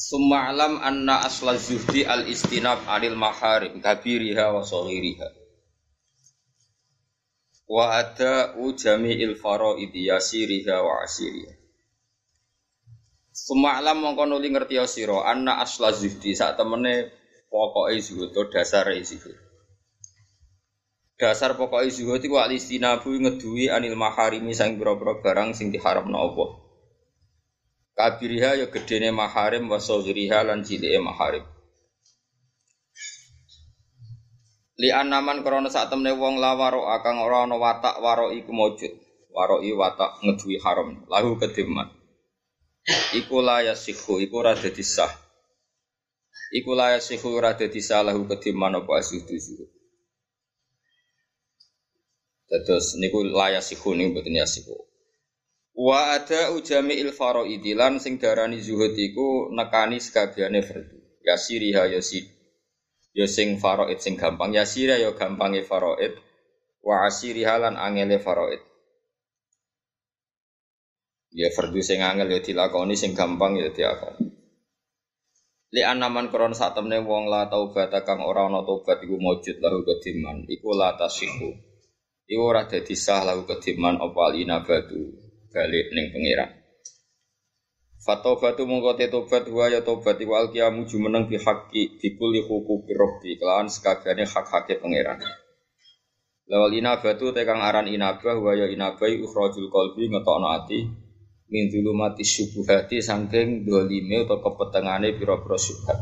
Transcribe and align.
Summa 0.00 0.48
alam 0.48 0.80
anna 0.80 1.20
asla 1.28 1.60
zuhdi 1.60 2.08
al 2.08 2.24
istinab 2.24 2.88
anil 2.88 3.20
maharim 3.20 3.84
kabiriha 3.84 4.48
wa 4.48 4.64
saghiriha. 4.64 5.28
Wa 7.68 8.00
ada 8.00 8.56
jami'il 8.56 9.36
faraidi 9.36 10.08
yasiriha 10.08 10.80
wa 10.80 11.04
asiriha. 11.04 11.52
Summa 13.28 13.76
alam 13.76 14.00
mongko 14.00 14.24
nuli 14.24 14.48
ngerti 14.48 14.80
sira 14.88 15.20
anna 15.28 15.60
asla 15.60 15.92
zuhdi 15.92 16.32
sak 16.32 16.56
temene 16.56 17.12
pokoke 17.52 18.00
zuhud 18.00 18.32
dasar 18.48 18.88
zuhud. 19.04 19.36
Dasar 21.20 21.60
pokoke 21.60 21.92
zuhud 21.92 22.24
iku 22.24 22.40
al 22.40 22.56
istinabu 22.56 23.12
ngeduwi 23.20 23.68
anil 23.68 24.00
maharimi 24.00 24.56
sang 24.56 24.80
pira-pira 24.80 25.20
barang 25.20 25.52
sing 25.52 25.68
diharamno 25.68 26.16
Allah. 26.16 26.69
Kabiriha 28.00 28.56
ya 28.56 28.66
gedene 28.72 29.12
maharim 29.12 29.68
wa 29.68 29.76
saghiriha 29.76 30.40
lan 30.48 30.64
cilike 30.64 30.96
maharim. 31.04 31.44
Li 34.80 34.88
anaman 34.88 35.44
krana 35.44 35.68
sak 35.68 35.92
temne 35.92 36.16
wong 36.16 36.40
la 36.40 36.56
waro 36.56 36.88
akang 36.88 37.20
ora 37.20 37.44
ana 37.44 37.60
watak 37.60 38.00
waro 38.00 38.32
iku 38.32 38.56
mujud. 38.56 38.88
Waro 39.36 39.60
i 39.60 39.76
watak 39.76 40.24
ngeduwi 40.24 40.56
haram 40.64 41.04
lahu 41.12 41.36
kediman. 41.36 41.92
Iku 43.12 43.44
la 43.44 43.60
yasihu 43.68 44.16
iku 44.24 44.40
ora 44.40 44.56
dadi 44.56 44.80
sah. 44.80 45.12
Iku 46.56 46.72
la 46.72 46.96
yasihu 46.96 47.36
ora 47.36 47.52
dadi 47.52 47.84
sah 47.84 48.00
lahu 48.00 48.24
kediman 48.24 48.80
apa 48.80 49.04
asudu. 49.04 49.36
Terus 52.48 52.96
niku 52.96 53.28
la 53.28 53.60
yasihu 53.60 53.92
niku 53.92 54.16
boten 54.16 54.40
yasihu. 54.40 54.89
Wa 55.80 56.12
ada 56.12 56.52
ujami 56.52 57.00
il 57.00 57.08
idilan 57.16 57.96
sing 58.04 58.20
darani 58.20 58.60
zuhud 58.60 58.92
iku 58.92 59.48
nekani 59.48 59.96
sekabiane 59.96 60.60
fardu. 60.60 61.24
Ya 61.24 61.40
siriha 61.40 61.88
ya 61.88 62.04
si 62.04 62.20
ya 63.16 63.24
sing 63.24 63.56
faraid 63.56 63.96
sing 63.96 64.20
gampang 64.20 64.52
ya 64.52 64.68
sira 64.68 65.00
ya 65.00 65.16
gampange 65.16 65.64
faraid 65.64 66.20
wa 66.84 67.08
asiriha 67.08 67.56
lan 67.56 67.80
angele 67.80 68.20
faraid. 68.20 68.60
Ya 71.32 71.48
fardu 71.48 71.80
sing 71.80 72.04
angel 72.04 72.28
ya 72.28 72.44
dilakoni 72.44 72.92
sing 72.92 73.16
gampang 73.16 73.56
ya 73.56 73.72
diakoni. 73.72 74.36
Li 75.72 75.80
anaman 75.80 76.28
kron 76.28 76.52
sak 76.52 76.76
temne 76.76 77.00
wong 77.00 77.32
la 77.32 77.48
taubat 77.48 77.88
kang 78.04 78.20
ora 78.20 78.52
ana 78.52 78.60
tobat 78.68 79.00
iku 79.00 79.16
mujud 79.16 79.56
lahu 79.64 79.80
kediman 79.88 80.44
iku 80.44 80.76
la 80.76 80.92
tasihu. 80.92 81.56
Iku 82.28 82.42
ora 82.44 82.68
dadi 82.68 82.92
sah 82.92 83.24
lahu 83.24 83.48
kediman 83.48 83.96
apa 83.96 84.20
alinabatu 84.28 85.29
balik 85.50 85.90
ning 85.94 86.14
pangeran. 86.14 86.50
Fatobatu 88.00 88.64
mongko 88.64 88.96
te 88.96 89.12
tobat 89.12 89.44
wa 89.52 89.68
ya 89.68 89.84
tobat 89.84 90.16
iku 90.16 90.32
alqiyamu 90.32 90.88
jumeneng 90.88 91.28
bi 91.28 91.36
haqqi 91.36 92.00
bi 92.00 92.08
kulli 92.16 92.40
huquqi 92.48 92.96
rabbi 92.96 93.36
kelawan 93.36 93.68
sekabehane 93.68 94.24
hak-hake 94.24 94.80
pangeran. 94.80 95.20
Lawal 96.48 96.72
inabatu 96.74 97.34
te 97.36 97.44
kang 97.44 97.60
aran 97.60 97.86
inabah 97.86 98.40
wa 98.40 98.56
ya 98.56 98.66
inabai 98.72 99.20
ukhrajul 99.20 99.68
qalbi 99.68 100.08
ngetokno 100.08 100.48
ati 100.48 100.78
min 101.50 101.64
zulumati 101.68 102.24
syubuhati 102.24 103.02
saking 103.02 103.66
dolime 103.66 104.24
atau 104.24 104.40
kepetengane 104.40 105.18
pira-pira 105.18 105.58
syubhat. 105.60 105.98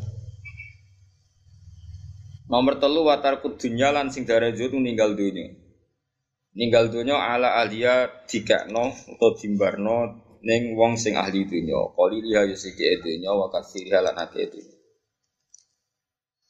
Nomor 2.48 2.80
telu 2.80 3.04
watar 3.04 3.44
kudunya 3.44 3.92
lan 3.92 4.08
sing 4.08 4.24
darajat 4.24 4.72
ninggal 4.72 5.12
dunia 5.12 5.67
ninggal 6.58 6.90
dunya 6.90 7.14
ala 7.14 7.54
alia 7.62 8.10
dikakno 8.26 8.90
utawa 9.14 9.38
dimbarno 9.38 9.98
ning 10.42 10.74
wong 10.74 10.98
sing 10.98 11.14
ahli 11.14 11.46
dunya 11.46 11.78
qali 11.94 12.18
liha 12.18 12.50
yusiki 12.50 12.98
dunya 12.98 13.30
wa 13.30 13.46
kasiriha 13.46 14.02
lan 14.02 14.18
ake 14.18 14.50
dunya 14.50 14.74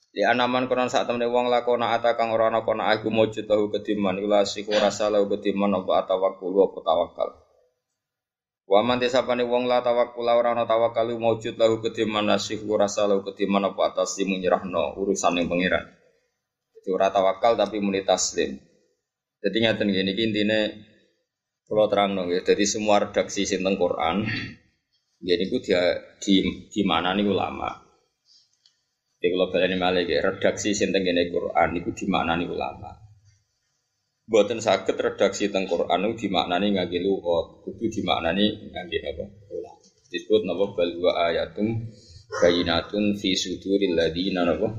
Di 0.09 0.25
anaman 0.25 0.67
konon 0.67 0.89
saat 0.89 1.05
temen 1.05 1.29
wong 1.29 1.53
lakona 1.53 1.93
ata 1.93 2.17
kang 2.17 2.33
ora 2.33 2.49
ana 2.49 2.65
kona 2.65 2.89
aku 2.89 3.13
mujud 3.13 3.45
tahu 3.45 3.69
kediman 3.69 4.17
ila 4.17 4.49
siku 4.49 4.73
rasa 4.73 5.13
lahu 5.13 5.29
kediman 5.29 5.85
apa 5.85 6.09
atawakkul 6.09 6.57
apa 6.57 6.81
tawakal 6.81 7.31
Wa 8.65 8.81
man 8.81 9.01
desapane 9.01 9.45
wong 9.45 9.69
la 9.69 9.85
tawakkul 9.85 10.25
ora 10.25 10.57
ana 10.57 10.65
tawakal 10.65 11.13
mujud 11.13 11.61
lahu 11.61 11.85
kediman 11.85 12.25
nasihu 12.25 12.73
rasa 12.81 13.05
lahu 13.05 13.21
kediman 13.29 13.69
apa 13.69 13.93
atas 13.93 14.17
menyerahno 14.25 14.97
urusan 14.97 15.37
yang 15.37 15.53
pangeran. 15.53 15.85
Itu 16.81 16.97
ora 16.97 17.13
tawakal 17.13 17.61
tapi 17.61 17.77
muni 17.79 18.01
taslim 18.03 18.68
jadi 19.39 19.57
ngaten 19.63 19.89
gini, 19.91 20.13
intinya 20.19 20.61
kalau 21.69 21.87
terang 21.93 22.17
dong 22.17 22.33
ya, 22.33 22.41
jadi 22.41 22.65
semua 22.65 22.99
redaksi 22.99 23.45
sinten 23.45 23.77
Quran, 23.77 24.25
jadi 25.21 25.43
itu 25.47 25.61
dia 25.61 26.01
di 26.17 26.67
di 26.73 26.83
mana 26.83 27.13
nih 27.13 27.29
ulama. 27.29 27.71
Jadi 29.19 29.35
kalau 29.35 29.47
kalian 29.51 29.77
malah 29.77 30.03
ya, 30.07 30.23
redaksi 30.25 30.73
sinten 30.73 31.05
gini 31.05 31.29
Quran 31.29 31.77
itu 31.77 31.91
di 31.93 32.07
mana 32.09 32.41
nih 32.41 32.49
ulama. 32.49 32.95
Buatan 34.29 34.61
sakit 34.65 34.97
redaksi 34.97 35.49
tentang 35.53 35.69
Quran 35.69 36.09
itu 36.09 36.25
di 36.25 36.29
mana 36.33 36.57
nih 36.57 36.73
nggak 36.73 36.93
luhut, 37.05 37.69
itu 37.69 38.01
di 38.01 38.03
mana 38.07 38.33
nih 38.33 38.73
nggak 38.73 38.85
apa 39.13 39.25
ulama. 39.53 39.83
Disebut 40.09 40.43
nama 40.49 40.65
balwa 40.73 41.11
ayatum 41.29 41.85
bayinatun 42.41 43.17
fi 43.21 43.37
suduril 43.37 43.93
ladina 43.93 44.49
napa. 44.49 44.73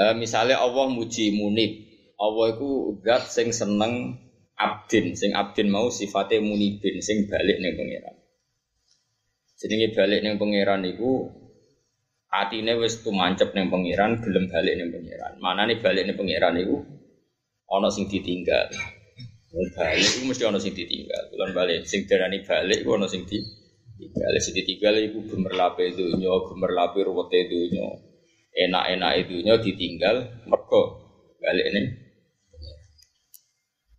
Uh, 0.00 0.14
misalnya 0.18 0.62
Allah 0.62 0.86
muji 0.90 1.34
munib, 1.34 1.89
Allah 2.20 2.46
itu 2.52 3.00
zat 3.00 3.32
sing 3.32 3.48
seneng 3.48 4.20
abdin, 4.60 5.16
sing 5.16 5.32
abdin 5.32 5.72
mau 5.72 5.88
sifatnya 5.88 6.44
munibin, 6.44 7.00
sing 7.00 7.24
balik 7.32 7.56
ning 7.64 7.72
pangeran. 7.80 8.16
Jenenge 9.56 9.96
balik 9.96 10.20
ning 10.20 10.36
pangeran 10.36 10.84
iku 10.84 11.32
atine 12.28 12.76
wis 12.76 13.00
tumancep 13.00 13.56
ning 13.56 13.72
pangeran, 13.72 14.20
gelem 14.20 14.52
balik 14.52 14.76
ning 14.76 14.92
pangeran. 14.92 15.32
Manane 15.40 15.80
balik 15.80 16.04
ning 16.04 16.16
pangeran 16.20 16.60
iku 16.60 16.76
ana 17.72 17.88
sing 17.88 18.04
ditinggal. 18.12 18.68
Wong 19.56 19.68
balik 19.72 20.04
iku 20.04 20.20
mesti 20.28 20.44
ana 20.44 20.60
sing 20.60 20.76
ditinggal. 20.76 21.22
Bulan 21.32 21.50
balik 21.56 21.88
sing 21.88 22.04
darani 22.04 22.44
balik 22.44 22.84
iku 22.84 23.00
ana 23.00 23.08
sing 23.08 23.24
ditinggal. 23.24 24.30
Sing 24.44 24.52
ditinggal 24.52 24.94
iku 25.08 25.24
gemerlape 25.24 25.88
dunya, 25.96 26.32
gemerlape 26.52 27.00
ruwete 27.00 27.48
dunya. 27.48 27.88
Enak-enak 28.50 29.24
dunya 29.24 29.56
ditinggal 29.56 30.44
mergo 30.44 30.82
balik 31.40 31.68
ning 31.72 32.09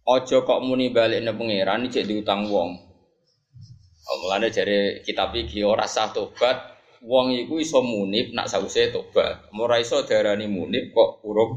Ojo 0.02 0.42
kok 0.42 0.60
muni 0.66 0.90
balik 0.90 1.22
ne 1.22 1.32
pangeran 1.38 1.86
cek 1.94 2.10
diutang 2.10 2.50
wong. 2.50 2.70
Oh, 4.10 4.18
mulane 4.26 4.50
jare 4.50 5.06
kitab 5.06 5.30
iki 5.38 5.62
ora 5.62 5.86
sah 5.86 6.10
tobat, 6.10 6.58
wong 7.06 7.32
iku 7.38 7.62
iso 7.62 7.86
munib 7.86 8.34
nak 8.34 8.50
sause 8.50 8.90
tobat. 8.90 9.46
Ora 9.54 9.78
iso 9.78 10.02
darani 10.02 10.50
munib 10.50 10.90
kok 10.90 11.22
urung 11.22 11.54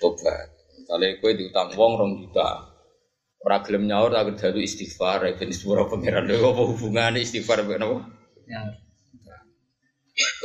tobat. 0.00 0.48
Kale 0.88 1.20
kowe 1.20 1.32
diutang 1.36 1.76
wong 1.76 1.92
rong 2.00 2.12
juta. 2.24 2.72
Ora 3.44 3.60
gelem 3.60 3.84
nyaur 3.84 4.10
tak 4.14 4.38
dalu 4.40 4.64
istighfar 4.64 5.20
ben 5.36 5.52
sepuro 5.52 5.84
pangeran 5.90 6.24
lho 6.30 6.56
apa 6.56 6.62
hubungane 6.72 7.18
istighfar 7.20 7.66
mbek 7.66 7.78
napa? 7.78 7.98
Ya. 8.48 8.60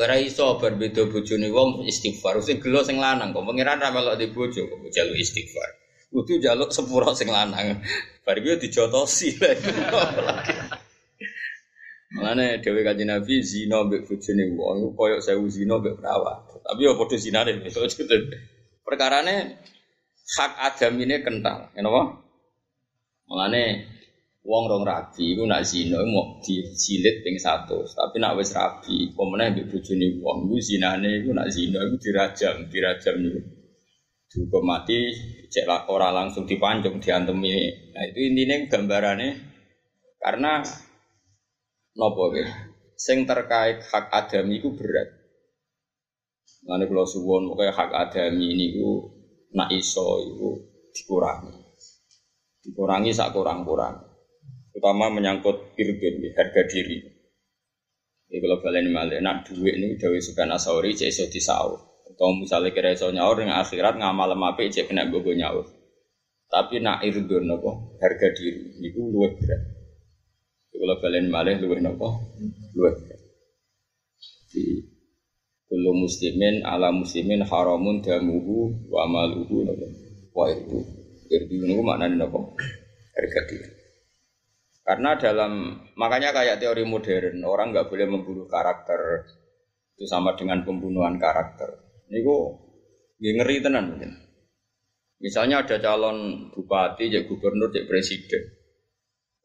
Ora 0.04 0.16
iso 0.20 0.60
berbeda 0.60 1.08
bojone 1.08 1.48
wong 1.56 1.88
istighfar. 1.88 2.42
Sing 2.44 2.60
gelo 2.60 2.84
sing 2.84 3.00
lanang 3.00 3.32
kok 3.32 3.48
pangeran 3.48 3.80
ra 3.80 3.96
melok 3.96 4.20
di 4.20 4.28
bojo 4.28 4.62
kok 4.68 4.80
jalu 4.92 5.14
istighfar. 5.16 5.87
Kudu 6.08 6.40
jaluk 6.40 6.72
sepuro 6.72 7.12
sing 7.12 7.28
lanang. 7.28 7.84
Bar 8.24 8.38
kuwi 8.40 8.56
dijotosi 8.60 9.36
Mulane 12.08 12.64
dhewe 12.64 12.88
kanjeng 12.88 13.12
Nabi 13.12 13.44
zina 13.44 13.84
mbek 13.84 14.08
bojone 14.08 14.44
wong 14.56 14.96
koyo 14.96 15.20
sewu 15.20 15.44
zina 15.52 15.76
mbek 15.76 16.00
perawat. 16.00 16.40
Tapi 16.64 16.88
ya 16.88 16.96
padha 16.96 17.18
zinane 17.20 17.52
Perkarane 18.88 19.36
hak 20.36 20.52
adam 20.56 20.96
ini 21.04 21.20
kental, 21.20 21.68
ya 21.76 21.84
napa? 21.84 22.24
Mulane 23.28 23.64
wong 24.48 24.64
rong 24.72 24.88
rabi 24.88 25.36
iku 25.36 25.44
nak 25.44 25.68
zina 25.68 26.00
mau 26.08 26.40
dijilid 26.40 27.20
ping 27.28 27.36
100, 27.36 28.00
tapi 28.00 28.16
nak 28.24 28.40
wis 28.40 28.56
rabi, 28.56 29.12
pemene 29.12 29.52
mbek 29.52 29.68
bojone 29.68 30.08
wong 30.24 30.48
iku 30.48 30.56
zinane 30.64 31.10
iku 31.20 31.36
nak 31.36 31.52
zina 31.52 31.80
iku 31.84 31.96
dirajam, 32.00 32.56
dirajam 32.72 33.16
niku 33.20 33.57
dihukum 34.28 34.64
mati 34.68 35.12
cek 35.48 35.88
orang 35.88 36.14
langsung 36.26 36.44
dipancung 36.44 37.00
diantemi 37.00 37.72
nah 37.96 38.04
itu 38.08 38.20
intinya 38.28 38.56
gambarannya 38.68 39.30
karena 40.20 40.64
Napa 41.98 42.30
nggih? 42.30 42.50
Sing 42.94 43.26
terkait 43.26 43.82
hak 43.82 44.06
adami 44.14 44.62
iku 44.62 44.70
berat. 44.78 45.10
Nanti 46.70 46.86
kalau 46.86 47.10
suwon 47.10 47.50
pokoknya 47.50 47.74
hak 47.74 47.90
adami 47.90 48.54
ini 48.54 48.78
ku 48.78 49.18
nak 49.58 49.74
iso 49.74 50.22
itu 50.22 50.50
dikurangi, 50.94 51.58
dikurangi 52.62 53.10
sak 53.14 53.34
kurang 53.34 53.66
kurang, 53.66 53.98
terutama 54.74 55.10
menyangkut 55.10 55.74
irdun 55.78 56.16
harga 56.38 56.62
diri. 56.70 56.98
Ini 58.30 58.38
kalau 58.44 58.62
kalian 58.62 58.94
malah 58.94 59.18
nak 59.24 59.50
duit 59.50 59.74
ini 59.74 59.98
dewi 59.98 60.22
suka 60.22 60.46
nasauri 60.46 60.94
cek 60.94 61.10
iso 61.10 61.26
disau. 61.34 61.97
Atau 62.18 62.34
misalnya 62.34 62.74
kira 62.74 62.98
iso 62.98 63.14
nyaur 63.14 63.38
dengan 63.38 63.62
akhirat 63.62 63.94
ngamal 63.94 64.34
mape 64.34 64.66
cek 64.74 64.90
kena 64.90 65.06
gogo 65.06 65.38
nyaur. 65.38 65.70
Tapi 66.50 66.82
nak 66.82 67.06
irdun 67.06 67.46
nopo 67.46 67.94
harga 68.02 68.34
diri 68.34 68.74
itu 68.82 69.06
luwih 69.06 69.38
berat. 69.38 69.62
Kalau 70.74 70.98
kalian 70.98 71.30
malah 71.30 71.54
luwih 71.62 71.78
nopo 71.78 72.18
luwih 72.74 72.98
berat. 72.98 73.22
Di 74.50 74.82
Kullu 75.70 75.94
muslimin 75.94 76.66
ala 76.66 76.90
muslimin 76.90 77.46
haramun 77.46 78.02
damuhu 78.02 78.90
wa 78.90 79.06
amaluhu 79.06 79.70
nopo 79.70 79.86
wa 80.34 80.50
irdu. 80.50 80.80
Irdu 81.30 81.70
niku 81.70 81.86
maknane 81.86 82.18
nopo? 82.18 82.58
Harga 83.14 83.42
diri. 83.46 83.70
Karena 84.82 85.14
dalam 85.22 85.54
makanya 85.94 86.34
kayak 86.34 86.58
teori 86.58 86.82
modern 86.82 87.46
orang 87.46 87.78
nggak 87.78 87.94
boleh 87.94 88.10
membunuh 88.10 88.50
karakter 88.50 89.30
itu 89.94 90.10
sama 90.10 90.34
dengan 90.34 90.66
pembunuhan 90.66 91.22
karakter. 91.22 91.87
Niku 92.08 92.36
ngeri 93.20 93.64
tenan 93.64 93.96
mungkin. 93.96 94.12
Misalnya 95.18 95.66
ada 95.66 95.82
calon 95.82 96.50
bupati, 96.54 97.10
jadi 97.10 97.26
gubernur, 97.26 97.74
jadi 97.74 97.90
presiden. 97.90 98.54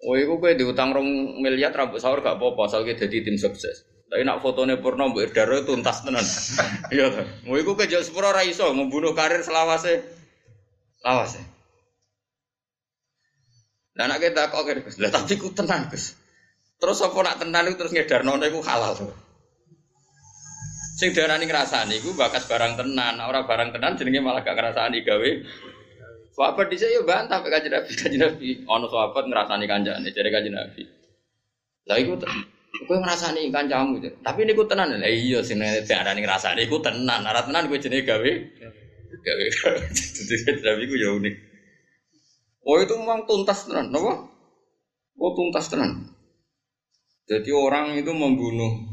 Oh, 0.05 0.19
itu 0.19 0.37
gue 0.37 0.53
diutang 0.59 0.93
rong 0.93 1.41
miliar 1.41 1.73
rambut 1.73 1.97
sahur 1.97 2.21
gak 2.21 2.37
apa-apa, 2.37 2.69
asal 2.69 2.85
jadi 2.85 3.25
tim 3.25 3.41
sukses. 3.41 3.87
Tapi 4.13 4.29
nak 4.29 4.45
fotonya 4.45 4.77
purno 4.77 5.09
Mbak 5.09 5.33
tuntas 5.65 6.05
tenan. 6.05 6.21
Iya 6.93 7.09
tuh. 7.09 7.25
Mau 7.49 7.57
iku 7.57 7.73
kejo 7.73 8.05
sepuro 8.05 8.29
ra 8.29 8.45
iso 8.45 8.69
membunuh 8.77 9.17
karir 9.17 9.41
selawase. 9.41 10.05
Lawase. 11.01 11.41
Lah 13.97 14.13
nak 14.13 14.21
kita 14.21 14.53
kok 14.53 14.69
Gus. 14.69 15.01
Lah 15.01 15.09
tapi 15.09 15.41
ku 15.41 15.49
tenan 15.57 15.89
Gus. 15.89 16.13
Terus 16.77 17.01
apa 17.01 17.17
nak 17.25 17.41
tenan 17.41 17.73
itu 17.73 17.81
terus 17.81 17.97
ngedarno 17.97 18.37
iku 18.45 18.61
halal. 18.61 18.93
Sing 20.93 21.17
darani 21.17 21.49
ngrasani 21.49 21.99
iku 21.99 22.13
bakas 22.13 22.45
barang 22.45 22.77
tenan, 22.77 23.17
ora 23.21 23.49
barang 23.49 23.73
tenan 23.73 23.97
jenenge 23.97 24.21
malah 24.21 24.45
gak 24.45 24.57
ngrasani 24.57 25.01
gawe. 25.01 25.31
Sahabat 26.33 26.73
dhisik 26.73 26.93
yo 26.93 27.05
bantah 27.05 27.45
pek 27.45 27.53
kanjeng 27.53 27.73
Nabi, 27.77 27.93
kanjeng 27.93 28.23
Nabi. 28.25 28.49
Ono 28.65 28.87
sahabat 28.89 29.25
ngrasani 29.29 29.65
kanjane 29.69 30.09
jare 30.13 30.29
kanjeng 30.33 30.57
Nabi. 30.57 30.83
Lah 31.89 31.97
iku 32.01 32.17
Kowe 32.73 32.99
ngrasani 32.99 33.53
kancamu. 33.53 34.01
Tapi 34.25 34.49
niku 34.49 34.65
tenan 34.65 34.97
lha 34.97 35.09
iya 35.09 35.45
sing 35.45 35.61
diarani 35.61 36.25
ngrasani 36.25 36.65
iku 36.65 36.81
tenan. 36.81 37.21
Ora 37.21 37.45
tenan 37.45 37.69
kowe 37.69 37.77
jenenge 37.77 38.09
gawe. 38.09 38.33
Gawe. 39.23 39.45
Jadi 39.93 40.35
tapi 40.65 40.83
ku 40.89 40.97
ya 40.97 41.13
unik. 41.15 41.35
Oh 42.63 42.79
itu 42.79 42.95
memang 42.95 43.27
tuntas 43.27 43.67
tenan, 43.67 43.91
napa? 43.91 44.25
Oh 45.19 45.31
tuntas 45.37 45.69
tenan. 45.69 46.11
Jadi 47.29 47.51
orang 47.55 47.99
itu 47.99 48.11
membunuh 48.11 48.92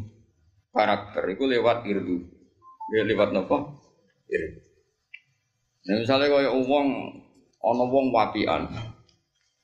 karakter 0.73 1.23
itu 1.33 1.43
lewat 1.49 1.85
irdu. 1.85 2.17
Ya 2.93 3.05
lewat 3.05 3.33
napa? 3.33 3.77
Irdu. 4.29 4.69
Nah, 5.89 5.95
misalnya 6.05 6.29
kaya 6.29 6.51
wong 6.53 6.87
ana 7.63 7.83
wong 7.87 8.13
wapian. 8.13 8.69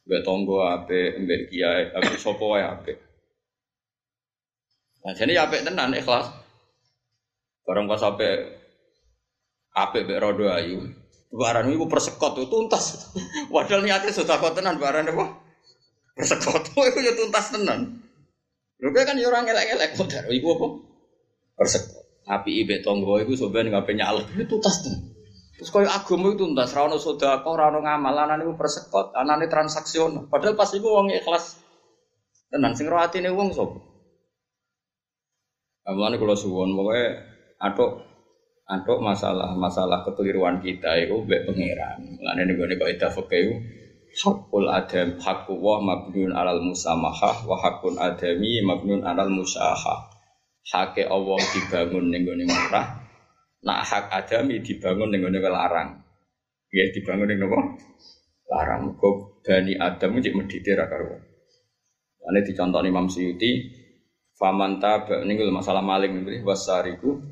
Mbek 0.06 0.22
tonggo 0.22 0.62
ape, 0.62 1.18
mbek 1.18 1.50
kiai, 1.50 1.90
ape 1.90 2.14
sapa 2.18 2.44
wae 2.46 2.62
apik. 2.62 2.98
Nah, 5.06 5.14
jadi 5.18 5.46
apik 5.46 5.66
tenan 5.66 5.94
ikhlas. 5.98 6.30
Barang 7.66 7.90
pas 7.90 8.02
apik 8.06 8.62
apik 9.74 10.06
mbek 10.06 10.22
rodo 10.22 10.50
ayu. 10.50 10.82
Barang 11.34 11.74
iku 11.74 11.90
persekot 11.90 12.38
itu 12.38 12.48
tuntas. 12.48 13.12
Padahal 13.54 13.82
niatnya 13.82 14.14
sudah 14.14 14.38
kok 14.38 14.56
tenan 14.56 14.78
barang 14.78 15.10
apa? 15.10 15.26
Persekot 16.16 16.74
itu 16.94 17.00
ya 17.02 17.14
tuntas 17.18 17.50
tenan. 17.50 18.02
Lho 18.82 18.92
kan 18.94 19.18
ya 19.18 19.30
orang 19.30 19.50
elek-elek 19.50 19.98
kok 19.98 20.08
daro 20.10 20.30
iku 20.30 20.48
apa? 20.54 20.68
Persekot. 21.56 22.04
Api 22.26 22.52
ibe 22.62 22.82
tonggo 22.84 23.22
iku 23.22 23.38
sampean 23.38 23.72
ngape 23.72 23.96
nyalek 23.96 24.28
itu 24.34 24.44
tuntas 24.50 24.82
tenan. 24.82 25.02
Terus 25.56 25.72
koyo 25.72 25.88
agama 25.88 26.36
itu 26.36 26.44
tuntas, 26.44 26.76
ra 26.76 26.84
ono 26.84 27.00
sedekah, 27.00 27.54
ra 27.56 27.72
ono 27.72 27.80
ngamal, 27.80 28.12
anane 28.28 28.44
iku 28.44 28.60
persekot, 28.60 29.16
anane 29.16 29.48
transaksional. 29.48 30.28
Padahal 30.28 30.52
pas 30.52 30.68
iku 30.76 31.00
wong 31.00 31.16
ikhlas. 31.16 31.56
Tenan 32.52 32.76
sing 32.76 32.92
ro 32.92 33.00
atine 33.00 33.32
wong 33.32 33.56
sapa? 33.56 33.80
Mulane 35.86 36.18
kalau 36.18 36.34
suwon 36.34 36.74
pokoknya 36.74 37.06
atok 37.62 38.02
atok 38.66 39.00
masalah 39.06 39.54
masalah 39.54 40.02
kekeliruan 40.02 40.58
kita 40.58 40.98
itu 40.98 41.14
mbek 41.22 41.46
pangeran. 41.46 42.02
Ning 42.42 42.58
gone 42.58 42.74
kok 42.74 42.90
ida 42.90 43.08
fikih 43.14 43.62
hakul 44.18 44.66
adam 44.66 45.22
hakku 45.22 45.54
wa 45.62 45.78
mabniun 45.78 46.34
alal 46.34 46.58
musamahah 46.66 47.46
wa 47.46 47.56
hakun 47.62 48.02
adami 48.02 48.66
mabniun 48.66 49.06
alal 49.06 49.30
musahah. 49.30 50.15
Hake 50.66 51.06
Allah 51.06 51.40
dibangun 51.54 52.10
ning 52.10 52.26
gone 52.26 52.46
murah. 52.46 52.88
Nak 53.66 53.80
hak 53.86 54.06
adami 54.10 54.62
dibangun 54.66 55.14
ning 55.14 55.22
gone 55.22 55.40
larang. 55.42 56.02
Ya 56.74 56.86
dibangun 56.90 57.30
ning 57.30 57.40
napa? 57.42 57.60
Larang. 58.50 58.98
Kok 58.98 59.46
bani 59.46 59.78
Adam 59.78 60.18
cek 60.18 60.34
medhite 60.34 60.72
ra 60.74 60.90
karo. 60.90 61.22
Ane 62.26 62.42
dicontoh 62.42 62.82
Imam 62.82 63.06
Suyuti, 63.06 63.86
Faman 64.36 64.84
taba 64.84 65.24
ini 65.24 65.40
masalah 65.48 65.80
maling 65.80 66.28
ini 66.28 66.44
wasariku 66.44 67.24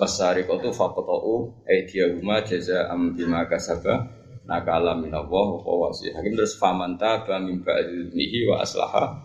wasariku 0.00 0.56
itu 0.56 0.72
fakotou 0.72 1.60
aidiyahuma 1.68 2.40
jaza 2.48 2.88
am 2.88 3.12
bima 3.12 3.44
kasaba 3.44 4.08
nakala 4.48 4.96
minallah 4.96 5.60
wa 5.60 5.74
wasi 5.84 6.16
hakim 6.16 6.32
terus 6.32 6.56
faman 6.56 6.96
taba 6.96 7.36
min 7.44 7.60
ba'dilmihi 7.60 8.48
wa 8.48 8.64
aslaha 8.64 9.20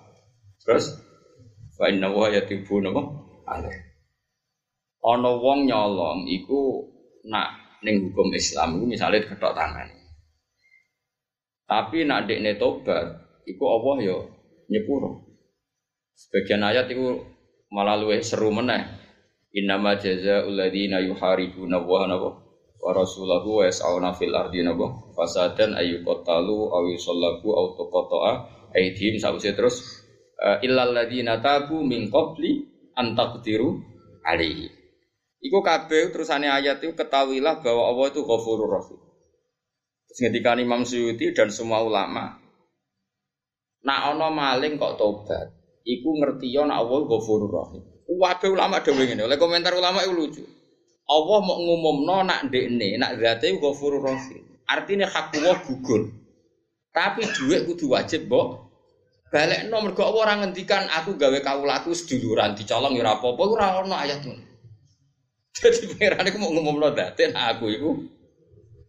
terus 0.60 0.92
fa 1.80 1.88
inna 1.88 2.12
wa 2.12 2.28
yatibu 2.28 2.84
napa 2.84 3.21
alaih 3.46 3.92
ana 5.02 5.32
wong 5.34 5.66
nyolong 5.66 6.30
iku 6.30 6.86
nak 7.26 7.80
ning 7.82 8.10
hukum 8.10 8.30
Islam 8.34 8.78
iku 8.78 8.86
misale 8.86 9.26
ketok 9.26 9.58
tangan. 9.58 9.90
Tapi 11.66 12.06
nak 12.06 12.30
dekne 12.30 12.58
tobat 12.62 13.06
iku 13.50 13.64
Allah 13.66 13.96
yo 14.06 14.18
nyepuro. 14.70 15.26
Sebagian 16.14 16.62
ayat 16.62 16.92
itu 16.94 17.18
malah 17.74 17.98
luwih 17.98 18.22
seru 18.22 18.54
meneh. 18.54 18.86
Innama 19.52 20.00
jazaa'ul 20.00 20.56
ladzina 20.56 21.04
yuharibuna 21.04 21.82
wa 21.84 22.08
wa 22.82 22.92
rasulahu 22.96 23.62
wa 23.62 23.64
yas'auna 23.68 24.16
fil 24.16 24.32
ardi 24.32 24.64
nabo 24.64 25.12
fasadan 25.12 25.76
ayyuqatalu 25.76 26.72
aw 26.72 26.84
yusallabu 26.88 27.52
aw 27.52 27.66
tuqata'a 27.76 28.32
aydihim. 28.78 29.18
Sause 29.18 29.52
terus 29.52 30.06
uh, 30.40 30.62
illal 30.62 30.94
ladzina 30.94 31.42
tabu 31.42 31.84
min 31.84 32.08
qabli 32.08 32.61
an 33.02 33.18
taqdiru 33.18 33.82
alaihi. 34.22 34.70
Iku 35.42 35.66
kabeh 35.66 36.14
terusane 36.14 36.46
ayat 36.46 36.86
itu 36.86 36.94
ketahuilah 36.94 37.66
bahwa 37.66 37.90
Allah 37.90 38.14
itu 38.14 38.22
Ghafurur 38.22 38.70
Rahim. 38.70 39.02
Terus 40.06 40.18
ngendikan 40.22 40.62
Imam 40.62 40.86
Suyuti 40.86 41.34
dan 41.34 41.50
semua 41.50 41.82
ulama, 41.82 42.38
nak 43.82 44.14
ono 44.14 44.30
maling 44.30 44.78
kok 44.78 45.02
tobat, 45.02 45.50
iku 45.82 46.14
ngerti 46.22 46.54
yo 46.54 46.70
nak 46.70 46.86
Allah 46.86 47.00
Ghafurur 47.10 47.50
Rahim. 47.50 47.84
Wabe 48.12 48.48
ulama 48.54 48.86
dhewe 48.86 49.08
ngene. 49.08 49.26
Oleh 49.26 49.40
komentar 49.42 49.74
ulama 49.74 50.06
itu 50.06 50.14
lucu. 50.14 50.44
Allah 51.10 51.40
mau 51.42 51.58
ngumumno 51.58 52.28
nak 52.28 52.46
ndekne, 52.46 53.02
nak 53.02 53.18
zate 53.18 53.58
Ghafurur 53.58 54.04
Rahim. 54.06 54.46
Artinya 54.70 55.10
hak 55.10 55.36
Allah 55.42 55.58
gugur. 55.66 56.12
Tapi 56.92 57.24
duit 57.24 57.66
kudu 57.66 57.92
wajib, 57.92 58.28
Mbok. 58.28 58.71
Balekno 59.32 59.80
mergo 59.80 60.04
Allah 60.04 60.22
ora 60.28 60.34
ngendikan 60.44 60.92
aku 60.92 61.16
gawe 61.16 61.40
kawulaku 61.40 61.96
seduluran 61.96 62.52
dicolong 62.52 63.00
ya 63.00 63.08
ora 63.08 63.16
apa-apa 63.16 63.44
ora 63.48 63.68
ono 63.80 63.96
ayat 63.96 64.28
ngono. 64.28 64.44
Jadi 65.56 65.88
pangeran 65.88 66.28
iku 66.28 66.38
mau 66.40 66.52
ngumumno 66.52 66.92
date 66.92 67.32
nak 67.32 67.56
aku 67.56 67.72
iku 67.72 67.92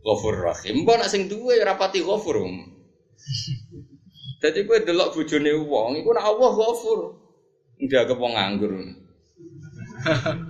Ghafurur 0.03 0.51
Rahim. 0.51 0.83
Mbok 0.83 0.97
nak 0.99 1.11
sing 1.15 1.31
duwe 1.31 1.63
ora 1.63 1.79
pati 1.79 2.03
ghafur. 2.03 2.43
Jadi 4.43 4.67
gue 4.67 4.79
delok 4.83 5.15
bojone 5.15 5.55
wong, 5.63 6.03
iku 6.03 6.11
nak 6.11 6.27
Allah 6.27 6.51
ghafur. 6.51 7.01
Ke 7.79 8.15
wong 8.19 8.35
nganggur. 8.35 8.73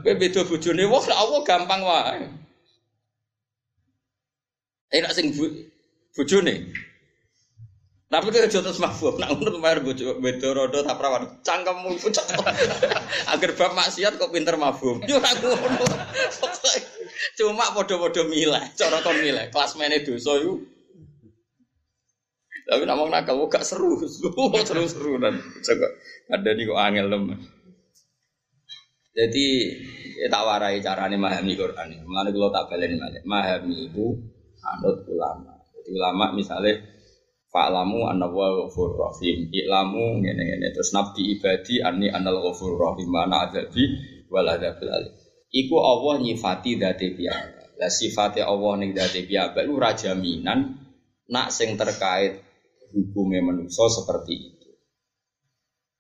Gue 0.01 0.15
beda 0.17 0.41
bojone 0.49 0.83
wong, 0.89 1.03
nak 1.05 1.21
Allah 1.21 1.41
gampang 1.45 1.81
wae. 1.85 2.25
Eh 4.89 5.01
nak 5.05 5.13
sing 5.13 5.37
bojone. 6.17 6.73
Tapi 8.13 8.29
dia 8.29 8.45
jotos 8.45 8.77
mabuk, 8.77 9.17
nak 9.17 9.41
ngono 9.41 9.57
bayar 9.57 9.81
bojo 9.81 10.21
beda 10.21 10.53
rodo 10.53 10.85
tak 10.85 11.01
perawan. 11.01 11.41
Cangkemmu 11.41 11.97
pucuk. 11.97 12.29
Agar 13.33 13.51
bab 13.57 13.73
maksiat 13.73 14.21
kok 14.21 14.29
pinter 14.29 14.61
mabuk. 14.61 15.01
Yo 15.09 15.17
ora 15.17 15.33
ngono. 15.33 15.81
Cuma 17.41 17.73
padha-padha 17.73 18.29
milih, 18.29 18.65
cara 18.77 19.01
kon. 19.01 19.17
Kelas 19.17 19.73
mene 19.81 20.05
dosa 20.05 20.37
iku 20.45 20.61
Tapi 22.63 22.85
nak 22.85 23.01
nakal, 23.09 23.41
oh, 23.41 23.49
gak 23.51 23.65
seru, 23.67 23.97
seru-seru 24.69 25.19
dan 25.19 25.35
coba 25.41 25.89
ada 26.31 26.51
nih 26.53 26.65
kok 26.69 26.79
angel 26.79 27.07
lemes. 27.11 27.43
Jadi 29.13 29.47
ya 30.21 30.29
tak 30.29 30.45
warai 30.47 30.85
carane 30.85 31.17
memahami 31.17 31.53
Quran. 31.57 32.01
Mulane 32.05 32.29
kula 32.33 32.49
tak 32.53 32.69
baleni 32.73 32.97
malih. 32.97 33.21
Memahami 33.25 33.77
itu 33.89 34.07
anut 34.65 35.05
ulama. 35.09 35.53
Jadi 35.75 35.91
ulama 35.97 36.25
misalnya 36.33 36.81
Fa'lamu 37.53 38.09
anna 38.09 38.33
wa 38.33 38.49
ghafur 38.65 38.97
rahim. 38.97 39.53
I'lamu 39.53 40.25
ngene-ngene 40.25 40.73
terus 40.73 40.97
nabi 40.97 41.37
ibadi 41.37 41.85
anni 41.85 42.09
anal 42.09 42.41
ghafur 42.41 42.81
rahim 42.81 43.13
mana 43.13 43.45
adabi 43.45 43.85
wal 44.33 44.49
adabil 44.49 44.89
alim. 44.89 45.13
Iku 45.53 45.77
Allah 45.77 46.25
nyifati 46.25 46.81
dati 46.81 47.13
piyambak. 47.13 47.77
Lah 47.77 47.93
sifate 47.93 48.41
Allah 48.41 48.73
ning 48.81 48.97
dati 48.97 49.29
piyambak 49.29 49.69
lu 49.69 49.77
raja 49.77 50.17
minan 50.17 50.81
nak 51.29 51.53
sing 51.53 51.77
terkait 51.77 52.41
hukumnya 52.97 53.45
manusia 53.45 53.85
seperti 53.85 54.33
itu. 54.33 54.69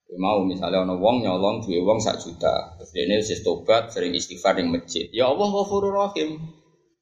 Ya, 0.08 0.16
mau 0.16 0.40
misalnya 0.44 0.88
ono 0.88 0.96
wong 1.00 1.24
nyolong 1.24 1.64
duwe 1.64 1.80
wong 1.84 2.00
sak 2.00 2.20
juta, 2.20 2.76
terus 2.76 2.92
ini 2.96 3.16
tobat 3.40 3.92
sering 3.92 4.12
istighfar 4.12 4.60
di 4.60 4.64
masjid. 4.68 5.08
Ya 5.08 5.28
Allah 5.28 5.48
ghafurur 5.48 5.96
rahim. 6.00 6.40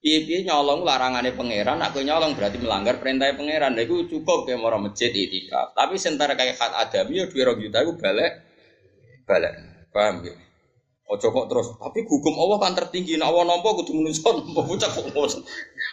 Piye-piye 0.00 0.48
nyolong 0.48 0.80
larangannya 0.80 1.36
pangeran, 1.36 1.76
aku 1.84 2.00
nyolong 2.00 2.32
berarti 2.32 2.56
melanggar 2.56 2.96
perintah 3.04 3.36
pangeran. 3.36 3.76
Lha 3.76 3.84
iku 3.84 4.08
cukup 4.08 4.48
kayak 4.48 4.56
mau 4.56 4.72
masjid 4.80 5.12
itikaf. 5.12 5.76
Tapi 5.76 6.00
sentara 6.00 6.32
kayak 6.32 6.56
hak 6.56 6.72
adam 6.88 7.12
ya 7.12 7.28
dua 7.28 7.52
juta 7.52 7.84
iku 7.84 7.92
balik 8.00 8.32
balik. 9.28 9.52
Paham 9.92 10.24
ya? 10.24 10.32
Ojo 11.10 11.26
kok 11.34 11.46
terus, 11.50 11.74
tapi 11.74 12.06
hukum 12.06 12.38
Allah 12.38 12.58
kan 12.62 12.72
tertinggi. 12.78 13.18
Nek 13.18 13.28
Allah 13.28 13.44
nampa 13.50 13.76
kudu 13.76 13.98
menungso 13.98 14.30
nampa 14.30 14.62
bocah 14.62 14.88
kok 14.88 15.04
ngono. 15.10 15.42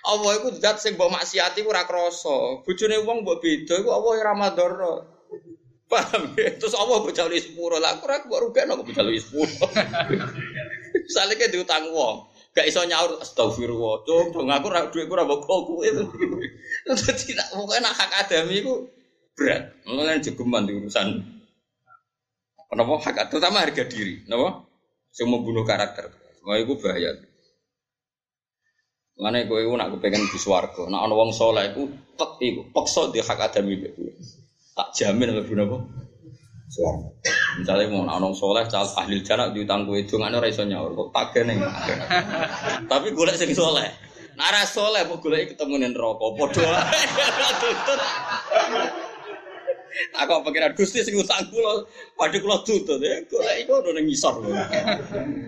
Allah 0.08 0.32
iku 0.40 0.48
zat 0.56 0.78
sing 0.80 0.94
mbok 0.96 1.10
maksiati 1.12 1.66
ora 1.68 1.84
krasa. 1.84 2.64
Bojone 2.64 3.02
wong 3.04 3.26
mbok 3.26 3.42
beda 3.44 3.76
iku 3.82 3.90
Allah 3.92 4.12
ora 4.24 4.34
madara. 4.38 4.94
Paham 5.92 6.38
ya? 6.38 6.54
Terus 6.56 6.78
Allah 6.80 7.02
mbok 7.02 7.12
jali 7.12 7.44
sepuro. 7.44 7.76
Lah 7.82 7.98
aku 7.98 8.06
ora 8.08 8.24
mbok 8.24 8.40
rugekno 8.46 8.78
kok 8.78 8.86
mbok 8.88 8.94
jali 8.94 9.20
sepuro. 9.20 9.68
Salike 11.18 11.50
diutang 11.50 11.90
wong. 11.92 12.37
Gak 12.58 12.66
iso 12.66 12.82
nyaur 12.90 13.22
astagfirullah. 13.22 14.02
Cung, 14.02 14.34
cung 14.34 14.50
aku 14.50 14.66
ora 14.74 14.90
dhuwitku 14.90 15.14
ora 15.14 15.30
mbok 15.30 15.46
kowe 15.46 15.86
itu. 15.86 16.02
Dadi 16.90 17.38
nak 17.38 17.54
pokoke 17.54 17.78
nak 17.78 17.94
hak 17.94 18.12
adami 18.26 18.66
iku 18.66 18.74
berat. 19.38 19.78
Mulane 19.86 20.26
jegeman 20.26 20.66
di 20.66 20.74
urusan 20.74 21.22
Kenapa 22.68 22.92
hak 23.00 23.30
terutama 23.30 23.62
harga 23.62 23.86
diri, 23.86 24.26
kenapa? 24.26 24.66
Sing 25.14 25.30
membunuh 25.30 25.64
karakter. 25.64 26.10
Wah 26.44 26.58
iku 26.58 26.82
bahaya. 26.82 27.14
Mana 29.22 29.46
gue 29.46 29.60
iku 29.62 29.78
nak 29.78 29.94
kepengen 29.94 30.26
di 30.26 30.40
swarga. 30.42 30.90
Nak 30.90 31.02
ana 31.06 31.14
wong 31.14 31.32
saleh 31.38 31.72
iku 31.72 31.94
tek 32.18 32.42
iku 32.42 32.74
peksa 32.74 33.14
di 33.14 33.22
hak 33.22 33.40
adami 33.54 33.86
Tak 34.74 34.98
jamin 34.98 35.34
mlebu 35.38 35.54
napa? 35.54 35.78
Swarga. 36.68 37.08
Misalnya 37.64 37.88
mau 37.88 38.04
nak 38.04 38.20
orang 38.20 38.36
soleh, 38.36 38.68
cal 38.68 38.84
ahli 38.84 39.24
jana 39.24 39.56
diutang 39.56 39.88
kue 39.88 40.04
dongane 40.04 40.36
ora 40.36 40.52
iso 40.52 40.68
nyaur, 40.68 40.92
kok 40.92 41.10
tak 41.16 41.36
ning. 41.48 41.64
Tapi 42.92 43.08
golek 43.16 43.40
sing 43.40 43.56
soleh. 43.56 43.88
Nara 44.36 44.68
soleh 44.68 45.08
mau 45.08 45.18
golek 45.18 45.56
ketemu 45.56 45.96
padha 46.38 46.68
ae. 46.68 47.02
Tutut. 47.64 48.00
Aku 50.14 50.46
pikiran 50.46 50.78
Gusti 50.78 51.02
sing 51.02 51.18
utang 51.18 51.48
kula, 51.50 51.88
padha 52.14 52.38
kula 52.38 52.62
tutut 52.62 53.02
ya 53.02 53.18
golek 53.26 53.56
iku 53.64 53.82
ono 53.82 53.90
ning 53.96 54.06
ngisor. 54.12 54.36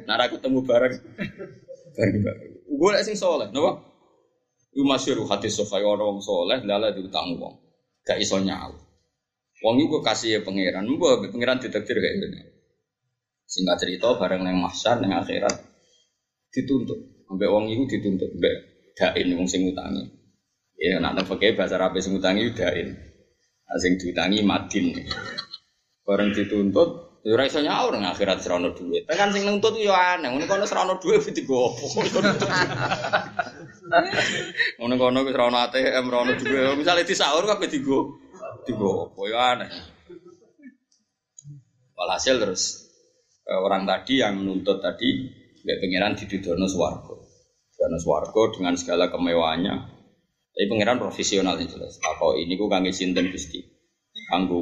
Nara 0.08 0.26
ketemu 0.32 0.60
bareng. 0.64 0.96
Golek 2.80 3.04
sing 3.04 3.20
soleh, 3.20 3.52
napa? 3.52 3.76
Iku 4.72 4.88
masyhur 4.88 5.28
hadis 5.28 5.60
sahih 5.60 5.84
orang 5.84 6.24
soleh 6.24 6.64
lala 6.64 6.96
diutang 6.96 7.36
wong. 7.36 7.60
Gak 8.08 8.24
iso 8.24 8.40
nyaur. 8.40 8.89
Wong 9.60 9.76
iku 9.84 10.00
kasih 10.00 10.40
pangeran, 10.48 10.88
mbok 10.88 11.36
pangeran 11.36 11.60
ditakdir 11.60 12.00
kayak 12.00 12.16
gini. 12.16 12.40
Singkat 13.44 13.78
cerita 13.82 14.16
bareng 14.16 14.46
nang 14.46 14.56
mahsyar 14.62 15.04
nang 15.04 15.20
akhirat 15.20 15.52
dituntut. 16.54 17.28
Sampai 17.28 17.48
wong 17.52 17.68
iku 17.68 17.84
dituntut 17.92 18.32
mbek 18.40 18.56
dain 18.96 19.28
wong 19.36 19.48
sing 19.52 19.68
utangi. 19.68 20.08
Ya 20.80 21.04
nak 21.04 21.28
pakai 21.28 21.60
bahasa 21.60 21.76
Arab 21.76 22.00
sing 22.00 22.16
utangi 22.16 22.56
dain. 22.56 22.96
Nah, 23.68 23.78
diutangi 23.78 24.40
madin. 24.48 24.96
Bareng 26.08 26.32
dituntut 26.32 27.10
Ya 27.20 27.36
ora 27.36 27.44
iso 27.44 27.60
nyaur 27.60 27.92
nang 28.00 28.08
akhirat 28.16 28.40
serono 28.40 28.72
duit. 28.72 29.04
Tekan 29.04 29.36
sing 29.36 29.44
nuntut 29.44 29.76
yo 29.76 29.92
aneh, 29.92 30.32
ngene 30.32 30.48
kono 30.48 30.64
serono 30.64 30.96
duit 31.04 31.20
digo 31.36 31.76
opo. 31.76 32.00
Ngono 34.80 34.96
kono 34.96 35.20
wis 35.28 35.36
serono 35.36 35.58
ATM, 35.60 36.06
serono 36.08 36.32
duit. 36.40 36.80
Misale 36.80 37.04
disaur 37.04 37.44
kabeh 37.44 37.68
digo 37.68 38.24
Tiba 38.68 38.88
apa 39.08 39.22
ya 39.30 39.40
aneh. 39.56 39.72
Walhasil 41.96 42.40
terus 42.40 42.64
eh, 43.44 43.60
orang 43.60 43.84
tadi 43.84 44.24
yang 44.24 44.40
menuntut 44.40 44.80
tadi 44.80 45.10
Mbak 45.64 45.78
Pangeran 45.84 46.14
didudono 46.16 46.68
swargo. 46.72 47.16
Dono 47.80 47.98
swargo 48.00 48.52
dengan 48.56 48.76
segala 48.76 49.08
kemewahannya. 49.08 49.76
Tapi 50.52 50.66
pangeran 50.68 51.00
profesional 51.00 51.56
yang 51.56 51.72
jelas. 51.72 51.96
Apa 52.04 52.36
ini 52.36 52.60
ku 52.60 52.68
kangge 52.68 52.92
sinten 52.92 53.32
Gusti? 53.32 53.64
Kanggo 54.28 54.60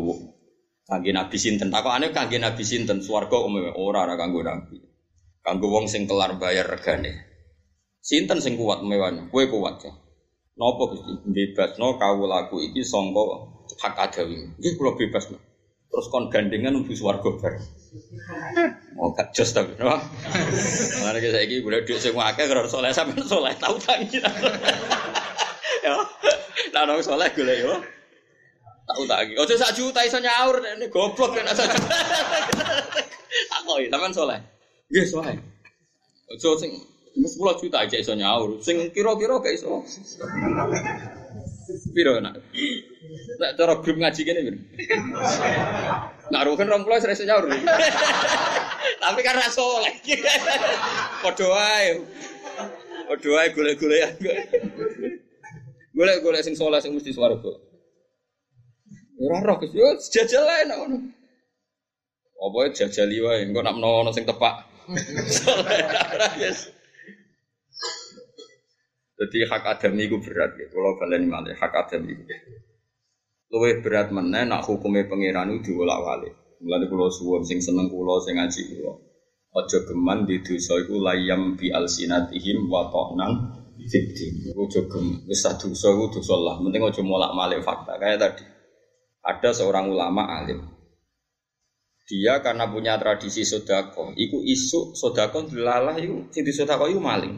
kangge 0.86 1.10
nabi 1.10 1.38
sinten. 1.42 1.74
Aneh 1.74 2.14
kangge 2.14 2.38
nabi 2.38 2.62
sinten 2.62 3.02
swarga 3.02 3.42
umum 3.42 3.74
ora 3.74 4.06
ora 4.06 4.14
kanggo 4.14 4.46
nabi. 4.46 4.78
Kanggo 5.42 5.74
wong 5.74 5.90
sing 5.90 6.06
kelar 6.06 6.38
bayar 6.38 6.70
regane. 6.70 7.26
Sinten 7.98 8.38
sing 8.46 8.62
kuat 8.62 8.86
mewahnya? 8.86 9.34
Kue 9.34 9.50
kuat 9.50 9.82
ya. 9.82 9.94
Nopo 10.58 10.94
Gusti? 10.94 11.18
No 11.82 11.98
kawulaku 11.98 12.62
iki 12.70 12.86
sangka 12.86 13.57
hak 13.78 13.94
adawi. 13.98 14.50
Ini 14.58 14.70
kalau 14.78 14.98
bebas 14.98 15.30
no. 15.30 15.38
Terus 15.88 16.08
kon 16.12 16.28
gandengan 16.28 16.76
untuk 16.78 16.98
swarga 16.98 17.30
bareng. 17.38 17.66
Oh 18.98 19.14
gak 19.14 19.30
jos 19.30 19.54
tapi, 19.54 19.78
no? 19.78 19.94
Mana 21.06 21.22
kita 21.22 21.38
ini 21.46 21.62
boleh 21.62 21.86
duit 21.86 22.02
semua 22.02 22.34
akeh 22.34 22.50
kalau 22.50 22.66
soleh 22.66 22.90
sampai 22.90 23.22
soleh 23.22 23.54
tahu 23.62 23.78
tangi. 23.78 24.18
Ya, 25.86 25.94
nah 26.74 26.84
nong 26.84 27.06
soleh 27.06 27.30
gue 27.32 27.46
yo. 27.46 27.78
Tahu 28.90 29.04
tangi. 29.06 29.38
Oh 29.38 29.46
sak 29.46 29.78
juta 29.78 30.02
iso 30.04 30.18
nyaur 30.18 30.60
ini 30.66 30.90
goblok 30.90 31.38
kan 31.38 31.48
sak 31.54 31.70
juta. 31.70 31.96
Aku 33.62 33.78
ya, 33.80 33.88
sampean 33.94 34.12
soleh. 34.12 34.40
Iya 34.90 35.04
soleh. 35.06 35.38
Ojo 36.34 36.58
sing 36.58 36.74
sepuluh 37.24 37.56
juta 37.62 37.86
aja 37.86 37.96
iso 38.02 38.18
nyaur. 38.18 38.58
Sing 38.60 38.90
kira-kira 38.92 39.38
gak 39.40 39.54
iso. 39.54 39.86
Piro 41.94 42.18
nak? 42.20 42.42
Nak 43.38 43.54
cara 43.54 43.74
grup 43.80 43.98
ngaji 44.02 44.22
gini 44.26 44.42
piro? 44.42 44.60
Nak 46.34 46.44
rugen 46.50 46.68
rong 46.68 46.84
puluh 46.84 46.98
serasa 46.98 47.24
nyaur. 47.24 47.46
Tapi 48.98 49.20
kan 49.22 49.38
rasa 49.38 49.54
soleh. 49.54 49.94
Padha 51.22 51.46
wae. 51.46 52.02
Padha 53.08 53.30
wae 53.30 53.48
golek-golekan. 53.54 54.18
Golek-golek 55.94 56.42
sing 56.42 56.58
soleh 56.58 56.82
sing 56.82 56.98
mesti 56.98 57.14
swarga. 57.14 57.54
Ora 59.18 59.42
roh 59.42 59.58
Gus, 59.58 59.74
yo 59.74 59.88
jajal 59.98 60.46
ae 60.46 60.70
nak 60.70 60.78
ngono. 60.82 60.98
Apa 62.38 62.70
jajali 62.70 63.18
wae, 63.18 63.50
engko 63.50 63.66
nak 63.66 63.74
menawa 63.78 64.14
sing 64.14 64.30
tepak. 64.30 64.66
Jadi 69.18 69.38
hak 69.50 69.64
adam 69.66 69.98
itu 69.98 70.22
berat 70.22 70.54
ya. 70.54 70.70
Kalau 70.70 70.94
kalian 71.02 71.26
malah 71.34 71.50
hak 71.58 71.74
adam 71.74 72.06
itu. 72.06 72.22
Luwe 73.48 73.80
berat 73.80 74.12
mana 74.12 74.44
nak 74.44 74.68
hukumnya 74.68 75.08
pangeran 75.08 75.56
itu 75.56 75.72
diulak 75.72 76.04
walik. 76.04 76.34
Mulai 76.60 76.90
kalau 76.90 77.08
suwon 77.08 77.46
sing 77.48 77.64
seneng 77.64 77.88
kulo 77.88 78.20
sing 78.20 78.36
ngaji 78.36 78.62
kulo. 78.76 78.94
Ojo 79.56 79.78
geman 79.88 80.28
di 80.28 80.44
dosa 80.44 80.76
iku 80.84 81.00
layam 81.00 81.56
bi 81.56 81.72
alsinatihim 81.72 82.68
wa 82.68 82.92
ta'nan 82.92 83.32
fiddin. 83.88 84.52
Ojo 84.52 84.92
geman. 84.92 85.24
Wis 85.30 85.48
dosa 85.48 85.88
iku 85.96 86.06
dosa 86.12 86.36
lah. 86.36 86.60
Penting 86.60 86.84
ojo 86.84 87.02
molak 87.08 87.32
malik 87.32 87.64
fakta. 87.64 87.96
Kayak 87.96 88.20
tadi. 88.20 88.44
Ada 89.24 89.64
seorang 89.64 89.88
ulama 89.92 90.28
alim. 90.28 90.60
Dia 92.08 92.40
karena 92.40 92.72
punya 92.72 92.96
tradisi 92.96 93.44
sodako, 93.44 94.16
iku 94.16 94.40
isu 94.40 94.96
sodako 94.96 95.44
dilalah 95.44 96.00
iku 96.00 96.32
sing 96.32 96.48
sodako 96.48 96.88
iku 96.88 97.04
maling. 97.04 97.36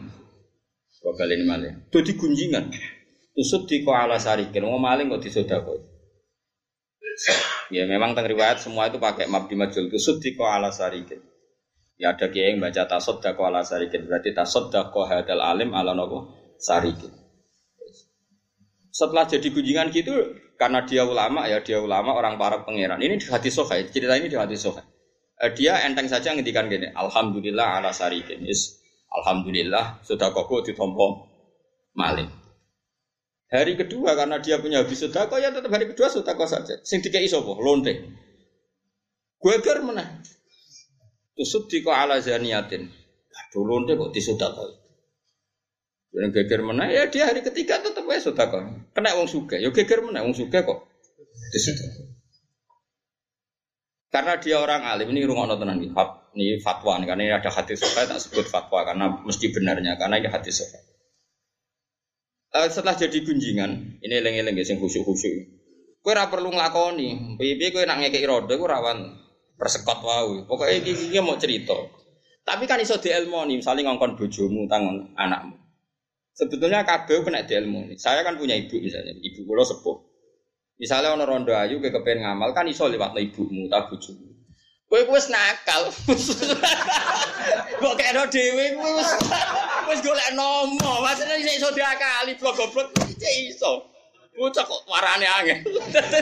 Kali 1.00 1.32
ini 1.34 1.44
maling. 1.48 1.74
Itu 1.90 2.04
di 2.04 2.12
gunjingan. 2.14 2.70
Tusut 3.34 3.64
di 3.64 3.80
ko 3.80 3.96
ala 3.96 4.20
sarikin. 4.20 4.68
Mau 4.68 4.76
maling 4.76 5.08
kok 5.08 5.24
disodako. 5.24 5.89
Ya 7.74 7.86
memang 7.86 8.18
tentang 8.18 8.34
riwayat 8.34 8.58
semua 8.58 8.90
itu 8.90 8.98
pakai 8.98 9.30
mabdi 9.30 9.54
majul. 9.54 9.86
Tusut 9.86 10.18
di 10.18 10.34
ko 10.34 10.48
ala 10.50 10.74
sarikin. 10.74 11.22
Ya 12.00 12.16
ada 12.16 12.26
kiai 12.26 12.56
yang 12.56 12.58
baca 12.58 12.88
dako 12.90 13.40
ala 13.46 13.62
sarikin. 13.62 14.10
Berarti 14.10 14.34
tasod 14.34 14.74
dako 14.74 15.06
hadal 15.06 15.38
alim 15.38 15.70
ala 15.70 15.94
nopo 15.94 16.34
sarikin. 16.58 17.14
Setelah 18.90 19.30
jadi 19.30 19.54
gunjingan 19.54 19.94
gitu, 19.94 20.34
karena 20.58 20.82
dia 20.82 21.06
ulama 21.06 21.46
ya 21.46 21.62
dia 21.62 21.78
ulama 21.78 22.10
orang 22.18 22.34
para 22.34 22.66
pangeran. 22.66 22.98
Ini 22.98 23.22
di 23.22 23.26
hati 23.30 23.54
sohai. 23.54 23.86
Cerita 23.86 24.18
ini 24.18 24.26
di 24.26 24.34
hati 24.34 24.58
sohai. 24.58 24.82
Dia 25.54 25.86
enteng 25.86 26.10
saja 26.10 26.34
ngendikan 26.34 26.66
gini. 26.66 26.90
Alhamdulillah 26.90 27.78
ala 27.78 27.94
sarikin. 27.94 28.42
Yes 28.42 28.80
Alhamdulillah 29.10 30.06
sudah 30.06 30.30
koko 30.30 30.62
ditompo 30.62 31.26
maling. 31.98 32.39
Hari 33.50 33.74
kedua 33.74 34.14
karena 34.14 34.38
dia 34.38 34.62
punya 34.62 34.86
habis 34.86 35.02
sodako 35.02 35.34
ya 35.42 35.50
tetap 35.50 35.74
hari 35.74 35.90
kedua 35.90 36.06
sodako 36.06 36.46
saja. 36.46 36.78
Sing 36.86 37.02
dikei 37.02 37.26
sopo 37.26 37.58
lonte. 37.58 37.98
Gue 39.42 39.58
ger 39.58 39.82
mana? 39.82 40.22
Tusuk 41.34 41.66
di 41.66 41.82
ala 41.82 42.22
zaniatin. 42.22 42.86
Aduh 43.30 43.64
lonte 43.66 43.98
kok 43.98 44.14
disodako. 44.14 44.70
Yang 46.14 46.42
geger 46.42 46.62
mana? 46.62 46.90
Ya 46.90 47.06
dia 47.10 47.26
hari 47.26 47.42
ketiga 47.42 47.82
tetap 47.82 48.06
ya 48.06 48.22
sodako. 48.22 48.62
Kena 48.94 49.18
wong 49.18 49.26
suka. 49.26 49.58
Ya 49.58 49.74
geger 49.74 49.98
mana? 50.06 50.22
Wong 50.22 50.34
suka 50.34 50.62
kok 50.62 50.86
disodako. 51.50 52.06
Karena 54.10 54.38
dia 54.42 54.62
orang 54.62 54.86
alim 54.86 55.10
ini 55.10 55.26
rumah 55.26 55.50
tenan. 55.58 55.82
Ini 55.82 56.62
fatwa 56.62 56.98
nih 57.02 57.06
karena 57.10 57.22
ini 57.26 57.34
ada 57.34 57.50
hati 57.50 57.74
sofa 57.74 58.06
tak 58.06 58.22
sebut 58.22 58.46
fatwa 58.46 58.86
karena 58.86 59.10
mesti 59.26 59.50
benarnya 59.50 59.98
karena 59.98 60.22
ini 60.22 60.30
hati 60.30 60.50
sofa. 60.54 60.89
Uh, 62.50 62.66
setelah 62.66 62.98
jadi 62.98 63.22
gunjingan, 63.22 64.02
ini 64.02 64.16
lengi-lengi 64.18 64.66
sing 64.66 64.82
khusyuk-khusyuk. 64.82 65.60
Kowe 66.02 66.10
ora 66.16 66.26
perlu 66.26 66.50
nglakoni. 66.50 67.38
Piye 67.38 67.70
kowe 67.70 67.86
nak 67.86 68.02
ngekeki 68.02 68.26
rodo 68.26 68.50
kowe 68.58 68.66
rawan 68.66 69.06
persekot 69.54 70.00
wae. 70.02 70.42
Pokoke 70.50 70.82
iki 70.82 71.14
iki 71.14 71.20
mau 71.22 71.38
cerita. 71.38 71.78
Tapi 72.42 72.66
kan 72.66 72.82
iso 72.82 72.98
dielmoni, 72.98 73.62
misalnya 73.62 73.92
ngongkon 73.92 74.18
bojomu 74.18 74.66
tangan 74.66 75.14
anakmu. 75.14 75.54
Sebetulnya 76.34 76.82
kabeh 76.82 77.22
kena 77.22 77.46
dielmoni. 77.46 77.94
Saya 78.00 78.26
kan 78.26 78.34
punya 78.34 78.58
ibu 78.58 78.80
misalnya, 78.82 79.14
ibu 79.14 79.46
kula 79.46 79.62
sepuh. 79.62 79.96
Misalnya 80.80 81.12
ono 81.14 81.28
rondo 81.28 81.52
ayu 81.52 81.78
ke 81.78 81.92
kepen 81.92 82.24
ngamal 82.24 82.56
kan 82.56 82.64
iso 82.64 82.88
lewat 82.88 83.12
ibumu 83.14 83.68
ta 83.70 83.86
bojomu. 83.86 84.26
Kowe 84.90 85.06
wis 85.14 85.30
nakal. 85.30 85.92
Kok 87.84 87.94
kena 87.94 88.26
dhewe 88.26 88.74
kowe 88.74 88.90
wis 89.90 90.00
golek 90.06 90.30
nomo. 90.38 91.02
Maksudnya 91.02 91.36
isih 91.36 91.54
iso 91.58 91.68
diakali 91.74 92.38
blok-blok 92.38 92.94
isih 93.10 93.34
iso. 93.50 93.90
Bocah 94.38 94.64
kok 94.64 94.86
warane 94.86 95.26
angel. 95.26 95.58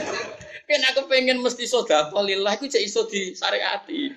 Kan 0.68 0.84
aku 0.84 1.08
pengen 1.08 1.40
mesti 1.40 1.64
sedekah 1.64 2.12
lillah 2.24 2.52
iku 2.56 2.68
cek 2.68 2.84
iso 2.84 3.04
disyariati. 3.08 4.12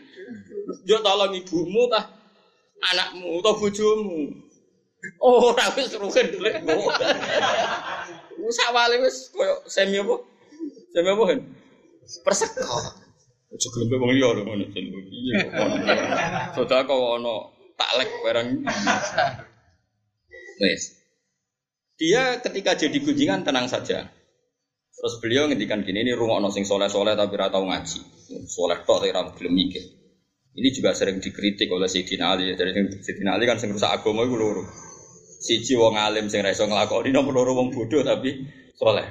Yo 0.87 0.99
tolong 1.03 1.35
ibumu 1.35 1.87
tah 1.91 2.11
anakmu 2.91 3.39
atau 3.43 3.55
bojomu. 3.59 4.31
Oh, 5.21 5.53
ora 5.53 5.69
wis 5.75 5.93
rugen 5.97 6.27
dulek. 6.33 6.61
Wis 8.41 8.57
awale 8.65 8.97
wis 9.05 9.29
koyo 9.29 9.61
semi 9.69 10.01
apa? 10.01 10.17
Semi 10.89 11.09
apa 11.13 11.23
kan? 11.29 11.39
Perseko. 12.25 12.77
Ojo 13.53 13.67
gelembe 13.77 13.95
wong 14.01 14.11
liya 14.17 14.33
lho 14.33 14.41
ngono 14.41 14.65
jen. 14.73 14.85
Iya, 14.89 15.37
Sedekah 16.57 16.89
ono 17.21 17.60
taklek 17.81 18.09
barang. 18.21 18.47
Wes. 20.61 20.83
Dia 21.97 22.37
ketika 22.37 22.77
jadi 22.77 22.97
gunjingan 23.01 23.41
tenang 23.41 23.65
saja. 23.65 24.05
Terus 24.91 25.17
beliau 25.17 25.49
ngendikan 25.49 25.81
gini, 25.81 26.05
ini 26.05 26.13
rumah 26.13 26.37
sing 26.53 26.61
soleh-soleh 26.61 27.17
tapi 27.17 27.33
ora 27.33 27.49
tau 27.49 27.65
ngaji. 27.65 27.99
Soleh 28.45 28.85
tok 28.85 29.01
tapi 29.01 29.09
ora 29.09 29.33
gelem 29.33 29.57
mikir. 29.57 29.81
Ini 30.51 30.69
juga 30.75 30.93
sering 30.93 31.17
dikritik 31.17 31.71
oleh 31.73 31.89
Sayyidina 31.89 32.37
Ali. 32.37 32.53
Jadi 32.53 33.01
Sayyidina 33.01 33.33
Ali 33.33 33.49
kan 33.49 33.57
sing 33.57 33.73
rusak 33.73 33.89
agama 33.89 34.27
iku 34.27 34.37
loro. 34.37 34.63
Siji 35.41 35.73
wong 35.73 35.97
alim 35.97 36.29
sing 36.29 36.45
ra 36.45 36.53
iso 36.53 36.69
nglakoni, 36.69 37.09
nomor 37.09 37.33
loro 37.33 37.57
wong 37.57 37.73
bodoh 37.73 38.05
tapi 38.05 38.45
soleh. 38.77 39.07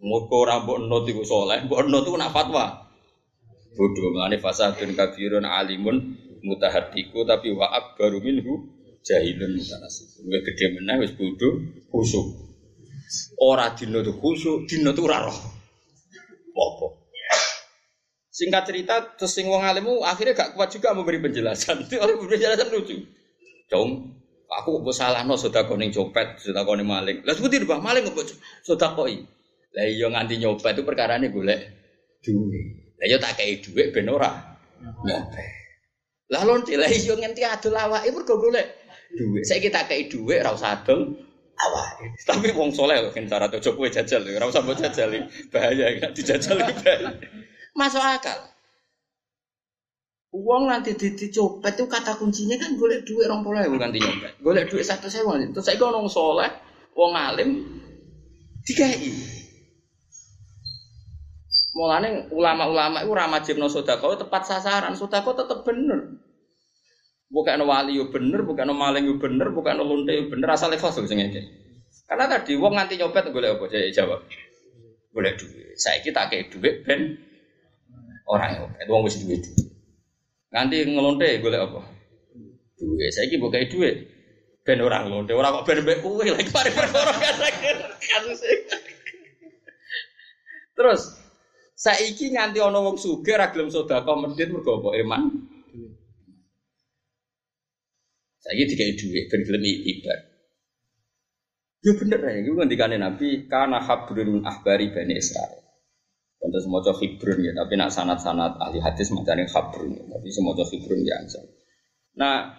Muga 0.00 0.36
ora 0.40 0.54
mbok 0.64 1.04
iku 1.04 1.20
soleh, 1.26 1.68
mbok 1.68 1.84
nut 1.84 2.08
iku 2.08 2.16
nak 2.16 2.32
fatwa 2.32 2.86
bodoh 3.76 4.08
mengenai 4.16 4.40
fasadun 4.40 4.96
kabirun 4.96 5.44
alimun 5.44 6.16
mutahatiku 6.42 7.24
tapi 7.24 7.52
wa 7.54 7.70
akbaru 7.70 8.20
minhu 8.20 8.76
jahilun 9.06 9.56
mutanasib. 9.56 10.26
Luwih 10.26 10.42
gede 10.42 10.66
meneh 10.74 10.96
wis 11.06 11.12
bodoh 11.14 11.62
khusuk. 11.88 12.26
Ora 13.38 13.70
dino 13.78 14.02
tuh 14.02 14.18
khusuk, 14.18 14.66
dino 14.66 14.90
tuh 14.90 15.06
ora 15.06 15.30
roh. 15.30 15.38
Singkat 18.36 18.62
cerita, 18.68 18.94
terus 19.16 19.32
sing 19.32 19.48
alimu 19.48 20.04
akhirnya 20.04 20.36
gak 20.36 20.52
kuat 20.52 20.68
juga 20.68 20.92
memberi 20.92 21.24
penjelasan. 21.24 21.80
Itu 21.88 21.96
oleh 21.96 22.20
penjelasan 22.20 22.68
lucu. 22.68 23.00
Dong, 23.72 24.12
aku 24.44 24.84
kok 24.84 24.92
salah 24.92 25.24
no 25.24 25.40
sudah 25.40 25.64
koning 25.64 25.88
copet, 25.88 26.36
sudah 26.44 26.68
koning 26.68 26.84
maling. 26.84 27.24
Lah 27.24 27.32
seperti 27.32 27.64
bah 27.64 27.80
maling 27.80 28.04
kok 28.12 28.28
sudah 28.60 28.92
koi. 28.92 29.24
Lah 29.72 29.84
iya 29.88 30.12
nganti 30.12 30.36
nyopet 30.36 30.76
itu 30.76 30.84
perkara 30.84 31.16
ini 31.16 31.32
golek 31.32 31.60
duit. 32.20 32.92
Lah 33.00 33.06
yo 33.08 33.16
tak 33.16 33.40
kei 33.40 33.56
dhuwit 33.60 33.96
ben 33.96 34.12
ora 34.12 34.28
ngope. 34.84 35.55
Lah 36.26 36.42
lonte 36.42 36.74
lah 36.74 36.90
yo 36.90 37.14
ngenti 37.14 37.46
adol 37.46 37.78
awake 37.78 38.10
mergo 38.10 38.34
golek 38.42 38.66
dhuwit. 39.14 39.46
Saiki 39.46 39.70
tak 39.70 39.86
kei 39.86 40.10
dhuwit 40.10 40.42
ora 40.42 40.58
usah 40.58 40.82
adol 40.82 41.14
awake. 41.54 42.18
Tapi 42.26 42.50
wong 42.50 42.74
soleh 42.74 42.98
lho 42.98 43.14
kan 43.14 43.30
cara 43.30 43.46
cocok 43.46 43.74
kowe 43.78 43.88
jajal 43.88 44.26
ora 44.26 44.50
usah 44.50 44.62
mbok 44.66 44.78
jajal 44.82 45.10
bahaya 45.54 45.86
gak 46.02 46.12
dijajal 46.18 46.58
bahaya. 46.58 47.14
Masuk 47.78 48.02
akal. 48.02 48.40
Uang 50.36 50.68
nanti 50.68 50.92
dicopet 50.98 51.78
itu 51.78 51.84
kata 51.88 52.18
kuncinya 52.20 52.60
kan 52.60 52.76
golek 52.76 53.08
duit 53.08 53.24
orang 53.24 53.40
pola 53.40 53.64
bukan 53.64 53.94
di 53.94 54.02
nyopet. 54.02 54.32
Golek 54.42 54.68
duit 54.68 54.84
satu 54.84 55.08
sewa. 55.08 55.38
Terus 55.40 55.64
saya 55.64 55.80
ngomong 55.80 56.12
soleh, 56.12 56.50
uang 56.92 57.12
alim, 57.16 57.64
tiga 58.66 58.84
ini. 58.90 59.16
Mulane 61.76 62.32
ulama-ulama 62.32 63.04
itu 63.04 63.12
ramah 63.12 63.40
jibno 63.44 63.68
sodako 63.68 64.16
tepat 64.16 64.48
sasaran, 64.48 64.96
sodako 64.96 65.36
tetap 65.36 65.60
bener. 65.60 66.15
Bukan 67.26 67.58
wali 67.66 67.98
yo 67.98 68.08
bener, 68.14 68.46
bukan 68.46 68.70
maling 68.70 69.10
yo 69.10 69.18
bener, 69.18 69.50
bukan 69.50 69.82
lonte 69.82 70.14
yo 70.14 70.30
bener, 70.30 70.48
asal 70.54 70.70
ikhlas 70.70 70.94
sing 70.94 71.18
Karena 72.06 72.24
tadi 72.30 72.54
wong 72.54 72.78
nganti 72.78 73.02
nyopet 73.02 73.34
golek 73.34 73.58
apa? 73.58 73.66
Saya 73.66 73.90
jawab. 73.90 74.22
Golek 75.10 75.34
duit. 75.42 75.74
Saya 75.74 75.98
kita 76.06 76.30
kayak 76.30 76.54
duit 76.54 76.86
ben 76.86 77.18
orang 78.30 78.62
nyopet, 78.62 78.86
wong 78.86 79.02
wis 79.10 79.18
duit. 79.18 79.42
Nganti 80.54 80.86
ngelonte 80.86 81.42
golek 81.42 81.66
apa? 81.66 81.82
Duit. 82.78 83.10
Saya 83.10 83.26
ki 83.26 83.42
bukai 83.42 83.66
duit. 83.66 84.06
Ben 84.62 84.78
orang 84.82 85.10
lonte, 85.10 85.34
orang 85.34 85.62
kok 85.62 85.66
ben 85.66 85.82
mbek 85.82 85.98
kowe 86.02 86.22
lagi 86.22 86.50
pare 86.50 86.70
perkara 86.70 87.10
kasus. 88.06 88.42
Terus 90.74 91.02
Saiki 91.76 92.32
nganti 92.32 92.56
ana 92.64 92.80
wong 92.80 92.96
sugih 92.96 93.36
ra 93.36 93.52
gelem 93.52 93.68
sedekah 93.68 94.16
medhit 94.16 94.48
mergo 94.48 94.80
apa 94.80 94.96
iman. 94.96 95.22
Saiki 98.46 98.64
dikai 98.70 98.94
dhuwit 98.94 99.24
ben 99.26 99.40
gelem 99.42 99.64
ibadah. 99.66 100.36
Yo 101.82 101.92
bener 101.98 102.18
ya, 102.22 102.32
itu 102.46 102.50
ngendikane 102.54 102.96
Nabi 102.98 103.50
karena 103.50 103.82
habrun 103.82 104.46
ahbari 104.46 104.94
bani 104.94 105.18
Israel. 105.18 105.66
Untuk 106.38 106.62
semua 106.62 106.78
hibrun 106.82 107.42
ya, 107.42 107.52
tapi 107.58 107.74
nak 107.74 107.90
sanat-sanat 107.90 108.62
ahli 108.62 108.78
hadis 108.78 109.10
macamnya 109.10 109.50
habrun, 109.50 109.98
ya. 109.98 110.02
tapi 110.06 110.28
semua 110.30 110.54
hibrun 110.54 111.02
ya 111.02 111.18
Nah, 112.16 112.54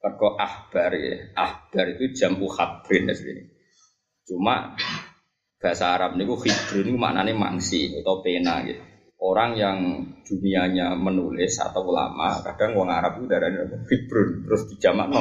kalau 0.00 0.36
ahbar 0.36 0.92
ya, 0.92 1.32
ahbar 1.32 1.86
itu 1.96 2.12
jamu 2.12 2.44
habrin 2.52 3.08
ya 3.08 3.14
sini. 3.16 3.44
Cuma 4.28 4.76
bahasa 5.56 5.96
Arab 5.96 6.20
niku 6.20 6.36
khibrun 6.36 6.92
niku 6.92 6.98
maknane 7.00 7.32
mangsi 7.32 7.88
atau 7.88 8.20
pena 8.20 8.68
gitu. 8.68 8.89
Orang 9.20 9.52
yang 9.52 10.00
dunianya 10.24 10.96
menulis 10.96 11.60
atau 11.60 11.84
ulama, 11.84 12.40
kadang 12.40 12.72
wong 12.72 12.88
Arab 12.88 13.20
itu 13.20 13.28
darahnya 13.28 13.68
khibrun 13.84 14.48
terus 14.48 14.64
dijamak 14.72 15.12
no. 15.12 15.20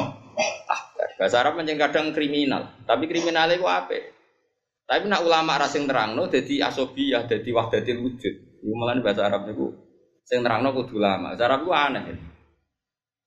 Ah, 0.72 0.82
bahasa 1.20 1.44
Arab 1.44 1.60
menjadi 1.60 1.92
kadang 1.92 2.16
kriminal, 2.16 2.80
tapi 2.88 3.12
kriminal 3.12 3.52
itu 3.52 3.68
apa? 3.68 4.00
Tapi 4.88 5.04
nak 5.04 5.28
ulama 5.28 5.60
rasing 5.60 5.84
terang 5.84 6.16
no, 6.16 6.32
jadi 6.32 6.72
asobiyah, 6.72 7.28
jadi 7.28 7.50
wahdatil 7.52 8.00
wujud. 8.00 8.36
Itu 8.64 8.72
malah 8.72 9.04
bahasa 9.04 9.28
Arab 9.28 9.52
niku 9.52 9.76
sing 10.24 10.48
terang 10.48 10.64
no 10.64 10.72
kudu 10.72 10.96
ulama. 10.96 11.36
Bahasa 11.36 11.44
Arab 11.52 11.68
itu 11.68 11.72
aneh. 11.76 12.04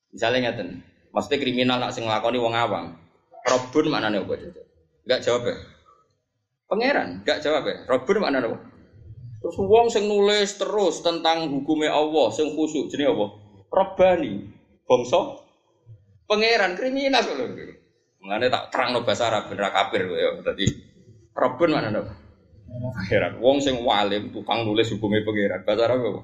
Misalnya 0.09 0.39
ngeten, 0.57 0.69
maksudnya 1.13 1.37
kriminal 1.37 1.77
nak 1.85 1.93
sing 1.93 2.09
nglakoni 2.09 2.41
wong 2.41 2.55
awam. 2.57 2.97
Robun 3.43 3.93
mana 3.93 4.09
nih 4.09 4.23
apa 4.23 4.35
Enggak 5.03 5.21
jawab 5.21 5.43
ya. 5.51 5.57
Pangeran, 6.71 7.21
gak 7.27 7.45
jawab 7.45 7.69
ya. 7.69 7.85
Robber 7.85 8.17
mana 8.17 8.41
nopo? 8.41 8.72
Terus 9.43 9.59
wong 9.59 9.91
sing 9.91 10.07
nulis 10.07 10.55
terus 10.55 11.03
tentang 11.03 11.51
hukumnya 11.51 11.91
Allah, 11.91 12.31
sing 12.31 12.55
khusyuk 12.55 12.87
jenis 12.87 13.11
apa? 13.11 13.27
Robani, 13.75 14.39
bangsa 14.87 15.19
pangeran 16.31 16.79
kriminal 16.79 17.27
lho. 17.27 17.47
Mengenai 18.23 18.55
tak 18.55 18.71
terang 18.71 18.95
no 18.95 19.03
bahasa 19.03 19.27
Arab 19.35 19.51
bener 19.51 19.75
kafir 19.75 20.07
ya. 20.07 20.31
Tadi 20.47 20.67
Robber 21.35 21.69
mana 21.75 21.91
nopo? 21.91 22.15
Pangeran, 22.71 23.43
wong 23.43 23.59
sing 23.59 23.83
walim 23.83 24.31
tukang 24.31 24.63
nulis 24.63 24.95
hukumnya 24.95 25.27
pangeran. 25.27 25.67
Bahasa 25.67 25.83
Arab 25.91 25.99
apa? 26.07 26.21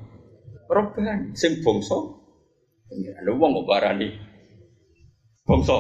Robani, 0.71 1.35
sing 1.35 1.59
bangsa 1.59 1.99
pangeran. 2.87 3.21
Lho 3.27 3.33
wong 3.35 3.51
kok 3.51 3.67
barani 3.67 4.09
bangsa 5.43 5.75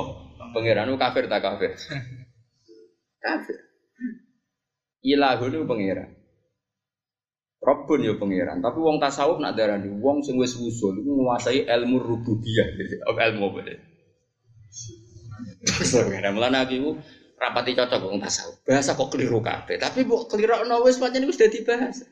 pangeran 0.50 0.90
kafir 0.98 1.30
tak 1.30 1.46
kafir? 1.46 1.70
Kafir. 3.22 3.58
Ilahun 5.06 5.66
pangeran. 5.66 6.17
Rabbun 7.68 8.00
ya 8.00 8.16
pangeran, 8.16 8.64
tapi 8.64 8.80
wong 8.80 8.96
tasawuf 8.96 9.36
nak 9.44 9.52
darani 9.52 9.92
wong 10.00 10.24
sing 10.24 10.40
wis 10.40 10.56
usul 10.56 10.96
iku 11.04 11.12
nguasai 11.20 11.68
ilmu 11.68 12.00
rububiyah, 12.00 12.64
ilmu 13.28 13.44
apa 13.52 13.60
deh. 13.68 13.78
Sebenarnya 15.84 16.32
malah 16.32 16.64
nabi 16.64 16.80
rapati 17.36 17.76
cocok 17.76 18.08
wong 18.08 18.24
tasawuf. 18.24 18.56
Bahasa 18.64 18.96
kok 18.96 19.12
keliru 19.12 19.44
kabeh, 19.44 19.76
tapi 19.76 20.08
mbok 20.08 20.32
kelirokno 20.32 20.80
wis 20.80 20.96
pancen 20.96 21.28
wis 21.28 21.36
dadi 21.36 21.60
bahasa. 21.60 22.08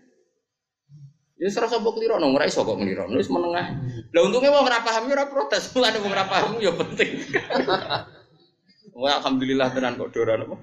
Ya 1.41 1.49
serasa 1.49 1.81
mbok 1.81 2.01
klirokno 2.01 2.37
ora 2.37 2.45
iso 2.45 2.61
kok 2.61 2.77
nglirokno 2.77 3.17
wis 3.17 3.33
menengah. 3.33 3.67
Lah 4.13 4.21
untungnya 4.29 4.53
wong 4.53 4.65
ora 4.69 4.85
paham 4.85 5.09
ya 5.09 5.17
ora 5.17 5.27
protes, 5.29 5.69
mulane 5.73 6.05
wong 6.05 6.13
ora 6.13 6.29
paham 6.29 6.61
ya 6.61 6.73
penting. 6.77 7.11
Wah 9.01 9.21
alhamdulillah 9.21 9.73
tenan 9.73 9.97
kok 9.97 10.13
doran 10.13 10.45
apa. 10.45 10.57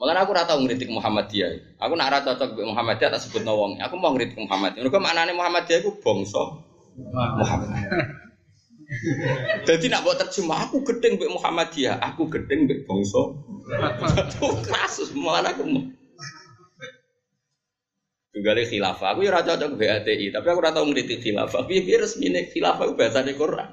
Malah 0.00 0.24
aku 0.24 0.32
ora 0.32 0.48
tau 0.48 0.56
ngritik 0.64 0.88
Muhammadiyah. 0.88 1.76
Aku 1.76 1.92
nak 1.92 2.08
ora 2.08 2.24
cocok 2.24 2.56
Muhammadiyah 2.56 3.12
tak 3.12 3.20
sebut 3.20 3.44
wong. 3.44 3.76
Aku 3.84 4.00
mau 4.00 4.16
ngritik 4.16 4.40
Muhammadiyah. 4.40 4.80
Mergo 4.88 4.96
maknane 4.96 5.36
Muhammadiyah 5.36 5.84
iku 5.84 5.92
bangsa 6.00 6.40
Muhammad. 7.36 7.68
Jadi 9.68 9.86
nak 9.92 10.00
buat 10.02 10.16
terjemah 10.16 10.66
aku 10.66 10.82
gedeng 10.88 11.20
mbek 11.20 11.30
Muhammadiyah, 11.36 12.00
aku 12.00 12.32
gedeng 12.32 12.64
mbek 12.64 12.88
bangsa. 12.88 13.22
Tuh 14.40 14.56
kasus 14.64 15.12
malah 15.12 15.52
aku. 15.52 15.68
Tunggale 18.32 18.64
khilafah. 18.64 19.12
Aku 19.12 19.20
ya 19.20 19.36
ora 19.36 19.44
cocok 19.44 19.76
BATI, 19.76 20.32
tapi 20.32 20.46
aku 20.48 20.58
ora 20.64 20.72
tau 20.72 20.88
khilafah. 20.88 21.68
Piye-piye 21.68 22.00
resmine 22.00 22.48
khilafah 22.48 22.88
ku 22.88 22.96
bahasane 22.96 23.36
Quran. 23.36 23.68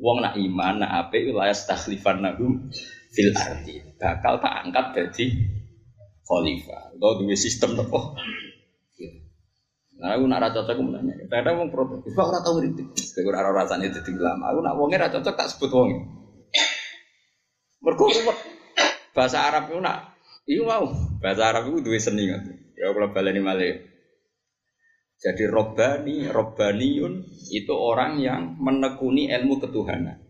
Wong 0.00 0.22
nak 0.24 0.38
iman, 0.38 0.80
nak 0.80 0.90
apik 1.06 1.28
la 1.34 1.50
yastakhlifannahum 1.50 2.70
fil 3.10 3.30
ardi. 3.34 3.82
Bakal 3.98 4.38
tak 4.38 4.54
angkat 4.62 4.86
jadi 4.94 5.57
khalifah. 6.28 6.92
Atau 6.94 7.24
duwe 7.24 7.34
sistem 7.34 7.80
apa? 7.80 8.20
Nah, 9.98 10.14
aku 10.14 10.30
nak 10.30 10.38
rasa 10.46 10.62
cocok 10.62 10.78
menanya. 10.78 11.26
Kadang 11.26 11.58
mau 11.58 11.68
protes. 11.74 12.14
Kok 12.14 12.22
ora 12.22 12.38
tau 12.38 12.54
ngritik. 12.60 12.86
Kok 12.94 13.26
ora 13.34 13.50
rasane 13.50 13.90
dadi 13.90 14.14
ulama. 14.14 14.54
Aku 14.54 14.60
nak 14.62 14.76
wonge 14.78 14.94
ra 14.94 15.10
cocok 15.10 15.34
tak 15.34 15.50
sebut 15.50 15.70
wonge. 15.74 15.98
Mergo 17.82 18.06
bahasa 19.10 19.50
Arab 19.50 19.74
itu 19.74 19.82
nak 19.82 20.14
iya 20.46 20.62
mau. 20.62 20.86
Bahasa 21.18 21.50
Arab 21.50 21.74
itu 21.74 21.82
duwe 21.82 21.98
seni 21.98 22.30
kan. 22.30 22.46
Ya 22.78 22.94
kalau 22.94 23.10
baleni 23.10 23.42
malih. 23.42 23.74
Jadi 25.18 25.50
robbani, 25.50 26.30
robbaniun 26.30 27.26
itu 27.50 27.74
orang 27.74 28.22
yang 28.22 28.54
menekuni 28.62 29.26
ilmu 29.34 29.58
ketuhanan. 29.58 30.22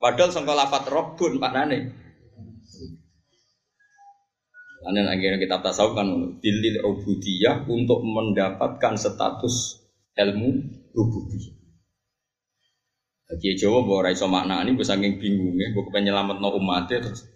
Padahal 0.00 0.32
sangka 0.32 0.56
lafat 0.56 0.88
robbun 0.88 1.36
maknane 1.36 1.99
Ane 4.80 5.04
akhirnya 5.04 5.36
kita 5.36 5.60
tasawuf 5.60 5.92
kan 5.92 6.08
dilil 6.40 6.80
ubudiyah 6.80 7.68
untuk 7.68 8.00
mendapatkan 8.00 8.96
status 8.96 9.84
ilmu 10.16 10.48
rububiyah. 10.96 11.60
Kiai 13.30 13.54
Jawa 13.54 13.86
bahwa 13.86 14.10
raiso 14.10 14.26
makna 14.26 14.64
ini 14.66 14.74
bisa 14.74 14.98
nging 14.98 15.22
bingung 15.22 15.54
ya, 15.54 15.70
gue 15.70 15.84
kepenyen 15.86 16.16
no 16.16 16.48
umatnya 16.56 16.98
terus 16.98 17.28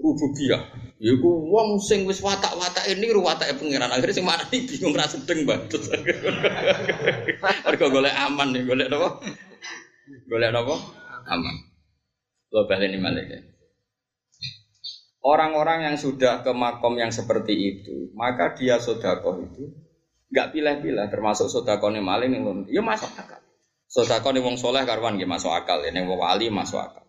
rububiyah. 0.00 0.62
Ya 0.98 1.12
gue 1.14 1.34
wong 1.52 1.78
sing 1.78 2.08
wis 2.08 2.24
watak 2.24 2.56
watak 2.58 2.88
ini 2.90 3.12
watak 3.14 3.54
pengiran 3.60 3.92
akhirnya 3.92 4.16
sing 4.16 4.26
mana 4.26 4.42
nih 4.48 4.66
bingung 4.66 4.96
rasa 4.96 5.20
sedeng 5.20 5.44
banget. 5.46 5.78
Mereka 7.68 7.84
golek 7.92 8.16
aman 8.16 8.48
nih, 8.50 8.64
golek 8.66 8.88
apa? 8.90 9.08
Golek 10.26 10.50
apa? 10.56 10.74
Aman. 11.30 11.54
Lo 12.50 12.66
balik 12.66 12.90
ini 12.90 12.98
malah 12.98 13.22
ya. 13.22 13.51
Orang-orang 15.22 15.86
yang 15.86 15.94
sudah 15.94 16.42
ke 16.42 16.50
makom 16.50 16.98
yang 16.98 17.14
seperti 17.14 17.54
itu, 17.54 18.10
maka 18.18 18.58
dia 18.58 18.82
sodako 18.82 19.38
itu 19.38 19.70
nggak 20.34 20.50
pilih-pilih, 20.50 21.06
termasuk 21.06 21.46
sodako 21.46 21.94
nih 21.94 22.02
maling 22.02 22.30
yang 22.34 22.44
ya 22.66 22.82
masuk 22.82 23.06
akal. 23.14 23.38
Nih 24.34 24.42
wong 24.42 24.58
soleh 24.58 24.82
karuan 24.82 25.20
gak 25.20 25.30
masuk 25.30 25.54
akal, 25.54 25.78
ini 25.84 26.02
wong 26.02 26.18
wali 26.18 26.50
masuk 26.50 26.82
akal. 26.82 27.06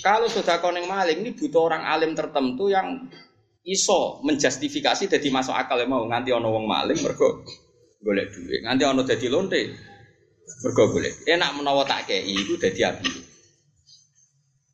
Kalau 0.00 0.24
sodako 0.32 0.72
nih 0.72 0.88
maling 0.88 1.20
ini 1.20 1.30
butuh 1.36 1.68
orang 1.68 1.84
alim 1.84 2.16
tertentu 2.16 2.72
yang 2.72 3.04
iso 3.66 4.22
menjustifikasi 4.24 5.10
jadi 5.10 5.28
masuk 5.28 5.52
akal 5.52 5.76
ya 5.76 5.84
mau 5.84 6.00
nganti 6.06 6.32
ono 6.32 6.48
wong 6.48 6.64
maling 6.64 6.96
mergo 7.02 7.44
golek 8.00 8.30
duit, 8.30 8.62
nganti 8.62 8.84
ono 8.86 9.02
jadi 9.04 9.26
lonte 9.28 9.60
mergo 10.64 10.84
golek. 10.96 11.28
Enak 11.28 11.50
menawa 11.60 11.82
tak 11.84 12.08
kayak 12.08 12.24
itu 12.24 12.54
jadi 12.56 12.94
api. 12.94 13.25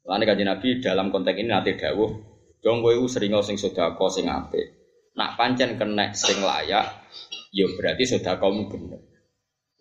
Lalu 0.03 0.25
kaji 0.27 0.43
Nabi 0.43 0.69
dalam 0.83 1.15
konteks 1.15 1.39
ini 1.39 1.51
nanti 1.51 1.79
dawuh, 1.79 2.11
dong 2.59 2.83
gue 2.83 2.99
sering 3.07 3.39
sing 3.47 3.55
kau 3.71 4.11
sing 4.11 4.27
ape. 4.27 4.63
Nak 5.15 5.39
pancen 5.39 5.79
kena 5.79 6.11
sing 6.11 6.43
layak, 6.43 6.87
ya 7.55 7.67
berarti 7.79 8.19
kau 8.19 8.51
bener. 8.51 9.01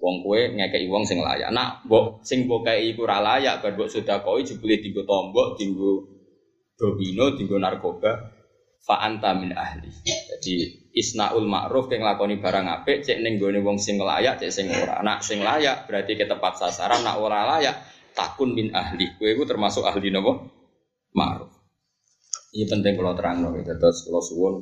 Wong 0.01 0.25
kue 0.25 0.49
ngekei 0.57 0.89
wong 0.89 1.05
sing 1.05 1.21
layak. 1.21 1.53
Nak 1.53 1.85
mbok 1.85 2.25
sing 2.25 2.49
mbok 2.49 2.65
kei 2.69 2.93
iku 2.93 3.05
ora 3.05 3.21
layak, 3.21 3.61
bar 3.61 3.77
mbok 3.77 3.89
sedekah 3.89 4.37
jebule 4.41 4.81
dienggo 4.81 5.05
tombok, 5.05 5.57
dienggo 5.61 5.91
domino, 6.73 7.37
dienggo 7.37 7.61
narkoba, 7.61 8.33
fa 8.81 8.97
anta 9.05 9.37
min 9.37 9.53
ahli. 9.53 9.93
Jadi 10.05 10.53
isnaul 10.97 11.45
ma'ruf 11.45 11.85
keng 11.85 12.01
lakoni 12.01 12.41
barang 12.41 12.65
apik 12.81 13.05
cek 13.05 13.21
ning 13.21 13.37
wong 13.41 13.77
sing 13.77 14.01
layak 14.01 14.41
cek 14.41 14.49
sing 14.49 14.73
ora. 14.73 15.05
Nak 15.05 15.21
sing 15.21 15.45
layak 15.45 15.85
berarti 15.85 16.17
ke 16.17 16.25
tepat 16.25 16.57
sasaran, 16.57 17.05
nak 17.05 17.21
ora 17.21 17.45
layak 17.57 17.77
takun 18.13 18.55
min 18.55 18.71
ahli. 18.71 19.15
Kue 19.17 19.35
itu 19.35 19.43
termasuk 19.47 19.83
ahli 19.87 20.11
nopo 20.11 20.37
ma'ruf. 21.15 21.51
Ini 22.51 22.67
penting 22.67 22.93
kalau 22.99 23.15
terang 23.15 23.43
nopo. 23.43 23.59
Terus 23.63 24.07
kalau 24.07 24.21
suwon 24.21 24.55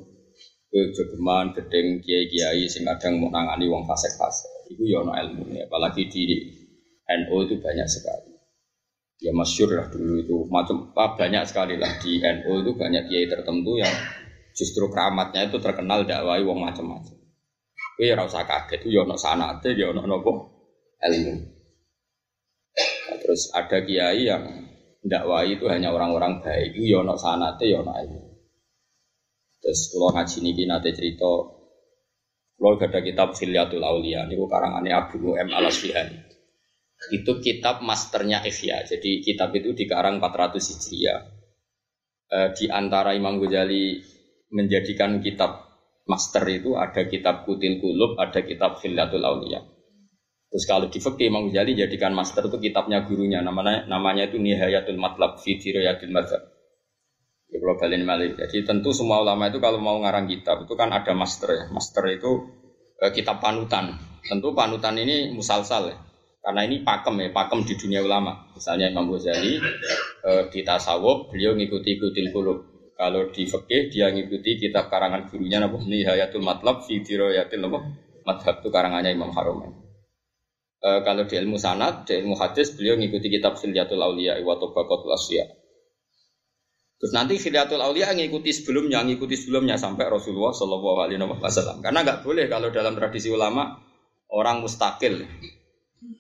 kue 0.70 0.94
jogeman, 0.94 1.52
gedeng 1.58 2.00
kiai 2.02 2.30
kiai 2.30 2.70
sing 2.70 2.86
kadang 2.86 3.18
mau 3.18 3.34
nangani 3.34 3.66
wong 3.66 3.84
fasek 3.90 4.14
fasek. 4.16 4.74
Iku 4.74 4.86
ya 4.86 5.02
ilmu 5.02 5.50
ya. 5.54 5.66
Apalagi 5.66 6.06
di 6.08 6.24
NU 7.10 7.36
itu 7.46 7.58
banyak 7.58 7.88
sekali. 7.90 8.32
Ya 9.20 9.36
masyur 9.36 9.76
lah 9.76 9.92
dulu 9.92 10.16
itu 10.24 10.36
macam 10.48 10.96
ah, 10.96 11.12
banyak 11.18 11.44
sekali 11.44 11.76
lah 11.76 11.92
di 12.00 12.24
NU 12.24 12.52
itu 12.64 12.72
banyak 12.78 13.04
kiai 13.12 13.28
tertentu 13.28 13.76
yang 13.76 13.92
justru 14.56 14.88
keramatnya 14.88 15.52
itu 15.52 15.60
terkenal 15.60 16.08
dakwai 16.08 16.46
wong 16.46 16.64
macam-macam. 16.64 17.18
Kue 18.00 18.08
ya 18.08 18.16
rasa 18.16 18.48
kaget, 18.48 18.88
ya 18.88 19.04
ono 19.04 19.20
sanate, 19.20 19.76
ya 19.76 19.92
ono 19.92 20.08
nopo 20.08 20.32
ilmu. 21.04 21.59
Terus 23.18 23.50
ada 23.56 23.82
kiai 23.82 24.30
yang 24.30 24.44
dakwai 25.02 25.58
itu 25.58 25.66
hanya 25.72 25.90
orang-orang 25.90 26.44
baik, 26.44 26.78
itu 26.78 26.94
yono 26.94 27.16
ya 27.18 27.22
sanate 27.24 27.66
yono 27.66 27.92
ya 27.96 28.06
ilmu. 28.06 28.22
Terus 29.60 29.80
kalau 29.92 30.10
ngaji 30.16 30.38
niki 30.44 30.64
nate 30.68 30.90
cerita, 30.96 31.32
kalau 32.60 32.76
ada 32.76 33.00
kitab 33.00 33.36
Filiatul 33.36 33.84
Aulia, 33.84 34.28
ini 34.28 34.36
karangannya 34.36 34.92
Abu 34.92 35.16
Nu'em 35.20 35.50
al 35.52 35.72
Asfihani. 35.72 36.20
Itu 37.16 37.40
kitab 37.40 37.80
masternya 37.80 38.44
Ihya. 38.44 38.84
Jadi 38.84 39.24
kitab 39.24 39.56
itu 39.56 39.72
dikarang 39.72 40.20
400 40.20 40.60
Hijriah. 40.60 41.20
E, 42.28 42.38
di 42.60 42.66
antara 42.68 43.16
Imam 43.16 43.40
Ghazali 43.40 44.04
menjadikan 44.52 45.24
kitab 45.24 45.72
master 46.04 46.44
itu 46.52 46.76
ada 46.76 47.08
kitab 47.08 47.48
Kutil 47.48 47.80
Kulub, 47.80 48.20
ada 48.20 48.44
kitab 48.44 48.84
Filiatul 48.84 49.24
Aulia. 49.24 49.64
Terus 50.50 50.66
kalau 50.66 50.90
di 50.90 50.98
fikih 50.98 51.30
Imam 51.30 51.46
Ghazali 51.54 51.78
jadikan 51.78 52.18
master 52.18 52.50
itu 52.50 52.58
kitabnya 52.58 53.06
gurunya 53.06 53.46
namanya 53.46 53.86
namanya 53.86 54.26
itu 54.26 54.42
Nihayatul 54.42 54.98
Matlab 54.98 55.38
fi 55.38 55.62
Dirayatul 55.62 56.10
Madzhab. 56.10 56.42
Ya 57.50 57.58
kalau 57.62 57.78
balik 57.78 58.02
balik. 58.02 58.32
Jadi 58.38 58.66
tentu 58.66 58.90
semua 58.90 59.22
ulama 59.22 59.50
itu 59.50 59.62
kalau 59.62 59.78
mau 59.78 59.98
ngarang 60.02 60.26
kitab 60.26 60.66
itu 60.66 60.74
kan 60.74 60.90
ada 60.90 61.14
master 61.14 61.50
ya. 61.54 61.66
Master 61.70 62.02
itu 62.10 62.32
eh, 62.98 63.14
kitab 63.14 63.38
panutan. 63.38 63.94
Tentu 64.26 64.54
panutan 64.58 64.98
ini 64.98 65.30
musalsal 65.34 65.94
ya. 65.94 65.98
Karena 66.40 66.66
ini 66.66 66.82
pakem 66.82 67.20
ya, 67.22 67.30
pakem 67.30 67.62
di 67.62 67.78
dunia 67.78 68.02
ulama. 68.02 68.50
Misalnya 68.58 68.90
Imam 68.90 69.06
Ghazali 69.14 69.54
eh, 70.26 70.44
di 70.50 70.62
tasawuf 70.66 71.30
beliau 71.30 71.54
ngikuti 71.54 71.94
ikutin 71.94 72.34
kulub. 72.34 72.58
Kalau 72.98 73.30
di 73.30 73.46
fikih 73.46 73.94
dia 73.94 74.10
ngikuti 74.10 74.58
kitab 74.58 74.90
karangan 74.90 75.30
gurunya 75.30 75.62
nama 75.62 75.78
Nihayatul 75.78 76.42
Matlab 76.42 76.90
fi 76.90 77.06
Dirayatul 77.06 77.70
Madzhab 78.26 78.66
itu 78.66 78.70
karangannya 78.74 79.14
Imam 79.14 79.30
Harum. 79.34 79.89
E, 80.80 80.90
kalau 81.04 81.28
di 81.28 81.36
ilmu 81.36 81.60
sanad, 81.60 82.08
di 82.08 82.16
ilmu 82.16 82.40
hadis 82.40 82.72
beliau 82.72 82.96
ngikuti 82.96 83.28
kitab 83.28 83.60
Khilyatul 83.60 84.00
Auliya 84.00 84.40
wa 84.40 84.56
Tabaqatul 84.56 85.12
Asya. 85.12 85.44
Terus 87.00 87.12
nanti 87.16 87.36
Khilyatul 87.36 87.84
Auliya 87.84 88.16
ngikuti 88.16 88.52
sebelumnya, 88.56 89.04
ngikuti 89.04 89.36
sebelumnya 89.36 89.76
sampai 89.76 90.08
Rasulullah 90.08 90.56
Shallallahu 90.56 91.00
Alaihi 91.04 91.20
Wasallam. 91.20 91.84
Karena 91.84 92.04
nggak 92.04 92.20
boleh 92.24 92.48
kalau 92.48 92.72
dalam 92.72 92.96
tradisi 92.96 93.28
ulama 93.28 93.76
orang 94.32 94.64
mustakil. 94.64 95.24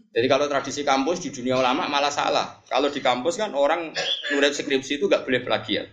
Jadi 0.09 0.25
kalau 0.25 0.49
tradisi 0.49 0.81
kampus 0.81 1.21
di 1.23 1.29
dunia 1.29 1.55
ulama 1.59 1.85
malah 1.87 2.11
salah. 2.11 2.59
Kalau 2.65 2.89
di 2.91 2.99
kampus 2.99 3.39
kan 3.39 3.53
orang 3.55 3.93
nulis 4.33 4.55
skripsi 4.57 4.99
itu 4.99 5.05
nggak 5.07 5.23
boleh 5.23 5.39
plagiat. 5.45 5.87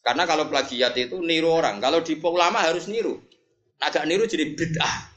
Karena 0.00 0.24
kalau 0.24 0.48
plagiat 0.48 0.96
itu 0.96 1.20
niru 1.20 1.52
orang. 1.52 1.78
Kalau 1.78 2.00
di 2.00 2.16
ulama 2.16 2.64
harus 2.64 2.88
niru. 2.88 3.20
Agak 3.78 4.08
niru 4.08 4.24
jadi 4.24 4.56
bid'ah. 4.56 5.09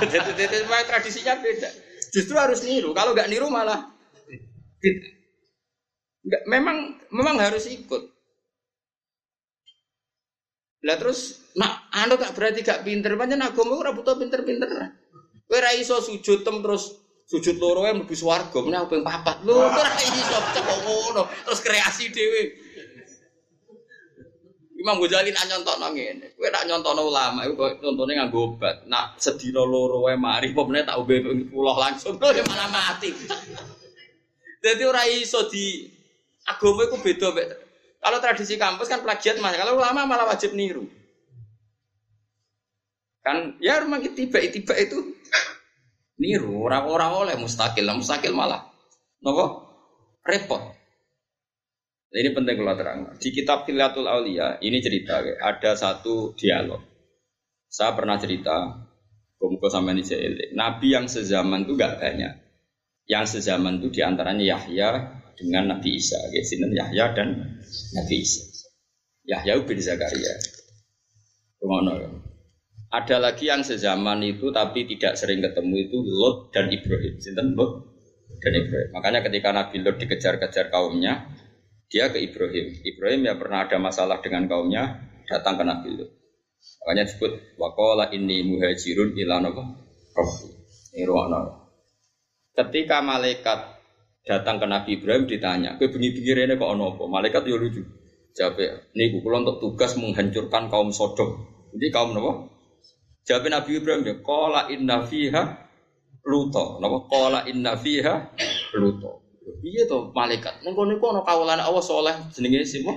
Jadi 0.00 0.16
tradisinya 0.88 1.34
beda. 1.38 1.70
Justru 2.10 2.34
harus 2.36 2.64
niru. 2.66 2.90
Kalau 2.96 3.14
nggak 3.14 3.30
niru 3.30 3.46
malah 3.52 3.90
Nggak, 6.20 6.42
memang 6.48 6.76
memang 7.12 7.36
harus 7.40 7.68
ikut. 7.68 8.02
Lah 10.80 10.96
terus, 10.96 11.52
nak 11.60 11.92
anu 11.92 12.16
gak 12.16 12.32
berarti 12.32 12.64
gak 12.64 12.88
pinter, 12.88 13.12
banyak 13.12 13.36
agama 13.36 13.76
ora 13.76 13.92
butuh 13.92 14.16
pinter-pinter. 14.16 14.68
Kowe 15.44 15.60
ra 15.60 15.76
iso 15.76 16.00
sujud 16.00 16.40
tem 16.40 16.56
terus 16.64 16.96
Sujud 17.30 17.62
loro 17.62 17.86
ya 17.86 17.94
mlebu 17.94 18.10
swarga, 18.10 18.58
meneh 18.58 18.82
ping 18.90 19.06
papat. 19.06 19.46
Lho, 19.46 19.54
ora 19.54 19.94
iso 20.02 20.34
ngono. 20.82 21.30
Terus 21.46 21.62
kreasi 21.62 22.10
dhewe. 22.10 22.69
Imam 24.80 24.96
Ghazali 24.96 25.28
nak 25.28 25.44
nyontokno 25.44 25.92
ngene. 25.92 26.26
Kowe 26.40 26.48
nak 26.48 26.64
nyontokno 26.64 27.02
ulama 27.04 27.44
kok 27.44 27.84
contone 27.84 28.16
nganggo 28.16 28.56
obat. 28.56 28.88
Nak 28.88 29.20
sedina 29.20 29.60
loro 29.60 30.08
wae 30.08 30.16
mari 30.16 30.56
apa 30.56 30.60
meneh 30.64 30.82
tak 30.88 30.96
ombe 30.96 31.20
puluh 31.52 31.76
langsung 31.76 32.16
ya 32.38 32.42
malah 32.48 32.68
mati. 32.72 33.12
Jadi 34.64 34.82
ora 34.88 35.04
iso 35.04 35.44
di 35.52 35.84
agama 36.48 36.88
iku 36.88 36.96
beda. 36.96 37.28
Kalau 38.00 38.18
tradisi 38.24 38.56
kampus 38.56 38.88
kan 38.88 39.04
plagiat 39.04 39.36
mas, 39.44 39.60
kalau 39.60 39.76
ulama 39.76 40.08
malah 40.08 40.24
wajib 40.32 40.56
niru. 40.56 40.88
Kan 43.20 43.60
ya 43.60 43.84
memang 43.84 44.00
tiba-tiba 44.00 44.72
itu 44.80 45.20
niru 46.16 46.64
orang-orang 46.64 47.12
oleh 47.12 47.34
mustakil, 47.36 47.84
mustakil 47.92 48.32
malah 48.32 48.64
nopo 49.20 49.68
repot. 50.24 50.79
Ini 52.10 52.34
penting 52.34 52.58
kalau 52.58 52.74
terang. 52.74 53.00
Di 53.22 53.30
kitab 53.30 53.62
Filatul 53.62 54.10
Aulia 54.10 54.58
ini 54.58 54.82
cerita 54.82 55.22
ada 55.22 55.78
satu 55.78 56.34
dialog. 56.34 56.82
Saya 57.70 57.94
pernah 57.94 58.18
cerita, 58.18 58.82
Komko 59.38 59.70
sama 59.70 59.94
ini 59.94 60.02
Nabi 60.58 60.90
yang 60.90 61.06
sezaman 61.06 61.64
itu 61.64 61.78
gak 61.78 62.02
banyak. 62.02 62.34
Yang 63.06 63.38
sezaman 63.38 63.78
itu 63.78 63.94
di 63.94 64.00
antaranya 64.02 64.42
Yahya 64.42 64.88
dengan 65.38 65.70
Nabi 65.70 65.96
Isa. 65.96 66.18
Ya, 66.34 66.42
sini 66.42 66.74
Yahya 66.74 67.14
dan 67.14 67.56
Nabi 67.94 68.16
Isa. 68.20 68.42
Yahya 69.24 69.62
bin 69.62 69.78
Zakaria. 69.78 70.34
Rumah 71.62 72.10
Ada 72.90 73.22
lagi 73.22 73.46
yang 73.46 73.62
sezaman 73.62 74.18
itu 74.26 74.50
tapi 74.50 74.82
tidak 74.90 75.14
sering 75.14 75.38
ketemu 75.38 75.86
itu 75.86 76.02
Lot 76.02 76.50
dan 76.50 76.74
Ibrahim. 76.74 77.22
Sinten 77.22 77.54
Lot 77.54 77.86
dan 78.42 78.52
Ibrahim. 78.58 78.90
Makanya 78.98 79.20
ketika 79.22 79.54
Nabi 79.54 79.78
Lot 79.78 79.96
dikejar-kejar 80.02 80.74
kaumnya, 80.74 81.30
dia 81.90 82.06
ke 82.08 82.22
Ibrahim. 82.22 82.86
Ibrahim 82.86 83.20
ya 83.26 83.34
pernah 83.34 83.66
ada 83.66 83.76
masalah 83.82 84.22
dengan 84.22 84.46
kaumnya, 84.46 85.10
datang 85.26 85.58
ke 85.58 85.64
Nabi 85.66 85.88
Lut. 85.98 86.10
Makanya 86.86 87.04
disebut 87.10 87.58
wakola 87.58 88.14
ini 88.14 88.46
muhajirun 88.46 89.18
ilan 89.18 89.50
apa? 89.50 89.62
Ini 90.94 91.06
Ketika 92.54 93.02
malaikat 93.02 93.58
datang 94.22 94.62
ke 94.62 94.66
Nabi 94.70 94.90
Ibrahim 95.02 95.24
ditanya, 95.26 95.80
ke 95.80 95.90
bengi-bengi 95.90 96.32
rene 96.36 96.54
kok 96.54 96.70
ono 96.70 96.94
apa? 96.94 97.04
Malaikat 97.10 97.42
yo 97.50 97.58
lucu. 97.58 97.82
Jawab, 98.30 98.62
ini 98.94 99.18
kula 99.18 99.42
untuk 99.42 99.58
tugas 99.58 99.98
menghancurkan 99.98 100.70
kaum 100.70 100.94
Sodom. 100.94 101.42
Jadi 101.74 101.90
kaum 101.90 102.14
apa? 102.14 102.54
Jawab 103.26 103.50
Nabi 103.50 103.70
Ibrahim 103.82 104.02
ya, 104.06 104.14
kola 104.22 104.70
inna 104.70 105.02
fiha 105.02 105.42
luto. 106.22 106.78
Napa? 106.78 106.98
Kola 107.10 107.40
inna 107.50 107.74
fiha 107.74 108.14
luto. 108.78 109.29
Iya 109.64 109.88
tuh 109.88 110.12
malaikat. 110.12 110.60
Neng 110.64 110.76
kono 110.76 110.96
ana 110.96 111.20
kawulane 111.24 111.62
Allah 111.64 111.84
soleh 111.84 112.14
jenenge 112.36 112.64
simo. 112.68 112.92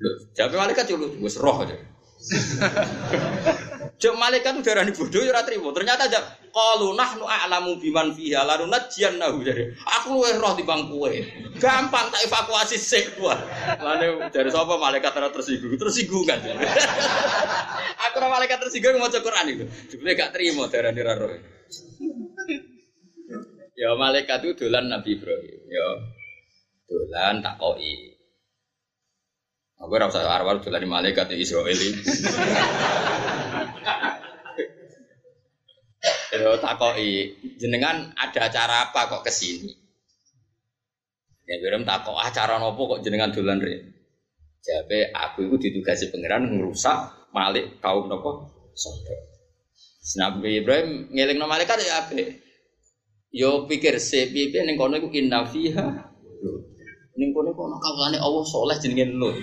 Lho, 0.00 0.10
jabe 0.36 0.56
malaikat 0.56 0.88
yo 0.92 0.96
wis 1.20 1.36
roh 1.40 1.64
aja. 1.64 1.76
Jok 4.00 4.16
malaikat 4.16 4.56
tuh 4.56 4.64
darah 4.64 4.84
bodoh 4.88 5.20
ya 5.20 5.44
trimo. 5.44 5.76
Ternyata 5.76 6.08
aja 6.08 6.24
qalu 6.48 6.96
nahnu 6.96 7.28
a'lamu 7.28 7.76
biman 7.76 8.16
fiha 8.16 8.48
lalu 8.48 8.64
nahu 8.72 9.44
dari. 9.44 9.76
Aku 10.00 10.16
luwih 10.16 10.40
roh 10.40 10.56
di 10.56 10.64
kowe. 10.64 11.12
Gampang 11.60 12.08
tak 12.08 12.24
evakuasi 12.24 12.80
sik 12.80 13.20
gua. 13.20 13.36
Lane 13.76 14.32
dari 14.32 14.48
sapa 14.48 14.80
malaikat 14.80 15.12
ora 15.20 15.28
tersinggung. 15.28 15.76
Tersinggung 15.76 16.24
kan. 16.24 16.40
Aku 18.08 18.14
ora 18.24 18.28
malaikat 18.32 18.56
tersinggung 18.64 18.96
maca 18.96 19.20
Quran 19.20 19.46
itu. 19.52 19.64
Jebule 19.92 20.16
gak 20.16 20.32
trimo 20.32 20.64
darane 20.72 21.00
ra 21.04 21.14
roh. 21.20 21.36
Ya 23.80 23.96
malaikat 23.96 24.44
itu 24.44 24.68
dolan 24.68 24.92
Nabi 24.92 25.16
Ibrahim. 25.16 25.60
Ya 25.72 25.88
dolan 26.84 27.40
tak 27.40 27.56
koi. 27.56 28.12
Aku 29.80 29.96
ora 29.96 30.12
usah 30.12 30.28
arwah 30.28 30.60
dolan 30.60 30.84
malaikat 30.84 31.32
di 31.32 31.40
Israel. 31.40 31.72
Ya 36.30 36.56
tak 36.60 36.76
koi. 36.76 37.32
Jenengan 37.56 38.12
ada 38.16 38.48
acara 38.48 38.88
apa 38.88 39.10
kok 39.10 39.24
ke 39.26 39.32
sini? 39.32 39.72
Ya 41.48 41.58
Ibrahim 41.58 41.88
tak 41.88 42.04
kok 42.04 42.20
acara 42.20 42.60
nopo 42.60 42.84
kok 42.84 43.00
jenengan 43.00 43.32
dolan 43.32 43.64
re. 43.64 43.80
Jabe 44.60 45.08
aku 45.10 45.48
itu 45.48 45.56
ditugasi 45.56 46.12
pangeran 46.12 46.52
ngerusak 46.52 47.32
malik 47.32 47.80
kaum 47.80 48.12
nopo 48.12 48.44
Sodom. 48.76 49.20
Nabi 50.20 50.60
Ibrahim 50.62 51.10
ngeling 51.12 51.40
malaikat 51.40 51.80
ya 51.80 52.06
ape. 52.06 52.49
Yo 53.30 53.70
pikir 53.70 54.02
se 54.02 54.26
piye 54.26 54.66
ning 54.66 54.74
kono 54.74 54.98
iku 54.98 55.06
inna 55.14 55.46
fiha 55.46 55.86
ning 57.14 57.30
kono 57.30 57.54
kono 57.54 57.78
kawane 57.78 58.18
Allah 58.18 58.42
soleh 58.42 58.76
jenenge 58.82 59.06
Lut. 59.14 59.38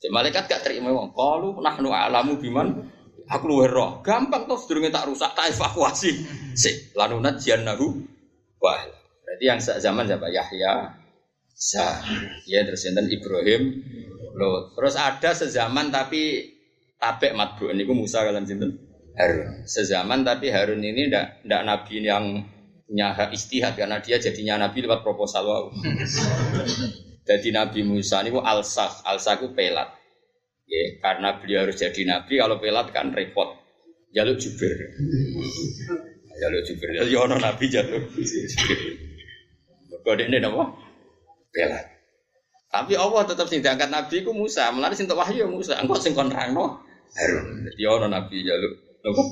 Cek 0.00 0.12
malaikat 0.12 0.48
gak 0.48 0.64
terima 0.64 0.92
wong. 0.92 1.12
Qalu 1.12 1.60
nahnu 1.60 1.88
a'lamu 1.92 2.40
biman 2.40 2.68
aku 3.28 3.44
luwe 3.48 3.68
roh. 3.68 4.00
Gampang 4.04 4.48
toh 4.48 4.56
sedurunge 4.56 4.92
tak 4.92 5.08
rusak 5.08 5.32
tak 5.32 5.52
evakuasi. 5.52 6.12
Sik 6.56 6.96
lanunat 6.96 7.40
jannahu 7.40 8.04
wah. 8.60 8.80
Berarti 9.24 9.44
yang 9.46 9.60
sak 9.62 9.78
zaman 9.78 10.04
siapa 10.04 10.26
Yahya 10.28 10.98
Sa. 11.54 12.04
Ya 12.48 12.64
terus 12.64 12.84
enten 12.84 13.08
Ibrahim 13.08 13.80
Lut. 14.36 14.76
Terus 14.76 14.96
ada 15.00 15.30
sezaman 15.32 15.88
tapi 15.88 16.52
tabek 17.00 17.32
matbu 17.32 17.72
niku 17.72 17.96
Musa 17.96 18.24
kalian 18.24 18.44
sinten? 18.44 18.76
Harun. 19.16 19.64
Sezaman 19.64 20.20
tapi 20.24 20.52
Harun 20.52 20.84
ini 20.84 21.08
ndak 21.08 21.44
ndak 21.48 21.62
nabi 21.64 22.04
yang 22.04 22.44
punya 22.90 23.14
hak 23.14 23.30
istihad 23.30 23.78
karena 23.78 24.02
dia 24.02 24.18
jadinya 24.18 24.66
nabi 24.66 24.82
lewat 24.82 25.06
proposal 25.06 25.46
wow. 25.46 25.64
jadi 27.30 27.48
Nabi 27.54 27.86
Musa 27.86 28.26
ini 28.26 28.34
alsah, 28.34 29.06
alsah 29.06 29.38
itu 29.38 29.54
pelat. 29.54 29.94
Ya, 30.66 30.98
karena 30.98 31.38
beliau 31.38 31.62
harus 31.62 31.78
jadi 31.78 32.02
nabi, 32.02 32.42
kalau 32.42 32.58
pelat 32.58 32.90
kan 32.90 33.14
repot. 33.14 33.54
Jaluk 34.10 34.42
jubir. 34.42 34.74
Jaluk 36.42 36.62
jubir. 36.66 36.88
Ya 36.98 37.06
ono 37.22 37.38
nabi 37.38 37.70
jaluk 37.70 38.10
jubir. 38.10 38.78
Kode 40.02 40.26
ini 40.26 40.42
apa? 40.42 40.74
Pelat. 41.54 41.86
Tapi 42.74 42.98
Allah 42.98 43.22
tetap 43.22 43.46
sing 43.46 43.62
diangkat 43.62 43.90
nabi 43.94 44.26
ku 44.26 44.34
Musa, 44.34 44.66
melalui 44.74 44.98
sing 44.98 45.06
wahyu 45.06 45.46
Musa. 45.46 45.78
Engkau 45.78 46.02
sing 46.02 46.18
kon 46.18 46.30
rangno 46.30 46.82
Harun. 47.14 47.70
Jadi 47.70 47.82
ono 47.86 48.06
nabi 48.10 48.42
jaluk 48.42 48.74
apa? 49.06 49.22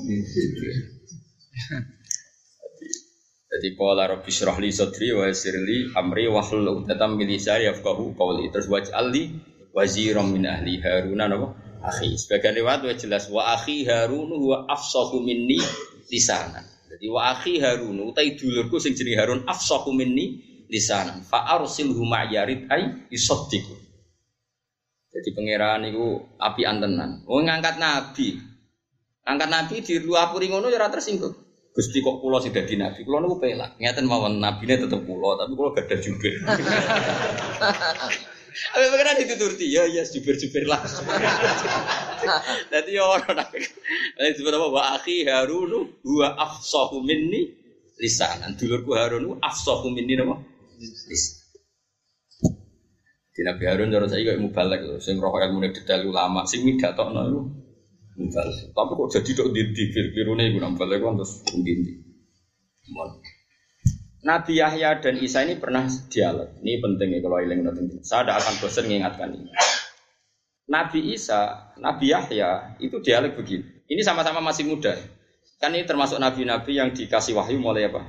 Jadi 3.49 3.73
pola 3.73 4.05
Rabbi 4.05 4.29
syrah 4.29 4.61
li 4.61 4.69
wa 5.09 5.25
sirli 5.33 5.89
amri 5.97 6.29
wa 6.29 6.45
hlul 6.45 6.85
uqdatam 6.85 7.17
min 7.17 7.25
lisani 7.25 7.65
yafqahu 7.65 8.13
qawli. 8.13 8.53
Terus 8.53 8.69
waj'alli 8.69 9.23
waziran 9.73 10.29
min 10.29 10.45
ahli 10.45 10.77
Haruna 10.77 11.25
napa? 11.25 11.57
Akhi. 11.81 12.13
Sebagian 12.13 12.61
riwayat 12.61 12.85
wa 12.85 12.93
jelas 12.93 13.25
wa 13.33 13.57
akhi 13.57 13.89
Harun 13.89 14.29
huwa 14.29 14.69
afsahu 14.69 15.25
minni 15.25 15.57
lisanan. 16.13 16.61
Jadi 16.93 17.09
wa 17.09 17.33
akhi 17.33 17.57
Harun 17.57 17.97
utai 18.05 18.37
dulurku 18.37 18.77
sing 18.77 18.93
jenenge 18.93 19.17
Harun 19.17 19.41
afsahu 19.49 19.97
minni 19.97 20.45
lisanan. 20.69 21.25
Fa 21.25 21.49
arsilhu 21.57 22.05
ma'yarid 22.05 22.69
ay 22.69 23.09
isaddiqu. 23.09 23.73
Jadi 25.09 25.29
pangeran 25.33 25.89
itu 25.89 26.21
api 26.37 26.69
antenan. 26.69 27.25
Oh 27.25 27.41
ngangkat 27.41 27.81
nabi. 27.81 28.37
Angkat 29.25 29.49
nabi 29.49 29.75
di 29.81 29.97
luar 30.05 30.29
ngono 30.37 30.69
ya 30.69 30.77
ora 30.77 30.93
tersinggung. 30.93 31.48
Gusti 31.69 32.01
kok 32.01 32.19
pulau 32.19 32.41
sih 32.41 32.49
dadi 32.49 32.75
nabi, 32.75 33.05
pulau 33.05 33.21
niku 33.21 33.37
pelak. 33.37 33.77
Ngeten 33.77 34.09
mawon 34.09 34.41
nabine 34.41 34.75
tetep 34.81 35.05
pulau, 35.05 35.37
tapi 35.37 35.53
pulau 35.53 35.71
gak 35.71 35.85
ada 35.87 35.97
jubir. 36.01 36.33
Apa 38.49 38.85
pengen 38.91 39.23
dituturti? 39.23 39.71
Ya 39.71 39.85
ya 39.87 40.03
jubir-jubir 40.03 40.67
lah. 40.67 40.81
Dadi 42.73 42.97
ya 42.97 43.05
orang 43.05 43.45
nabi. 43.45 43.63
Ini 44.19 44.35
disebut 44.35 44.51
apa? 44.51 44.67
Wa 44.67 44.81
akhi 44.99 45.23
Harun 45.23 45.95
huwa 46.03 46.27
afsahu 46.35 46.99
minni 46.99 47.55
lisanan. 48.01 48.57
Dulurku 48.59 48.97
Harun 48.97 49.39
afsahu 49.39 49.93
minni 49.93 50.19
napa? 50.19 50.43
Lisan. 51.07 51.39
Di 53.39 53.47
Nabi 53.47 53.63
Harun 53.71 53.87
cara 53.87 54.03
saya 54.11 54.27
kayak 54.27 54.43
mubalek 54.43 54.83
loh, 54.83 54.99
sing 54.99 55.15
roh 55.15 55.31
ilmu 55.31 55.63
detail 55.71 56.03
ulama, 56.03 56.43
sing 56.43 56.67
midatokno 56.67 57.21
itu 57.23 57.41
tapi 58.19 58.91
kok 58.99 59.09
jadi 59.15 59.29
dok 59.31 59.47
di 59.55 59.61
di 59.71 59.83
virune 60.11 60.51
iku 60.51 60.59
nambah 60.59 60.87
lagi 60.91 61.07
terus 61.07 61.33
tinggi. 61.47 61.73
Nabi 64.19 64.59
Yahya 64.59 64.99
dan 64.99 65.15
Isa 65.23 65.47
ini 65.47 65.55
pernah 65.55 65.87
dialog. 65.87 66.59
Ini 66.59 66.83
penting 66.83 67.07
ya 67.15 67.19
kalau 67.23 67.39
ilang 67.39 67.63
nanti. 67.63 68.03
Saya 68.03 68.27
tidak 68.27 68.43
akan 68.43 68.53
bosan 68.59 68.83
mengingatkan 68.91 69.29
ini. 69.31 69.51
Nabi 70.67 70.99
Isa, 71.15 71.71
Nabi 71.79 72.11
Yahya 72.11 72.75
itu 72.83 72.99
dialog 72.99 73.39
begini. 73.39 73.87
Ini 73.87 74.01
sama-sama 74.03 74.43
masih 74.43 74.67
muda. 74.67 74.99
Kan 75.59 75.75
ini 75.75 75.83
termasuk 75.83 76.23
nabi-nabi 76.23 76.79
yang 76.79 76.95
dikasih 76.95 77.35
wahyu 77.35 77.59
mulai 77.59 77.91
apa? 77.91 78.03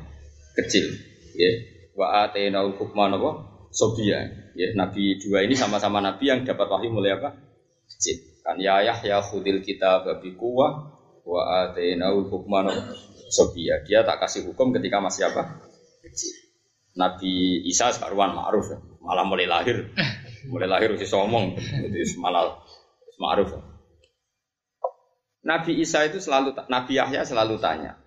Kecil. 0.54 0.86
Ya. 1.34 1.50
Wa 1.98 2.26
atainal 2.26 2.74
hukman 2.78 3.10
apa? 3.14 3.46
Sobia. 3.74 4.22
Ya, 4.54 4.68
nabi 4.74 5.18
dua 5.22 5.46
ini 5.46 5.54
sama-sama 5.54 6.02
nabi 6.02 6.30
yang 6.30 6.46
dapat 6.46 6.66
wahyu 6.66 6.94
mulai 6.94 7.18
apa? 7.18 7.34
Kecil. 7.90 8.29
Kan 8.50 8.58
ya 8.58 8.82
Yahya 8.82 9.22
khudil 9.22 9.62
kita 9.62 10.02
babi 10.02 10.34
kuwa 10.34 10.90
wa 11.22 11.70
atainahu 11.70 12.26
hukman 12.26 12.66
sobia. 13.30 13.78
Dia 13.86 14.02
tak 14.02 14.26
kasih 14.26 14.50
hukum 14.50 14.74
ketika 14.74 14.98
masih 14.98 15.30
apa? 15.30 15.70
kecil. 16.02 16.34
Nabi 16.98 17.62
Isa 17.70 17.94
sekaruan 17.94 18.34
ma'ruf 18.34 18.74
ya. 18.74 18.82
malah 18.98 19.22
mulai 19.22 19.46
lahir, 19.46 19.94
mulai 20.50 20.66
lahir 20.66 20.90
usia 20.98 21.06
somong, 21.06 21.54
jadi 21.54 22.02
malah 22.18 22.58
ma'ruf. 23.22 23.54
Ya. 23.54 23.62
Nabi 25.46 25.78
Isa 25.78 26.02
itu 26.10 26.18
selalu, 26.18 26.58
Nabi 26.66 26.98
Yahya 26.98 27.22
selalu 27.22 27.62
tanya, 27.62 28.02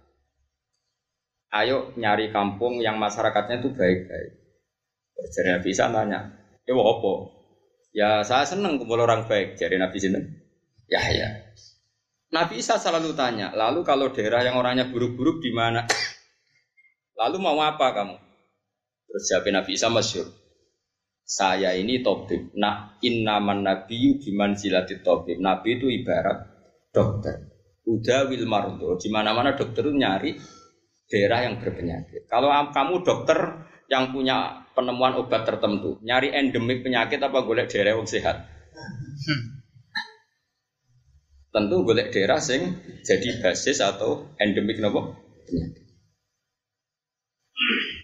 ayo 1.55 1.95
nyari 1.95 2.35
kampung 2.35 2.83
yang 2.83 2.99
masyarakatnya 2.99 3.63
itu 3.63 3.71
baik-baik. 3.71 4.31
Jadi 5.31 5.49
Nabi 5.55 5.69
Isa 5.71 5.87
tanya, 5.87 6.19
ya 6.67 6.73
apa? 6.75 7.13
Ya 7.93 8.25
saya 8.25 8.49
senang 8.49 8.81
kumpul 8.81 8.97
orang 8.97 9.29
baik, 9.29 9.53
jadi 9.53 9.77
Nabi 9.77 10.01
Isa. 10.01 10.09
Yahya. 10.89 11.53
Nabi 12.33 12.57
Isa 12.57 12.81
selalu 12.81 13.13
tanya, 13.13 13.53
lalu 13.53 13.85
kalau 13.85 14.09
daerah 14.09 14.41
yang 14.41 14.57
orangnya 14.57 14.89
buruk-buruk 14.89 15.45
di 15.45 15.53
mana? 15.53 15.85
Lalu 17.21 17.37
mau 17.37 17.61
apa 17.61 17.93
kamu? 17.93 18.17
Terus 19.05 19.23
jawab 19.29 19.45
Nabi 19.53 19.77
Isa 19.77 19.93
masyur. 19.93 20.25
Saya 21.21 21.77
ini 21.77 22.01
tobib. 22.01 22.51
Nah, 22.57 22.97
innaman 22.99 23.61
nabi 23.61 24.17
biman 24.17 24.57
silati 24.57 24.99
tobib. 25.05 25.37
Nabi 25.37 25.77
itu 25.77 25.87
ibarat 25.87 26.49
dokter. 26.89 27.53
Udah 27.85 28.25
wil 28.27 28.49
mardo. 28.49 28.97
Di 28.97 29.13
mana-mana 29.13 29.53
dokter 29.53 29.85
itu 29.85 29.93
nyari 29.93 30.33
daerah 31.07 31.45
yang 31.45 31.61
berpenyakit. 31.61 32.25
Kalau 32.25 32.49
kamu 32.73 33.05
dokter 33.05 33.39
yang 33.87 34.09
punya 34.09 34.62
penemuan 34.73 35.17
obat 35.21 35.45
tertentu, 35.45 36.01
nyari 36.01 36.33
endemik 36.33 36.81
penyakit 36.81 37.21
apa 37.21 37.45
golek 37.45 37.69
daerah 37.69 37.97
yang 37.97 38.09
sehat? 38.09 38.49
Tentu 41.53 41.85
golek 41.85 42.09
daerah 42.09 42.41
sing 42.41 42.81
jadi 43.05 43.39
basis 43.39 43.77
atau 43.79 44.33
endemik 44.41 44.81
nopo. 44.81 45.13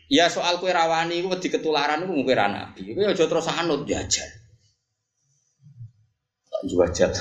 Ya 0.10 0.30
soal 0.30 0.58
kue 0.58 0.70
rawani 0.74 1.22
itu 1.22 1.30
di 1.38 1.50
ketularan 1.54 2.06
itu 2.06 2.14
mungkin 2.14 2.38
nabi. 2.38 2.94
Itu 2.94 3.02
ya 3.02 3.14
terus 3.14 3.50
anut. 3.50 3.90
Juga 6.66 6.92
jajal. 6.92 7.14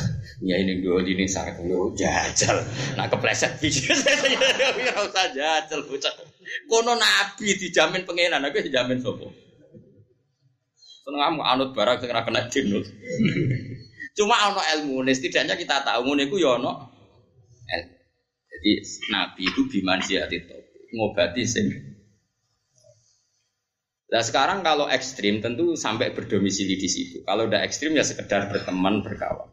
Ya 0.43 0.59
ini 0.59 0.83
dua 0.83 1.01
ini 1.05 1.25
sangat 1.29 1.63
dulu 1.63 1.97
jajal. 1.97 2.59
Nah 2.99 3.07
kepleset 3.07 3.57
biji 3.63 3.89
saya 3.93 4.99
usah 5.05 5.27
jajal 5.33 5.81
bocah. 5.87 6.13
Kono 6.69 6.97
nabi 6.97 7.57
dijamin 7.57 8.05
pengenan, 8.05 8.45
nabi 8.45 8.65
dijamin 8.65 9.01
sopo. 9.01 9.33
Seneng 11.09 11.21
kamu 11.25 11.41
anut 11.41 11.71
barang 11.73 12.05
segera 12.05 12.25
kena 12.25 12.53
dinut. 12.53 12.85
Cuma 14.19 14.51
ono 14.51 14.61
ilmu, 14.61 15.07
setidaknya 15.09 15.55
kita 15.55 15.87
tahu 15.87 16.13
ngono 16.13 16.27
iku 16.27 16.37
ya 16.37 16.59
Jadi 18.59 18.73
nabi 19.15 19.43
itu 19.47 19.61
bimansiat 19.71 20.29
itu 20.35 20.57
ngobati 20.99 21.45
sing 21.47 21.71
Nah 24.09 24.25
sekarang 24.25 24.65
kalau 24.65 24.89
ekstrim 24.89 25.45
tentu 25.45 25.77
sampai 25.77 26.17
berdomisili 26.17 26.81
di 26.81 26.89
situ. 26.89 27.21
Kalau 27.29 27.45
udah 27.45 27.61
ekstrim 27.61 27.93
ya 27.93 28.01
sekedar 28.01 28.49
berteman 28.49 29.05
berkawan. 29.05 29.53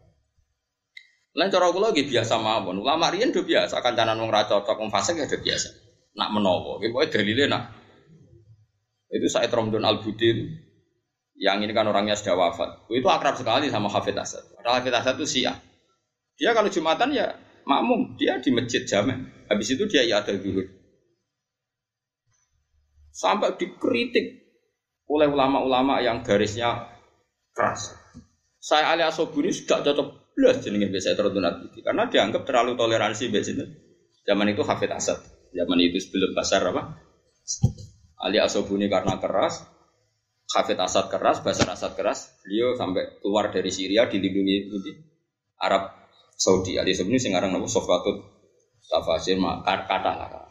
Lain 1.36 1.52
cara 1.52 1.68
lagi 1.76 2.08
biasa 2.08 2.40
mawon. 2.40 2.80
Ulama 2.80 3.12
riyen 3.12 3.36
do 3.36 3.44
biasa 3.44 3.84
kancanan 3.84 4.16
wong 4.16 4.32
ra 4.32 4.48
cocok 4.48 4.80
wong 4.80 4.88
fasik 4.88 5.20
ya 5.20 5.28
do 5.28 5.36
biasa. 5.36 5.85
Nak 6.16 6.30
menowo, 6.32 6.80
nggih 6.80 6.96
pokoke 6.96 7.12
dalile 7.12 7.46
nak. 7.52 7.76
Itu 9.12 9.28
Said 9.28 9.52
Romdon 9.52 9.84
Al 9.84 10.00
Budi 10.00 10.32
yang 11.36 11.60
ini 11.60 11.76
kan 11.76 11.88
orangnya 11.88 12.16
sudah 12.16 12.36
wafat. 12.40 12.88
Itu 12.88 13.08
akrab 13.12 13.36
sekali 13.36 13.68
sama 13.68 13.92
Hafid 13.92 14.16
Asad. 14.16 14.44
Padahal 14.56 14.88
Asad 14.88 15.20
itu 15.20 15.28
Syiah. 15.28 15.60
Dia 16.40 16.56
kalau 16.56 16.72
Jumatan 16.72 17.12
ya 17.12 17.36
makmum, 17.68 18.16
dia 18.16 18.40
di 18.40 18.52
masjid 18.56 18.88
jamin. 18.88 19.28
Habis 19.52 19.76
itu 19.76 19.84
dia 19.88 20.08
ya 20.08 20.24
ada 20.24 20.32
dulu. 20.36 20.64
Sampai 23.12 23.56
dikritik 23.56 24.44
oleh 25.08 25.28
ulama-ulama 25.28 26.04
yang 26.04 26.24
garisnya 26.24 26.92
keras. 27.56 27.96
Saya 28.60 28.92
Ali 28.92 29.06
Asobuni 29.06 29.54
sudah 29.54 29.86
cocok 29.86 30.36
belas 30.36 30.60
jenenge 30.60 30.92
biasa 30.92 31.16
terutun 31.16 31.46
nabi 31.46 31.72
karena 31.80 32.12
dianggap 32.12 32.44
terlalu 32.44 32.76
toleransi 32.76 33.32
biasanya. 33.32 33.66
Zaman 34.26 34.52
itu 34.52 34.66
Hafid 34.66 34.90
Asad, 34.90 35.22
zaman 35.56 35.80
itu 35.80 35.98
sebelum 36.04 36.36
pasar 36.36 36.68
apa? 36.68 37.00
Ali 38.20 38.38
Asobuni 38.44 38.92
karena 38.92 39.16
keras, 39.18 39.64
Hafid 40.52 40.78
Asad 40.78 41.08
keras, 41.10 41.42
Basar 41.42 41.72
Asad 41.72 41.96
keras, 41.98 42.36
beliau 42.44 42.78
sampai 42.78 43.18
keluar 43.24 43.50
dari 43.50 43.72
Syria 43.74 44.06
dilindungi 44.06 44.56
di 44.72 44.92
Arab 45.64 45.96
Saudi. 46.36 46.76
Ali 46.76 46.94
Asobuni 46.94 47.18
sekarang 47.18 47.56
nama 47.56 47.66
Sofwatut 47.66 48.36
Tafasir 48.86 49.40
kata 49.66 50.12
lah. 50.14 50.46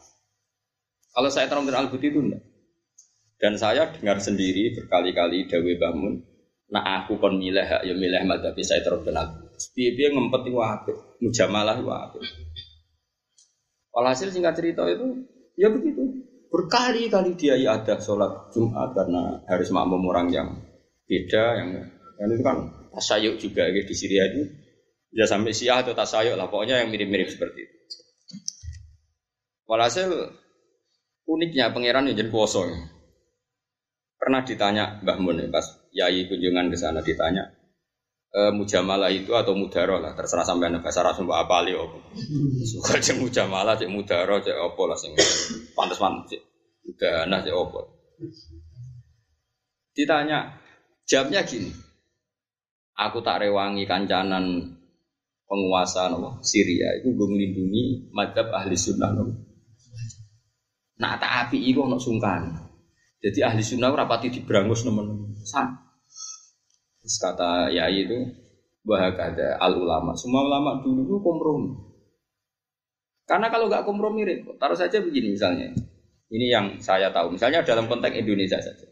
Kalau 1.14 1.30
saya 1.30 1.46
terang 1.46 1.70
al 1.70 1.86
itu 1.94 2.18
enggak. 2.18 2.42
Dan 3.38 3.54
saya 3.54 3.90
dengar 3.94 4.18
sendiri 4.18 4.74
berkali-kali 4.74 5.46
Dawe 5.46 5.72
Bangun, 5.78 6.14
nah 6.70 7.02
aku 7.02 7.18
kon 7.22 7.38
milih 7.38 7.62
ya 7.62 7.94
milih 7.94 8.26
madhabi 8.26 8.62
saya 8.66 8.82
terus 8.82 9.04
kenal. 9.06 9.30
Piye 9.74 10.10
ngempet 10.10 10.50
itu 10.50 10.58
mujamalah 11.22 11.78
itu. 11.78 12.18
Walhasil 13.94 14.34
singkat 14.34 14.58
cerita 14.58 14.82
itu 14.90 15.22
ya 15.54 15.70
begitu. 15.70 16.26
Berkali-kali 16.50 17.38
dia 17.38 17.54
ya 17.54 17.78
ada 17.78 17.98
sholat 17.98 18.50
Jumat 18.50 18.94
karena 18.94 19.42
harus 19.46 19.70
makmum 19.70 20.02
orang 20.10 20.30
yang 20.34 20.48
beda 21.06 21.44
yang 21.62 21.68
dan 22.14 22.30
itu 22.30 22.42
kan 22.46 22.56
tasayuk 22.94 23.38
juga 23.42 23.66
ya, 23.66 23.82
di 23.82 23.94
Syria 23.94 24.30
itu 24.30 24.50
ya 25.14 25.26
sampai 25.26 25.54
Syiah 25.54 25.82
atau 25.82 25.94
tasayuk 25.94 26.34
lah 26.34 26.50
pokoknya 26.50 26.82
yang 26.82 26.90
mirip-mirip 26.90 27.30
seperti 27.30 27.66
itu. 27.66 27.76
Walhasil 29.70 30.10
uniknya 31.26 31.70
pangeran 31.70 32.10
yang 32.10 32.18
jadi 32.18 32.30
kuasa. 32.30 32.66
Pernah 34.18 34.42
ditanya 34.46 35.02
Mbah 35.02 35.18
Mun 35.22 35.42
ya, 35.42 35.46
pas 35.50 35.66
Yai 35.94 36.26
kunjungan 36.26 36.70
ke 36.70 36.76
sana 36.78 36.98
ditanya 37.02 37.53
e, 38.34 38.40
mujamalah 38.50 39.14
itu 39.14 39.30
atau 39.32 39.54
mudaro 39.54 40.02
lah. 40.02 40.18
Terserah 40.18 40.42
sampai 40.42 40.74
bahasa 40.82 41.06
Rasul 41.06 41.30
apa 41.30 41.54
ali 41.62 41.72
apa. 41.78 41.98
Suka 42.66 42.98
cek 42.98 43.22
mujamalah 43.22 43.78
cek 43.78 43.88
mudaro 43.88 44.42
cek 44.42 44.58
apa 44.58 44.82
lah 44.90 44.98
sing 44.98 45.14
pantas 45.78 46.02
pantas 46.02 46.34
cek 46.34 46.42
nah 47.30 47.38
cek 47.40 47.54
apa. 47.54 47.80
Ditanya 49.94 50.58
jawabnya 51.06 51.46
gini. 51.46 51.70
Aku 52.94 53.26
tak 53.26 53.42
rewangi 53.42 53.86
kancanan 53.90 54.74
penguasa 55.46 56.10
nopo 56.10 56.42
Syria. 56.42 56.94
Itu 56.98 57.14
gue 57.14 57.26
melindungi 57.30 58.10
madhab 58.14 58.50
ahli 58.54 58.74
sunnah 58.78 59.10
nopo. 59.14 59.34
Nak 60.94 61.18
tak 61.18 61.32
api 61.46 61.58
itu 61.58 61.82
ono 61.82 61.98
sungkan. 61.98 62.54
Jadi 63.18 63.40
ahli 63.42 63.62
sunnah 63.66 63.90
rapati 63.90 64.30
diberangus 64.30 64.86
teman-teman. 64.86 65.34
Terus 67.04 67.20
kata 67.20 67.68
Yai 67.68 68.08
itu 68.08 68.16
bahagada 68.80 69.60
al 69.60 69.76
ulama. 69.76 70.16
Semua 70.16 70.40
ulama 70.40 70.80
dulu 70.80 71.04
itu 71.04 71.16
kompromi. 71.20 71.70
Karena 73.28 73.52
kalau 73.52 73.68
nggak 73.68 73.84
kompromi, 73.84 74.24
taruh 74.56 74.76
saja 74.76 75.04
begini 75.04 75.36
misalnya. 75.36 75.68
Ini 76.32 76.46
yang 76.48 76.66
saya 76.80 77.12
tahu. 77.12 77.36
Misalnya 77.36 77.60
dalam 77.60 77.92
konteks 77.92 78.16
Indonesia 78.16 78.56
saja. 78.56 78.88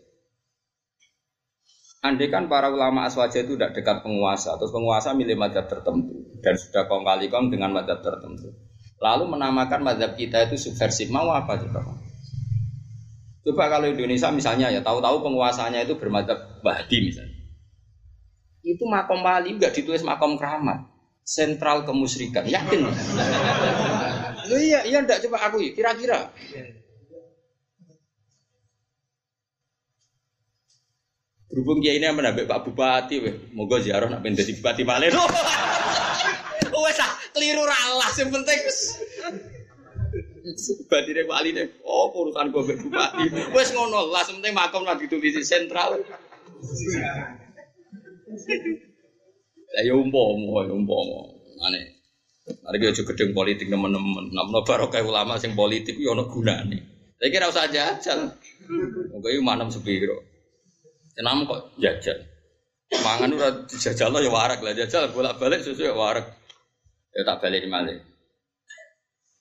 Andai 2.04 2.28
kan 2.28 2.52
para 2.52 2.68
ulama 2.68 3.08
aswaja 3.08 3.40
itu 3.40 3.56
tidak 3.56 3.78
dekat 3.78 4.04
penguasa, 4.04 4.58
terus 4.58 4.74
penguasa 4.74 5.14
milih 5.14 5.38
madhab 5.38 5.70
tertentu 5.70 6.34
dan 6.42 6.58
sudah 6.58 6.90
kong 6.90 7.06
kali 7.06 7.30
kong 7.30 7.54
dengan 7.54 7.70
madhab 7.70 8.02
tertentu. 8.02 8.50
Lalu 8.98 9.38
menamakan 9.38 9.86
madhab 9.86 10.18
kita 10.18 10.50
itu 10.50 10.58
subversif, 10.58 11.08
mau 11.14 11.30
apa 11.30 11.62
coba? 11.62 11.94
Coba 13.46 13.64
kalau 13.70 13.86
Indonesia 13.86 14.34
misalnya 14.34 14.74
ya 14.74 14.82
tahu-tahu 14.82 15.22
penguasanya 15.22 15.86
itu 15.86 15.94
bermadhab 15.94 16.62
Bahdi 16.66 16.98
misalnya. 17.06 17.41
Itu 18.62 18.86
makom 18.86 19.26
wali 19.26 19.58
nggak 19.58 19.74
ditulis 19.74 20.06
makom 20.06 20.38
keramat. 20.38 20.86
Sentral 21.22 21.86
kemusyrikan. 21.86 22.46
Yakin? 22.46 22.80
Lu 24.50 24.56
iya, 24.58 24.82
iya 24.86 24.98
enggak 25.02 25.22
coba 25.26 25.50
aku 25.50 25.62
kira-kira. 25.74 26.30
Berhubung 31.52 31.84
dia 31.84 31.92
ini 31.92 32.08
yang 32.08 32.16
menambah 32.16 32.48
Pak 32.48 32.64
Bupati, 32.64 33.20
weh. 33.20 33.34
Moga 33.52 33.76
ziarah 33.84 34.08
nak 34.08 34.24
pengen 34.24 34.40
jadi 34.40 34.56
Bupati 34.56 34.82
Malen. 34.88 35.12
Wes 36.82 36.98
ah, 36.98 37.12
keliru 37.30 37.62
ralas 37.62 38.14
yang 38.18 38.32
penting. 38.32 38.58
Batine 40.90 41.22
Pak 41.28 41.36
Ali 41.38 41.50
deh. 41.54 41.68
Oh, 41.86 42.10
urusan 42.10 42.50
gue 42.50 42.62
bupati. 42.74 43.24
Wes 43.54 43.70
ngono 43.70 44.10
lah, 44.10 44.26
penting 44.26 44.50
makom 44.50 44.82
lah 44.82 44.98
ditulis 44.98 45.38
sentral. 45.46 46.02
Ya 49.82 49.92
umpama, 49.96 50.68
ya. 50.68 50.74
Aneh. 51.62 51.84
Mari 52.42 52.76
kita 52.82 53.06
gedeng 53.14 53.30
politik 53.32 53.70
teman-teman. 53.70 54.34
Namun 54.34 54.66
barokah 54.66 54.98
ulama 55.06 55.38
sing 55.38 55.54
politik 55.54 55.94
ya 55.94 56.10
ono 56.12 56.26
gunane. 56.26 56.78
Saya 57.22 57.30
kira 57.30 57.46
usah 57.46 57.70
jajal. 57.70 58.34
Monggo 59.14 59.28
iki 59.30 59.38
manem 59.38 59.70
sepiro. 59.70 60.18
Kenapa 61.14 61.46
kok 61.46 61.60
jajal? 61.78 62.18
Mangan 62.92 63.30
ora 63.38 63.48
dijajal 63.64 64.10
ya 64.20 64.28
warak 64.28 64.60
lah 64.60 64.74
jajal 64.76 65.14
bolak-balik 65.14 65.62
susu 65.62 65.86
ya 65.86 65.94
warak. 65.94 66.28
Ya 67.14 67.22
tak 67.22 67.40
balik 67.46 67.64
malih. 67.70 68.02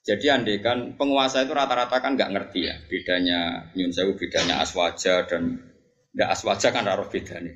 Jadi 0.02 0.26
andai 0.30 0.58
kan 0.58 0.98
penguasa 0.98 1.46
itu 1.46 1.54
rata-rata 1.54 2.02
kan 2.02 2.18
nggak 2.18 2.32
ngerti 2.34 2.60
ya 2.66 2.74
bedanya 2.90 3.70
nyun 3.78 3.94
sewu 3.94 4.18
bedanya 4.18 4.58
aswaja 4.58 5.30
dan 5.30 5.62
nggak 6.14 6.30
aswaja 6.32 6.74
kan 6.74 6.86
raro 6.86 7.06
bedanya. 7.06 7.54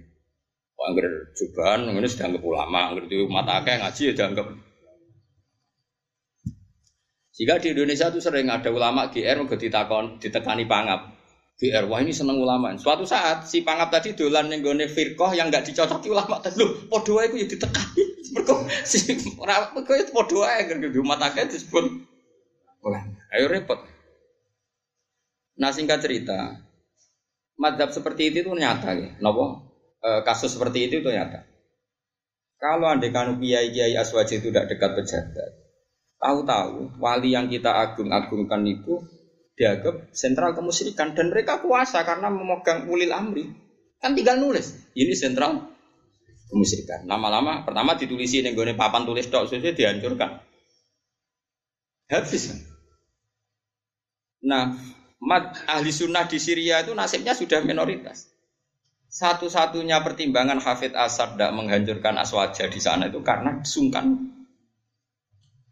Angger 0.77 1.33
jubahan 1.33 1.89
ini 1.89 2.05
sudah 2.05 2.29
anggap 2.31 2.45
ulama, 2.45 2.93
angger 2.93 3.09
itu 3.09 3.24
mata 3.27 3.64
akeh 3.64 3.81
ngaji 3.81 4.03
ya 4.07 4.12
dianggap. 4.12 4.47
Jika 7.37 7.61
di 7.61 7.68
Indonesia 7.77 8.09
itu 8.09 8.20
sering 8.20 8.49
ada 8.49 8.72
ulama 8.72 9.12
GR 9.12 9.37
mau 9.45 9.49
ditakon 9.49 10.16
ditekani 10.16 10.64
pangap. 10.64 11.12
GR 11.57 11.85
wah 11.89 12.01
ini 12.01 12.12
seneng 12.12 12.41
ulama. 12.41 12.72
Suatu 12.77 13.05
saat 13.05 13.45
si 13.45 13.61
pangap 13.61 13.93
tadi 13.93 14.16
dolan 14.16 14.49
yang 14.53 14.64
gone 14.64 14.89
firkoh 14.89 15.33
yang 15.37 15.53
nggak 15.53 15.68
dicocoki 15.68 16.09
ulama 16.09 16.41
tadi. 16.41 16.61
Loh, 16.61 16.89
podo 16.89 17.20
itu 17.20 17.45
ya 17.45 17.47
ditekani. 17.49 18.03
Mergo 18.37 18.68
si 18.85 19.16
ora 19.41 19.68
kok 19.72 19.85
ya 19.89 20.05
podo 20.12 20.45
ae 20.45 20.64
di 20.64 21.01
mata 21.01 21.33
akeh 21.33 21.45
disebut 21.49 21.85
Ayo 23.35 23.51
repot. 23.51 23.83
Nah 25.59 25.74
singkat 25.74 25.99
cerita, 26.05 26.62
madhab 27.59 27.91
seperti 27.91 28.31
itu 28.31 28.47
itu 28.47 28.53
nyata 28.55 28.95
ya. 28.95 29.11
Nopo 29.18 29.65
e, 30.07 30.22
kasus 30.22 30.54
seperti 30.54 30.86
itu 30.86 31.02
itu 31.02 31.11
nyata. 31.11 31.42
Kalau 32.62 32.86
anda 32.86 33.11
kan 33.11 33.42
kiai 33.42 33.74
kiai 33.74 33.98
aswaji 33.98 34.38
itu 34.38 34.48
tidak 34.54 34.70
dekat 34.70 34.94
pejabat, 34.94 35.50
tahu-tahu 36.22 37.02
wali 37.02 37.34
yang 37.34 37.50
kita 37.50 37.68
agung-agungkan 37.68 38.62
itu 38.64 39.02
dianggap 39.59 40.14
sentral 40.14 40.54
kemusyrikan 40.54 41.16
dan 41.18 41.32
mereka 41.32 41.59
kuasa 41.59 42.04
karena 42.04 42.28
memegang 42.28 42.88
ulil 42.92 43.09
amri 43.12 43.48
kan 43.96 44.12
tinggal 44.12 44.36
nulis 44.36 44.76
ini 44.92 45.16
sentral 45.16 45.72
kemusyrikan 46.52 47.09
lama-lama 47.09 47.64
pertama 47.64 47.96
ditulisi 47.96 48.44
gue 48.44 48.76
papan 48.76 49.09
tulis 49.09 49.32
dok 49.32 49.48
sesuai 49.48 49.72
dihancurkan 49.72 50.44
habis 52.12 52.52
Nah, 54.46 54.78
mat 55.18 55.59
ahli 55.66 55.90
sunnah 55.90 56.22
di 56.30 56.38
Syria 56.38 56.86
itu 56.86 56.94
nasibnya 56.94 57.34
sudah 57.34 57.66
minoritas. 57.66 58.30
Satu-satunya 59.16 60.04
pertimbangan 60.04 60.60
Hafid 60.60 60.92
Asad 60.92 61.40
tidak 61.40 61.56
menghancurkan 61.56 62.20
Aswaja 62.20 62.68
di 62.68 62.76
sana 62.76 63.08
itu 63.08 63.24
karena 63.24 63.64
sungkan. 63.64 64.12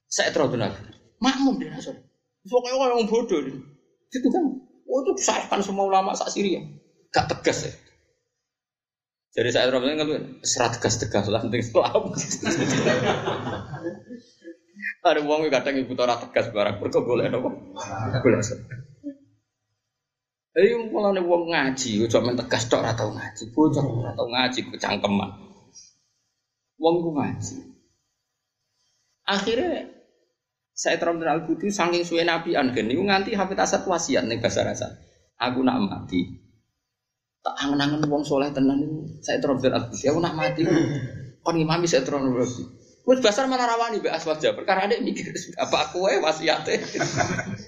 Saya 0.09 0.33
terlalu 0.33 0.57
benar. 0.57 0.73
Makmum 1.21 1.61
di 1.61 1.69
Aswad. 1.69 2.01
Pokoknya 2.49 2.81
orang 2.81 3.05
bodoh. 3.05 3.45
Itu 4.09 4.29
kan. 4.33 4.45
Oh 4.89 4.99
itu 5.05 5.13
disalahkan 5.21 5.61
semua 5.61 5.85
ulama 5.93 6.17
sak 6.17 6.33
Syria. 6.33 6.65
Gak 7.13 7.37
tegas 7.37 7.69
ya. 7.69 7.73
Jadi 9.37 9.49
saya 9.53 9.69
terlalu 9.69 9.93
benar 9.93 10.09
serat 10.41 10.81
tegas-tegas 10.81 11.29
lah 11.29 11.45
penting 11.45 11.61
Islam. 11.61 12.03
Ada 15.05 15.21
uang 15.21 15.53
kadang 15.53 15.77
ibu 15.85 15.93
tora 15.93 16.17
tegas 16.17 16.49
barang 16.49 16.81
berkau 16.81 17.05
boleh 17.05 17.29
nopo. 17.29 17.53
Boleh. 18.25 18.41
Eh, 20.55 20.71
malah 20.87 21.11
nih 21.19 21.23
uang 21.27 21.51
ngaji, 21.51 22.07
cuma 22.07 22.31
tegas 22.39 22.71
tok 22.71 22.87
ngaji, 22.87 23.43
bocor 23.51 24.07
atau 24.07 24.27
ngaji 24.31 24.61
kecangkeman. 24.71 25.31
Uang 26.79 26.95
gue 27.03 27.15
ngaji. 27.19 27.57
Akhirnya 29.27 29.91
saya 30.75 30.99
terang 30.99 31.23
dan 31.23 31.39
al 31.39 31.41
saking 31.47 32.03
suwe 32.03 32.27
nabi 32.27 32.59
niku 32.59 33.03
nganti 33.07 33.39
hafid 33.39 33.59
asad 33.63 33.87
wasiat 33.87 34.27
nih 34.27 34.43
bahasa 34.43 34.67
rasa. 34.67 34.89
Aku 35.39 35.63
nak 35.63 35.79
mati. 35.81 36.43
Tak 37.43 37.55
angen-angen 37.61 38.07
wong 38.11 38.27
soleh 38.27 38.51
tenan 38.51 38.83
niku 38.83 39.07
saya 39.23 39.39
terang 39.39 39.59
dan 39.59 39.81
al 39.81 39.85
aku 39.91 40.19
nak 40.19 40.35
mati. 40.35 40.67
Kon 41.41 41.57
imami 41.57 41.87
saya 41.87 42.03
terang 42.03 42.27
dan 42.27 42.37
al 42.37 42.47
Wes 43.05 43.21
basar 43.21 43.45
malah 43.53 43.69
rawani 43.69 44.01
mbak 44.01 44.17
aswaja 44.17 44.57
perkara 44.57 44.89
ada 44.89 44.97
mikir 44.97 45.29
apa 45.61 45.77
aku 45.89 46.09
ya 46.09 46.25
wasiate. 46.25 46.81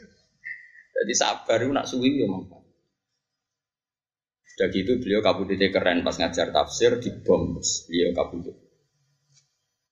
Jadi 0.97 1.13
sabar 1.13 1.61
itu 1.61 1.73
nak 1.77 1.85
suwi 1.85 2.25
ya 2.25 2.25
mampu. 2.25 2.56
Sudah 4.57 4.73
gitu 4.73 4.97
beliau 4.97 5.21
kabudutnya 5.21 5.69
keren 5.69 6.01
pas 6.01 6.17
ngajar 6.17 6.49
tafsir 6.49 6.97
di 6.97 7.13
bom 7.21 7.61
beliau 7.61 8.17
kabudut. 8.17 8.57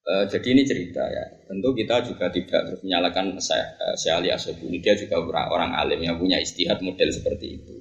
Uh, 0.09 0.25
jadi 0.25 0.57
ini 0.57 0.65
cerita 0.65 1.05
ya. 1.05 1.21
Tentu 1.45 1.77
kita 1.77 2.01
juga 2.01 2.33
tidak 2.33 2.73
terus 2.73 2.81
menyalahkan 2.81 3.37
saya, 3.45 3.77
saya 4.01 4.25
Ali 4.25 4.33
Asobuni. 4.33 4.81
Dia 4.81 4.97
juga 4.97 5.21
orang, 5.21 5.53
orang 5.53 5.71
alim 5.77 6.01
yang 6.01 6.17
punya 6.17 6.41
istihad 6.41 6.81
model 6.81 7.13
seperti 7.13 7.61
itu. 7.61 7.77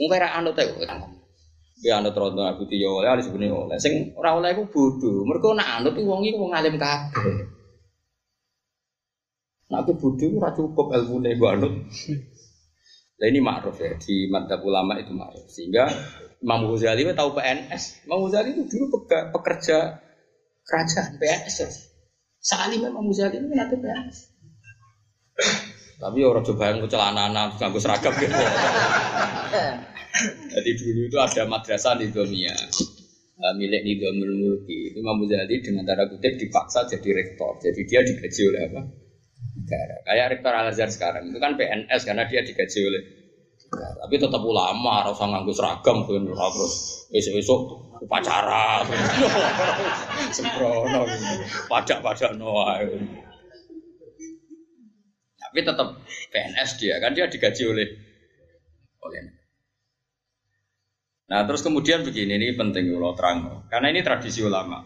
Mungkin 0.00 0.24
anut 0.24 0.56
ya, 0.56 0.64
Ya 1.84 2.00
anut 2.00 2.16
rondo 2.16 2.40
aku 2.48 2.64
tiyo 2.72 3.04
oleh 3.04 3.12
ali 3.12 3.20
sebenarnya 3.20 3.52
oleh. 3.52 3.76
Sing 3.76 4.16
ora 4.16 4.32
oleh 4.32 4.56
iku 4.56 4.64
bodho. 4.72 5.28
Mergo 5.28 5.52
nak 5.52 5.84
anut 5.84 5.92
wong 6.00 6.24
iku 6.24 6.48
wong 6.48 6.56
alim 6.56 6.80
kabeh. 6.80 7.52
Nak 9.68 9.84
aku 9.84 9.92
bodho 9.92 10.40
ora 10.40 10.56
cukup 10.56 10.88
ilmune 10.96 11.36
mbok 11.36 11.52
anut. 11.52 11.72
Nah 13.14 13.26
ini 13.30 13.38
ma'ruf 13.38 13.78
ya 13.78 13.94
di 13.94 14.26
madzhab 14.26 14.60
ulama 14.66 14.98
itu 14.98 15.14
ma'ruf. 15.14 15.46
Sehingga 15.46 15.86
Imam 16.42 16.66
Ghazali 16.68 17.06
tahu 17.14 17.30
PNS. 17.38 18.04
Imam 18.10 18.26
Ghazali 18.26 18.52
itu 18.52 18.62
dulu 18.68 19.06
pekerja 19.08 20.02
kerajaan 20.66 21.16
PNS. 21.16 21.56
Ya. 21.62 21.68
Salim 22.42 22.82
Imam 22.84 23.06
Ghazali 23.08 23.38
ini 23.38 23.54
nanti 23.54 23.78
PNS. 23.78 24.18
Tapi 25.94 26.20
orang 26.26 26.44
coba 26.44 26.74
yang 26.74 26.84
celana 26.90 27.30
anak 27.30 27.56
nganggo 27.56 27.78
seragam 27.78 28.12
gitu. 28.18 28.34
Jadi 30.54 30.70
dulu 30.78 31.00
itu 31.10 31.18
ada 31.18 31.42
madrasah 31.46 31.98
di 31.98 32.10
Domia 32.10 32.54
uh, 33.38 33.54
milik 33.56 33.82
Nidamul 33.82 34.32
Mulki. 34.36 34.92
Itu 34.92 35.02
Imam 35.02 35.22
Ghazali 35.24 35.60
dengan 35.62 35.84
tanda 35.86 36.06
kutip 36.06 36.34
dipaksa 36.38 36.86
jadi 36.86 37.08
rektor. 37.14 37.58
Jadi 37.62 37.80
dia 37.86 38.00
digaji 38.04 38.42
oleh 38.50 38.62
apa? 38.70 38.82
Negara. 39.64 39.96
Kayak 40.04 40.26
rektor 40.36 40.52
Al 40.52 40.68
Azhar 40.68 40.92
sekarang 40.92 41.32
itu 41.32 41.40
kan 41.40 41.56
PNS 41.56 42.04
karena 42.04 42.28
dia 42.28 42.44
digaji 42.44 42.78
oleh 42.84 43.02
negara. 43.72 43.96
Tapi 44.04 44.14
tetap 44.20 44.42
ulama, 44.44 45.00
harus 45.00 45.16
nganggu 45.16 45.52
seragam 45.56 46.04
kan 46.04 46.22
terus 46.28 46.74
esok-esok 47.08 47.60
upacara 48.04 48.84
sembrono 50.36 51.06
pajak-pajak 51.70 52.36
noah 52.36 52.82
tapi 55.38 55.58
tetap 55.62 55.88
PNS 56.34 56.70
dia 56.82 56.98
kan 56.98 57.14
dia 57.14 57.30
digaji 57.30 57.62
oleh 57.70 57.88
oleh 59.06 59.20
Nah 61.24 61.40
terus 61.48 61.64
kemudian 61.64 62.04
begini, 62.04 62.36
ini 62.36 62.52
penting 62.52 62.92
kalau 62.92 63.16
terang, 63.16 63.64
karena 63.72 63.88
ini 63.88 64.04
tradisi 64.04 64.44
ulama. 64.44 64.84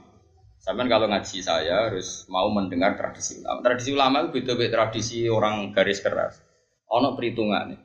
Sampai 0.59 0.91
kalau 0.91 1.07
ngaji 1.07 1.39
saya 1.39 1.87
harus 1.87 2.27
mau 2.27 2.51
mendengar 2.51 2.99
tradisi 2.99 3.39
ulama. 3.39 3.63
Tradisi 3.63 3.91
ulama 3.95 4.17
itu 4.27 4.31
beda-beda 4.43 4.75
tradisi 4.75 5.31
orang 5.31 5.71
garis 5.71 6.03
keras. 6.03 6.43
Ono 6.91 7.15
perhitungan. 7.15 7.79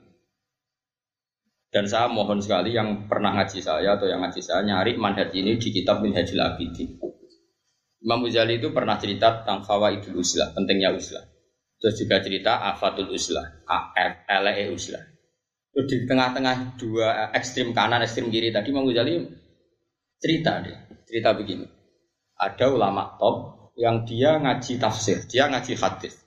Dan 1.73 1.89
saya 1.89 2.05
mohon 2.05 2.37
sekali 2.37 2.73
yang 2.73 3.09
pernah 3.09 3.33
ngaji 3.33 3.57
saya 3.61 3.97
atau 3.97 4.05
yang 4.05 4.21
ngaji 4.21 4.41
saya 4.45 4.61
nyari 4.61 4.93
manhaj 4.93 5.33
ini 5.33 5.57
di 5.57 5.69
kitab 5.73 6.05
Minhajul 6.05 6.37
Abidin. 6.37 7.01
Imam 8.03 8.19
Ghazali 8.27 8.59
itu 8.59 8.69
pernah 8.69 8.99
cerita 8.99 9.41
tentang 9.41 9.63
fawaidul 9.63 10.19
uslah, 10.19 10.53
pentingnya 10.53 10.91
uslah. 10.93 11.23
Terus 11.81 11.95
juga 11.97 12.21
cerita 12.21 12.61
afatul 12.61 13.09
uslah, 13.09 13.65
LE 14.27 14.69
uslah. 14.69 15.01
Terus 15.73 15.85
di 15.89 15.97
tengah-tengah 16.05 16.77
dua 16.77 17.33
ekstrim 17.33 17.73
kanan, 17.73 18.05
ekstrim 18.05 18.29
kiri 18.29 18.53
tadi 18.53 18.69
Imam 18.69 18.85
Ghazali 18.85 19.23
cerita 20.21 20.61
deh, 20.61 20.77
cerita 21.09 21.33
begini. 21.33 21.82
Ada 22.43 22.65
ulama 22.67 23.15
top 23.15 23.35
yang 23.79 24.03
dia 24.03 24.35
ngaji 24.35 24.75
tafsir, 24.75 25.23
dia 25.31 25.47
ngaji 25.47 25.79
hadis. 25.79 26.19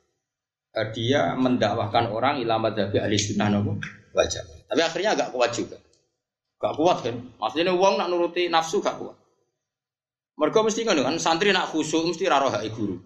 Eh, 0.77 0.89
dia 0.97 1.37
mendakwahkan 1.37 2.13
orang 2.13 2.41
ilmu 2.41 2.69
dari 2.73 3.01
ahli 3.01 3.17
sunnah 3.21 3.49
nopo 3.53 3.77
wajah. 4.17 4.45
Tapi 4.69 4.81
akhirnya 4.81 5.13
agak 5.13 5.29
kuat 5.33 5.53
juga. 5.53 5.77
Gak 6.57 6.75
kuat 6.77 7.05
kan? 7.05 7.17
Maksudnya 7.37 7.73
uang 7.77 8.01
nak 8.01 8.09
nuruti 8.09 8.49
nafsu 8.49 8.81
gak 8.81 8.97
kuat. 8.97 9.17
Mereka 10.37 10.59
mesti 10.65 10.85
kan, 10.85 10.97
kan 11.01 11.17
santri 11.17 11.53
nak 11.53 11.73
khusyuk 11.73 12.05
mesti 12.13 12.25
raro 12.29 12.53
hak 12.53 12.65
guru. 12.73 12.97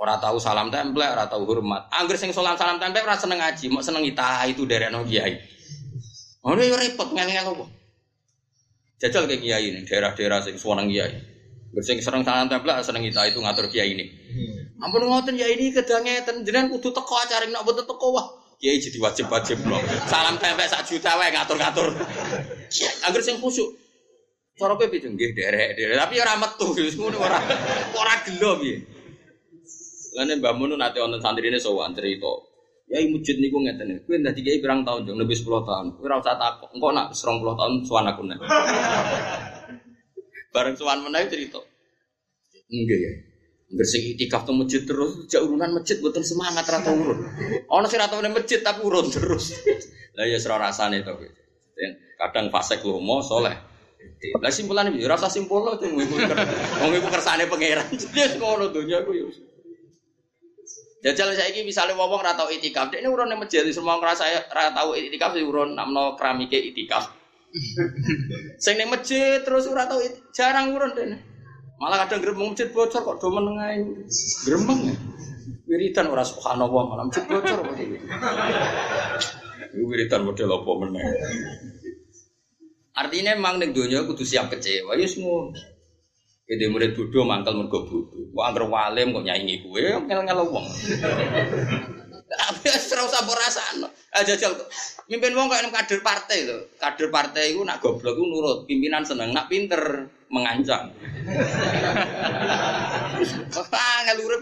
Orang 0.00 0.16
tahu 0.20 0.40
salam 0.40 0.72
tempel, 0.72 1.04
orang 1.04 1.28
tahu 1.28 1.44
hormat. 1.44 1.88
Angger 1.92 2.16
sing 2.16 2.32
salam 2.32 2.56
salam 2.56 2.80
tempel 2.80 3.04
ora 3.04 3.20
seneng 3.20 3.40
ngaji, 3.40 3.68
mau 3.68 3.84
seneng 3.84 4.04
ita 4.04 4.48
itu 4.48 4.64
dari 4.64 4.88
no 4.88 5.04
kiai. 5.04 5.36
Oh 6.40 6.56
ini 6.56 6.72
repot 6.72 7.12
ngel-ngel 7.12 7.52
apa? 7.52 7.64
Jajal 9.00 9.28
ke 9.28 9.44
kiai 9.44 9.64
ini, 9.68 9.84
daerah-daerah 9.84 10.40
sing 10.40 10.56
suwanang 10.56 10.88
kiai. 10.88 11.29
Bersing 11.70 12.02
serang 12.02 12.26
salam 12.26 12.50
tempel, 12.50 12.74
seneng 12.82 13.06
ita 13.06 13.22
itu 13.30 13.38
ngatur 13.38 13.70
kiai 13.70 13.94
ini. 13.94 14.04
Hmm. 14.10 14.90
Ampun 14.90 15.06
ngoten 15.06 15.38
ya 15.38 15.46
ini 15.46 15.70
kedangeten 15.70 16.42
jenengan 16.42 16.66
kudu 16.66 16.90
teko 16.90 17.14
acara 17.14 17.46
nak 17.46 17.62
boten 17.62 17.86
teko 17.86 18.10
wah. 18.10 18.26
Kiai 18.58 18.82
jadi 18.82 18.98
wajib-wajib 18.98 19.62
loh. 19.70 19.78
Salam 20.10 20.34
tempel 20.42 20.66
sak 20.66 20.82
juta 20.90 21.14
wae 21.14 21.30
ngatur-ngatur. 21.30 21.94
Angger 23.06 23.22
sing 23.22 23.38
khusyuk. 23.38 23.70
Cara 24.58 24.74
kowe 24.76 24.90
piye 24.90 25.08
nggih 25.08 25.30
derek-derek, 25.32 25.96
tapi 25.96 26.20
ora 26.20 26.36
metu 26.36 26.68
ngono 26.76 27.16
ora 27.16 27.38
ora 28.02 28.14
gelo 28.26 28.60
piye. 28.60 28.76
Lainnya 30.18 30.42
Mbak 30.42 30.52
Mun 30.58 30.74
nanti 30.74 30.98
santri 30.98 31.22
santrine 31.22 31.58
sowan 31.62 31.94
cerita. 31.94 32.34
Ya 32.90 32.98
mujud 33.06 33.36
niku 33.38 33.62
ngeten. 33.62 34.02
Kowe 34.04 34.18
dadi 34.18 34.42
kiai 34.42 34.58
pirang 34.58 34.82
tahun 34.82 35.06
jong 35.06 35.22
lebih 35.22 35.38
10 35.38 35.46
tahun. 35.62 35.86
Kowe 35.94 36.04
ora 36.10 36.18
usah 36.18 36.34
takok. 36.34 36.74
Engko 36.74 36.88
nak 36.90 37.14
20 37.14 37.58
tahun 37.62 37.72
sowan 37.86 38.10
aku 38.10 38.22
nek. 38.26 38.38
Bareng 40.50 40.74
sowan 40.74 41.06
meneh 41.06 41.30
cerita. 41.30 41.62
Enggak 42.70 42.98
ya. 42.98 43.12
Bersih 43.70 44.02
itikaf 44.18 44.42
ke 44.42 44.50
masjid 44.50 44.82
terus, 44.82 45.30
jauh 45.30 45.46
urunan 45.46 45.70
masjid 45.70 46.02
buatan 46.02 46.26
semangat 46.26 46.66
rata 46.66 46.90
urun. 46.90 47.22
Ono 47.70 47.86
sih 47.86 48.02
rata 48.02 48.18
masjid 48.18 48.58
tapi 48.66 48.82
urun 48.82 49.06
terus. 49.06 49.54
Lah 50.18 50.26
ya 50.26 50.42
serah 50.42 50.58
rasane 50.58 51.06
to. 51.06 51.14
Kadang 52.18 52.50
fasek 52.50 52.82
lomo 52.82 53.22
soleh. 53.22 53.54
Lah 54.42 54.50
simpulan 54.50 54.90
iki 54.90 55.06
rasa 55.06 55.30
simpul 55.30 55.62
lo 55.62 55.78
tuh 55.78 55.86
wong 55.86 56.92
iku 56.98 57.08
kersane 57.08 57.46
pangeran. 57.46 57.86
Jadi 58.00 58.42
ngono 58.42 58.74
dunya 58.74 59.06
ku 59.06 59.14
yo. 59.14 59.30
Jajal 61.00 61.32
saya 61.32 61.48
ini 61.48 61.64
misalnya 61.64 61.96
wong 61.96 62.12
ora 62.12 62.36
tau 62.36 62.52
itikaf, 62.52 62.92
ini 62.92 63.08
urun 63.08 63.32
yang 63.32 63.40
masjid 63.40 63.64
semua 63.72 63.96
ngerasa 63.96 64.52
ora 64.52 64.74
tau 64.76 64.92
itikaf 64.92 65.32
urun 65.40 65.72
namno 65.72 66.18
keramike 66.18 66.58
itikaf. 66.58 67.19
Sing 68.64 68.74
ning 68.78 68.88
masjid 68.90 69.42
terus 69.42 69.66
ora 69.66 69.90
tau 69.90 69.98
jarang 70.30 70.70
urun 70.74 70.94
dene. 70.94 71.16
Malah 71.80 72.06
kadang 72.06 72.20
gremeng 72.22 72.52
masjid 72.52 72.68
bocor 72.70 73.00
kok 73.02 73.16
do 73.18 73.28
meneng 73.32 73.56
ae. 73.58 73.80
Gremeng 74.46 74.80
ya. 74.86 74.96
Wiridan 75.66 76.12
ora 76.12 76.22
subhanallah 76.22 76.82
malah 76.86 77.04
masjid 77.08 77.24
bocor 77.26 77.58
kok. 77.64 77.74
Wiridan 79.74 80.22
model 80.22 80.48
apa 80.60 80.70
meneh. 80.86 81.04
Artinya 82.94 83.32
memang 83.32 83.58
ning 83.58 83.70
donya 83.72 84.04
kudu 84.04 84.22
siap 84.22 84.52
kecewa 84.52 84.94
ya 84.94 85.06
semua. 85.08 85.50
Jadi 86.50 86.66
murid 86.66 86.98
bodoh 86.98 87.22
mangkal 87.22 87.54
mergo 87.54 87.86
bodoh. 87.86 88.26
Kok 88.34 88.44
anggere 88.44 88.66
walim 88.66 89.14
kok 89.14 89.24
nyaingi 89.24 89.62
kowe 89.62 89.78
ngel-ngel 89.78 90.40
wong. 90.50 90.66
Tapi 92.50 92.66
ora 92.98 93.02
usah 93.06 93.22
rasakno. 93.22 93.86
Aja 94.10 94.34
jajal 94.34 94.58
mimpin 95.06 95.38
wong 95.38 95.46
kok 95.46 95.62
kader 95.70 96.00
partai 96.02 96.38
lho. 96.50 96.66
Kader 96.82 97.06
partai 97.14 97.54
iku 97.54 97.62
nak 97.62 97.78
goblok 97.78 98.18
iku 98.18 98.26
nurut, 98.26 98.58
pimpinan 98.66 99.06
seneng, 99.06 99.30
nak 99.30 99.46
pinter 99.46 100.10
mengancam. 100.26 100.90
Ah, 103.70 104.00
ngalurep. 104.08 104.40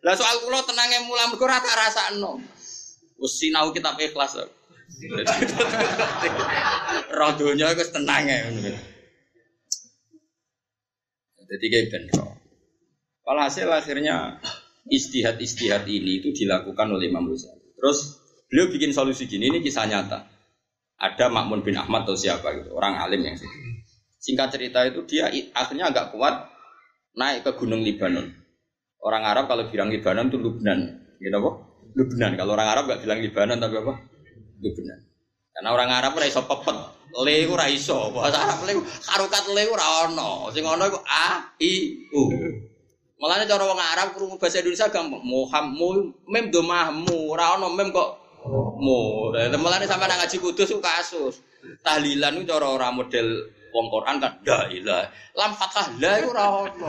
Lah 0.00 0.16
soal 0.16 0.40
kula 0.40 0.64
tenange 0.64 1.04
mulang 1.04 1.28
mergo 1.28 1.44
ora 1.44 1.60
tak 1.60 1.76
rasakno. 1.76 2.40
Wis 3.20 3.36
sinau 3.36 3.68
kitab 3.76 4.00
ikhlas. 4.00 4.40
Roh 7.16 7.30
donya 7.36 7.76
wis 7.76 7.92
tenang 7.92 8.24
ya. 8.24 8.48
Jadi 11.46 11.66
kayak 11.68 11.86
bentrok. 11.92 12.32
Walhasil 13.28 13.68
akhirnya 13.68 14.40
istihad-istihad 14.90 15.86
ini 15.86 16.22
itu 16.22 16.30
dilakukan 16.32 16.86
oleh 16.90 17.10
Imam 17.10 17.26
Ghazali. 17.30 17.74
Terus 17.76 17.98
beliau 18.50 18.70
bikin 18.70 18.90
solusi 18.94 19.26
gini, 19.26 19.50
ini 19.50 19.58
kisah 19.62 19.86
nyata. 19.86 20.26
Ada 20.96 21.28
Makmun 21.28 21.60
bin 21.60 21.76
Ahmad 21.76 22.08
atau 22.08 22.16
siapa 22.16 22.56
gitu, 22.56 22.72
orang 22.72 22.96
alim 22.96 23.20
yang 23.20 23.36
sih. 23.36 23.48
Singkat 24.16 24.48
cerita 24.56 24.80
itu 24.88 25.04
dia 25.04 25.28
akhirnya 25.52 25.92
agak 25.92 26.16
kuat 26.16 26.48
naik 27.14 27.44
ke 27.44 27.52
Gunung 27.52 27.84
Libanon. 27.84 28.32
Orang 29.04 29.22
Arab 29.28 29.46
kalau 29.46 29.68
bilang 29.68 29.92
Libanon 29.92 30.32
itu 30.32 30.40
Lubnan, 30.40 30.80
gitu 31.20 31.36
apa? 31.36 31.50
Lubnan. 31.94 32.32
Kalau 32.34 32.56
orang 32.56 32.68
Arab 32.72 32.84
nggak 32.88 33.00
bilang 33.04 33.20
Libanon 33.20 33.58
tapi 33.60 33.76
apa? 33.76 33.94
Lubnan. 34.64 34.98
Karena 35.56 35.68
orang 35.72 35.90
Arab 35.92 36.12
ora 36.16 36.26
iso 36.28 36.44
pepet, 36.44 36.76
le 37.16 37.34
iku 37.44 37.56
ora 37.56 37.68
iso. 37.68 38.12
Bahasa 38.12 38.40
Arab 38.40 38.68
le 38.68 38.72
harokat 39.08 39.44
le 39.52 39.62
ora 39.68 39.86
ono. 40.08 40.52
Sing 40.52 40.64
a 40.64 41.28
i 41.60 41.72
u. 42.12 42.22
Mulane 43.16 43.48
cara 43.48 43.64
wong 43.64 43.80
Arab 43.80 44.12
krungu 44.12 44.36
bahasa 44.36 44.60
Indonesia 44.60 44.92
gampang. 44.92 45.24
Muhammad 45.24 46.12
mem 46.28 46.52
domahmu, 46.52 47.32
ora 47.32 47.56
ono 47.56 47.72
mem 47.72 47.88
kok 47.88 48.10
mu. 48.76 49.32
Mulane 49.32 49.88
sampe 49.88 50.04
nang 50.04 50.20
ngaji 50.20 50.36
kudus 50.36 50.68
ku 50.68 50.84
kasus. 50.84 51.40
Tahlilan 51.80 52.36
itu 52.36 52.44
cara 52.44 52.68
ora 52.68 52.92
model 52.92 53.48
wong 53.72 53.88
Quran 53.88 54.20
kan 54.20 54.36
la 54.44 54.68
ilah. 54.68 55.08
Lam 55.32 55.56
fathah 55.56 55.96
la 55.96 56.12
ora 56.28 56.44
ono. 56.68 56.86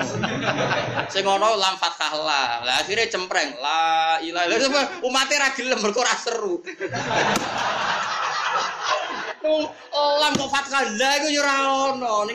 Sing 1.08 1.24
ono 1.24 1.56
lam 1.56 1.80
fathah 1.80 2.12
la. 2.20 2.60
Lah 2.68 2.76
akhire 2.84 3.08
cempreng 3.08 3.56
la 3.64 4.20
ilaha 4.20 4.52
illallah. 4.52 5.08
Umat 5.08 5.32
ra 5.32 5.56
gelem 5.56 5.80
mergo 5.80 6.04
ora 6.04 6.12
seru. 6.20 6.60
lam 10.22 10.34
kok 10.36 10.52
fathah 10.52 10.84
la 10.92 11.12
iku 11.24 11.28
ora 11.40 11.56
ono. 11.88 12.28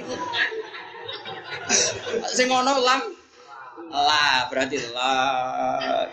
Sing 2.32 2.48
lam 2.48 3.20
la 3.90 4.46
berarti 4.52 4.76
la 4.92 5.16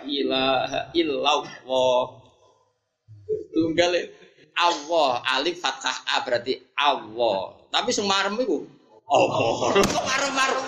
ilaha 0.08 0.80
illallah. 0.96 2.02
Tunggal 3.54 3.94
Allah 4.58 5.12
alif 5.38 5.62
fathah 5.62 5.98
a 6.18 6.26
berarti 6.26 6.58
Allah. 6.80 7.54
Tapi 7.70 7.90
sing 7.94 8.10
marem 8.10 8.34
iku 8.42 8.66
Allah. 9.10 9.78
Marem-marem. 9.86 10.64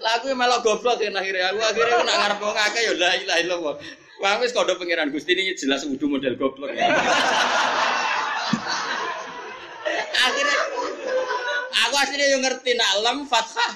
Lah 0.00 0.16
aku 0.16 0.32
malah 0.32 0.64
goblok 0.64 0.96
kan 0.96 1.12
akhirnya 1.12 1.52
aku 1.52 1.60
akhirnya 1.60 2.04
nak 2.04 2.16
ngarep 2.16 2.38
wong 2.40 2.56
akeh 2.56 2.82
ya 2.88 2.92
la 2.96 3.10
ilaha 3.20 3.38
illallah. 3.44 3.74
Wah 4.20 4.36
wis 4.40 4.52
kondo 4.52 4.76
pangeran 4.76 5.12
Gusti 5.12 5.32
ini 5.36 5.52
jelas 5.56 5.84
wudu 5.84 6.08
model 6.08 6.36
goblok. 6.40 6.72
akhirnya 10.20 10.58
aku 11.70 11.94
akhirnya 11.94 12.26
yang 12.34 12.42
ngerti 12.42 12.74
nak 12.74 12.92
lam 13.06 13.18
fathah. 13.24 13.72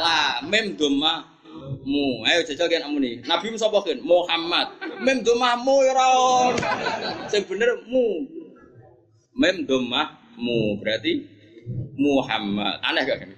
Lah 0.00 0.40
mem 0.48 0.74
doma 0.74 1.28
mu 1.84 2.24
ayo 2.24 2.40
jajal 2.46 2.68
kan 2.68 2.88
kamu 2.88 2.98
nih 3.00 3.14
nabi 3.28 3.52
sapa 3.60 3.84
kan 3.84 4.00
Muhammad. 4.00 4.72
Mem 5.04 5.20
doma 5.20 5.56
mu 5.60 5.84
ya 5.84 5.92
ora. 5.92 6.56
Sing 7.28 7.44
bener 7.44 7.84
mu. 7.86 8.24
Mem 9.36 9.68
doma 9.68 10.18
mu 10.40 10.80
berarti 10.80 11.24
Muhammad. 12.00 12.80
Aneh 12.84 13.04
gak 13.04 13.18
kan 13.24 13.30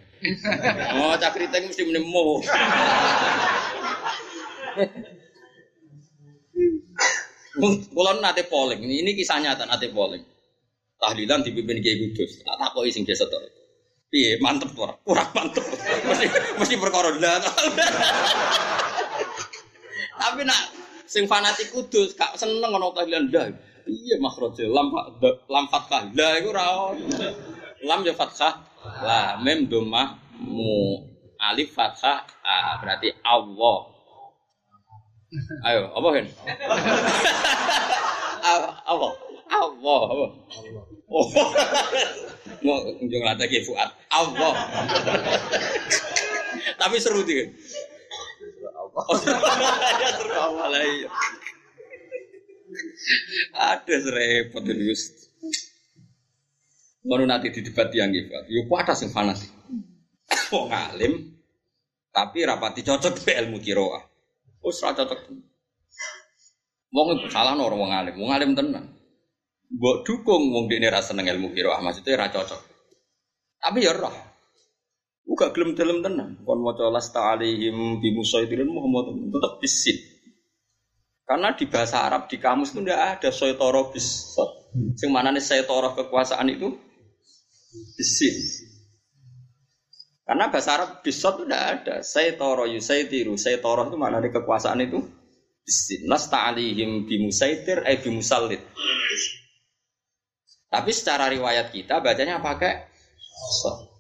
oh 0.95 1.19
cakriteng 1.19 1.67
mesti 1.67 1.83
muni 1.83 1.99
mu. 1.99 2.39
Kulon 7.93 8.25
nate 8.25 8.49
polling, 8.49 8.81
ini 8.81 9.13
kisah 9.13 9.37
nyata 9.43 9.69
nate 9.69 9.93
polling. 9.93 10.25
Tahlilan 10.97 11.43
dipimpin 11.43 11.83
Kiai 11.83 11.99
Kudus, 11.99 12.41
tak 12.47 12.57
takoki 12.57 12.95
sing 12.95 13.03
desa 13.03 13.27
tok. 13.27 13.43
Piye 14.13 14.37
mantep 14.45 14.77
ora? 14.77 14.93
Kurang 15.01 15.33
mantep. 15.33 15.65
Mesti 16.05 16.27
mesti 16.61 16.77
perkara 16.77 17.17
Tapi 20.21 20.41
nak 20.45 20.61
sing 21.09 21.25
fanatik 21.25 21.73
Kudus 21.73 22.13
gak 22.13 22.37
seneng 22.37 22.77
ngono 22.77 22.93
tahlilan 22.93 23.33
dah. 23.33 23.49
Iya 23.89 24.21
makhraje 24.21 24.69
lam 24.69 24.93
lam 25.49 25.65
fathah. 25.73 26.13
Lah 26.13 26.37
iku 26.37 26.53
ora 26.53 26.93
Lam 27.89 28.05
ya 28.05 28.13
fathah. 28.13 28.61
Lah 29.01 29.41
domah 29.65 30.21
mu 30.45 31.01
alif 31.41 31.73
fathah 31.73 32.29
ah, 32.45 32.77
berarti 32.85 33.17
Allah. 33.25 33.89
Ayo, 35.65 35.89
apa 35.97 36.09
kan? 36.13 36.27
apa? 38.85 39.09
Allah, 39.53 40.01
apa? 40.09 40.27
Oh. 41.13 41.27
Mau 42.65 42.79
kunjung 42.97 43.21
lata 43.21 43.45
Fuad. 43.45 43.91
Allah. 44.09 44.55
Tapi 46.81 46.97
seru 46.97 47.21
tuh. 47.21 47.53
Allah. 48.73 49.05
Seru 50.17 50.33
Allah 50.33 50.67
lah 50.73 50.83
iya. 50.97 51.09
Ada 53.53 53.95
serepot 54.09 54.65
ini. 54.65 54.95
Mau 57.05 57.19
nanti 57.21 57.53
di 57.53 57.61
debat 57.61 57.93
yang 57.93 58.15
gitu. 58.15 58.33
Yuk 58.49 58.73
ada 58.73 58.97
sing 58.97 59.13
fanatik. 59.13 59.51
Wong 60.55 60.71
alim 60.73 61.33
tapi 62.13 62.45
rapati 62.45 62.85
cocok 62.85 63.25
be 63.25 63.33
ilmu 63.41 63.59
kiroah. 63.59 64.05
Wis 64.61 64.85
ora 64.85 64.93
cocok. 64.93 65.19
Wong 66.93 67.09
salah 67.33 67.57
orang 67.57 67.81
wong 67.81 67.93
alim, 67.93 68.15
wong 68.21 68.31
alim 68.37 68.53
tenan. 68.53 68.92
Mbok 69.73 69.97
dukung 70.05 70.53
wong 70.53 70.69
dekne 70.69 70.93
ra 70.93 71.01
seneng 71.01 71.27
ilmu 71.33 71.57
qiraah, 71.57 71.81
maksudnya 71.81 72.21
ra 72.21 72.29
cocok. 72.29 72.61
Tapi 73.57 73.79
ya 73.81 73.97
roh. 73.97 74.13
Uga 75.25 75.55
gelem 75.55 75.73
dalam 75.73 76.05
tenan. 76.05 76.45
Kon 76.45 76.61
maca 76.61 76.93
lasta 76.93 77.33
alaihim 77.33 78.03
bi 78.03 78.13
musaitirin 78.13 78.69
Muhammad 78.69 79.17
tetap 79.33 79.53
bisin. 79.63 79.97
Karena 81.25 81.57
di 81.57 81.65
bahasa 81.71 82.05
Arab 82.05 82.29
di 82.29 82.37
kamus 82.37 82.75
itu 82.75 82.85
tidak 82.85 83.01
ada 83.17 83.29
soitoro 83.33 83.89
bis. 83.95 84.37
Sing 84.99 85.09
nih 85.09 85.41
soitoro 85.41 85.97
kekuasaan 85.97 86.53
itu 86.53 86.69
bisin. 87.97 88.35
Karena 90.23 90.49
bahasa 90.49 90.71
Arab 90.79 90.91
bisot 91.03 91.43
itu 91.43 91.45
tidak 91.49 91.63
ada. 91.63 91.95
Saya 92.07 92.39
toro 92.39 92.65
saya 92.79 93.05
tiru, 93.11 93.35
itu 93.35 93.97
mana 93.99 94.23
ada 94.23 94.31
kekuasaan 94.31 94.81
itu? 94.81 95.03
Lasta 96.07 96.51
alihim 96.51 97.07
bimusaitir, 97.07 97.87
eh 97.87 97.99
bimusalit. 97.99 98.63
Tapi 100.73 100.91
secara 100.97 101.29
riwayat 101.29 101.69
kita 101.69 102.01
bacanya 102.01 102.41
pakai 102.41 102.89
so. 103.61 103.93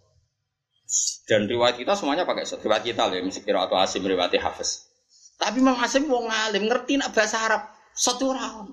Dan 1.28 1.44
riwayat 1.44 1.76
kita 1.76 1.92
semuanya 1.92 2.24
pakai 2.24 2.48
so. 2.48 2.56
Riwayat 2.56 2.80
kita 2.80 3.12
loh, 3.12 3.20
misalnya 3.20 3.68
atau 3.68 3.76
Asim 3.76 4.00
riwayat 4.00 4.32
Hafiz. 4.40 4.88
Tapi 5.36 5.60
Imam 5.60 5.76
Asim 5.76 6.08
mau 6.08 6.24
ngalim 6.24 6.72
ngerti 6.72 6.96
nak 6.96 7.12
bahasa 7.12 7.44
Arab 7.44 7.62
satu 7.92 8.32
orang. 8.32 8.72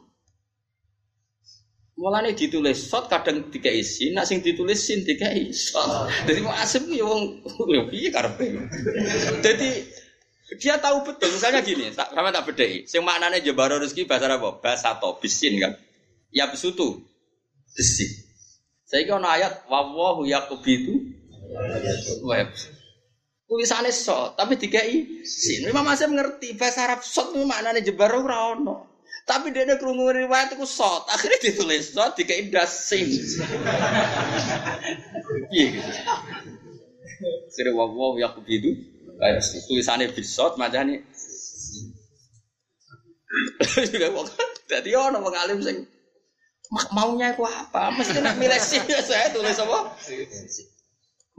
Mulane 2.00 2.32
ditulis 2.32 2.88
shot 2.88 3.12
kadang 3.12 3.52
tiga 3.52 3.68
isi, 3.68 4.16
nak 4.16 4.24
sing 4.24 4.40
ditulis 4.40 4.80
sin 4.80 5.04
tiga 5.04 5.36
shot. 5.52 6.08
Jadi 6.24 6.40
mau 6.40 6.56
asem 6.56 6.88
ya 6.96 7.04
wong 7.04 7.44
yo 7.68 7.92
piye 7.92 8.08
karepe. 8.08 8.56
Jadi 9.44 9.70
dia 10.64 10.80
tahu 10.80 11.04
betul 11.04 11.28
misalnya 11.36 11.60
gini, 11.60 11.92
tak 11.92 12.16
sama 12.16 12.32
tak 12.32 12.48
bedai. 12.48 12.88
Sing 12.88 13.04
maknane 13.04 13.44
jebaro 13.44 13.84
rezeki 13.84 14.08
bahasa 14.08 14.32
apa? 14.32 14.64
Bahasa 14.64 14.96
to 14.96 15.20
bisin 15.20 15.60
kan. 15.60 15.76
Ya 16.32 16.48
besutu. 16.48 17.04
Besi. 17.74 18.30
Saya 18.90 19.06
kira 19.06 19.22
ayat 19.22 19.70
wawahu 19.70 20.26
yakubitu 20.26 21.14
web. 22.26 22.50
Tulisannya 23.50 23.90
shot, 23.90 24.38
tapi 24.38 24.62
tiga 24.62 24.82
i 24.86 25.26
sin. 25.26 25.66
Memang 25.66 25.82
masih 25.82 26.06
mengerti 26.06 26.54
bahasa 26.54 26.86
Arab 26.86 27.02
shot 27.02 27.34
itu 27.34 27.42
maknanya 27.46 27.82
jebaro 27.82 28.22
ora 28.22 28.54
ono. 28.54 28.86
Tapi 29.26 29.50
dia 29.54 29.66
ada 29.66 29.78
kerungu 29.82 30.10
riwayat 30.10 30.54
itu 30.54 30.66
shot. 30.70 31.10
Akhirnya 31.10 31.42
ditulis 31.42 31.94
shot 31.94 32.14
di 32.18 32.26
indah 32.30 32.66
sing. 32.70 33.10
Iya 35.50 35.66
gitu. 35.70 35.92
Akhirnya 37.50 37.72
wow 37.74 37.90
wow 37.90 38.14
ya 38.22 38.30
begitu. 38.38 38.74
Kayak 39.18 39.42
tulisannya 39.66 40.14
bisot 40.14 40.58
macam 40.62 40.86
ini. 40.90 41.02
Jadi 44.72 44.90
orang 44.94 45.26
mengalim 45.26 45.62
sing 45.62 45.90
maunya 46.70 47.34
aku 47.34 47.44
apa? 47.50 47.90
Mesti 47.98 48.22
nak 48.22 48.38
milih 48.38 48.62
sih 48.62 48.82
saya 49.10 49.34
tulis 49.34 49.58
apa? 49.58 49.98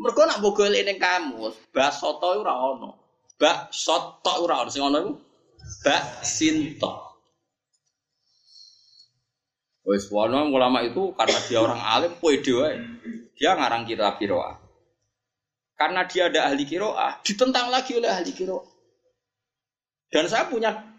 Mereka 0.00 0.20
nak 0.26 0.40
bogol 0.42 0.74
ini 0.74 0.96
kamu, 0.96 1.52
bak 1.70 1.92
soto 1.92 2.40
ora 2.40 2.56
bak 3.36 3.68
soto 3.68 4.32
ora 4.42 4.64
ono, 4.64 4.70
sing 4.72 4.82
itu 4.82 5.12
bak 5.84 6.02
sinto. 6.24 6.92
Wes 9.84 10.08
wono 10.12 10.48
ulama 10.52 10.84
itu 10.84 11.16
karena 11.16 11.38
dia 11.48 11.58
orang 11.60 11.80
alim 11.80 12.12
pede 12.20 12.52
wae. 12.52 12.76
Dia 13.36 13.56
ngarang 13.56 13.88
kira 13.88 14.12
kiroah. 14.20 14.60
Karena 15.72 16.04
dia 16.04 16.28
ada 16.28 16.52
ahli 16.52 16.68
kiroah, 16.68 17.24
ditentang 17.24 17.72
lagi 17.72 17.96
oleh 17.96 18.12
ahli 18.12 18.36
kiroah. 18.36 18.68
Dan 20.12 20.28
saya 20.28 20.44
punya 20.52 20.89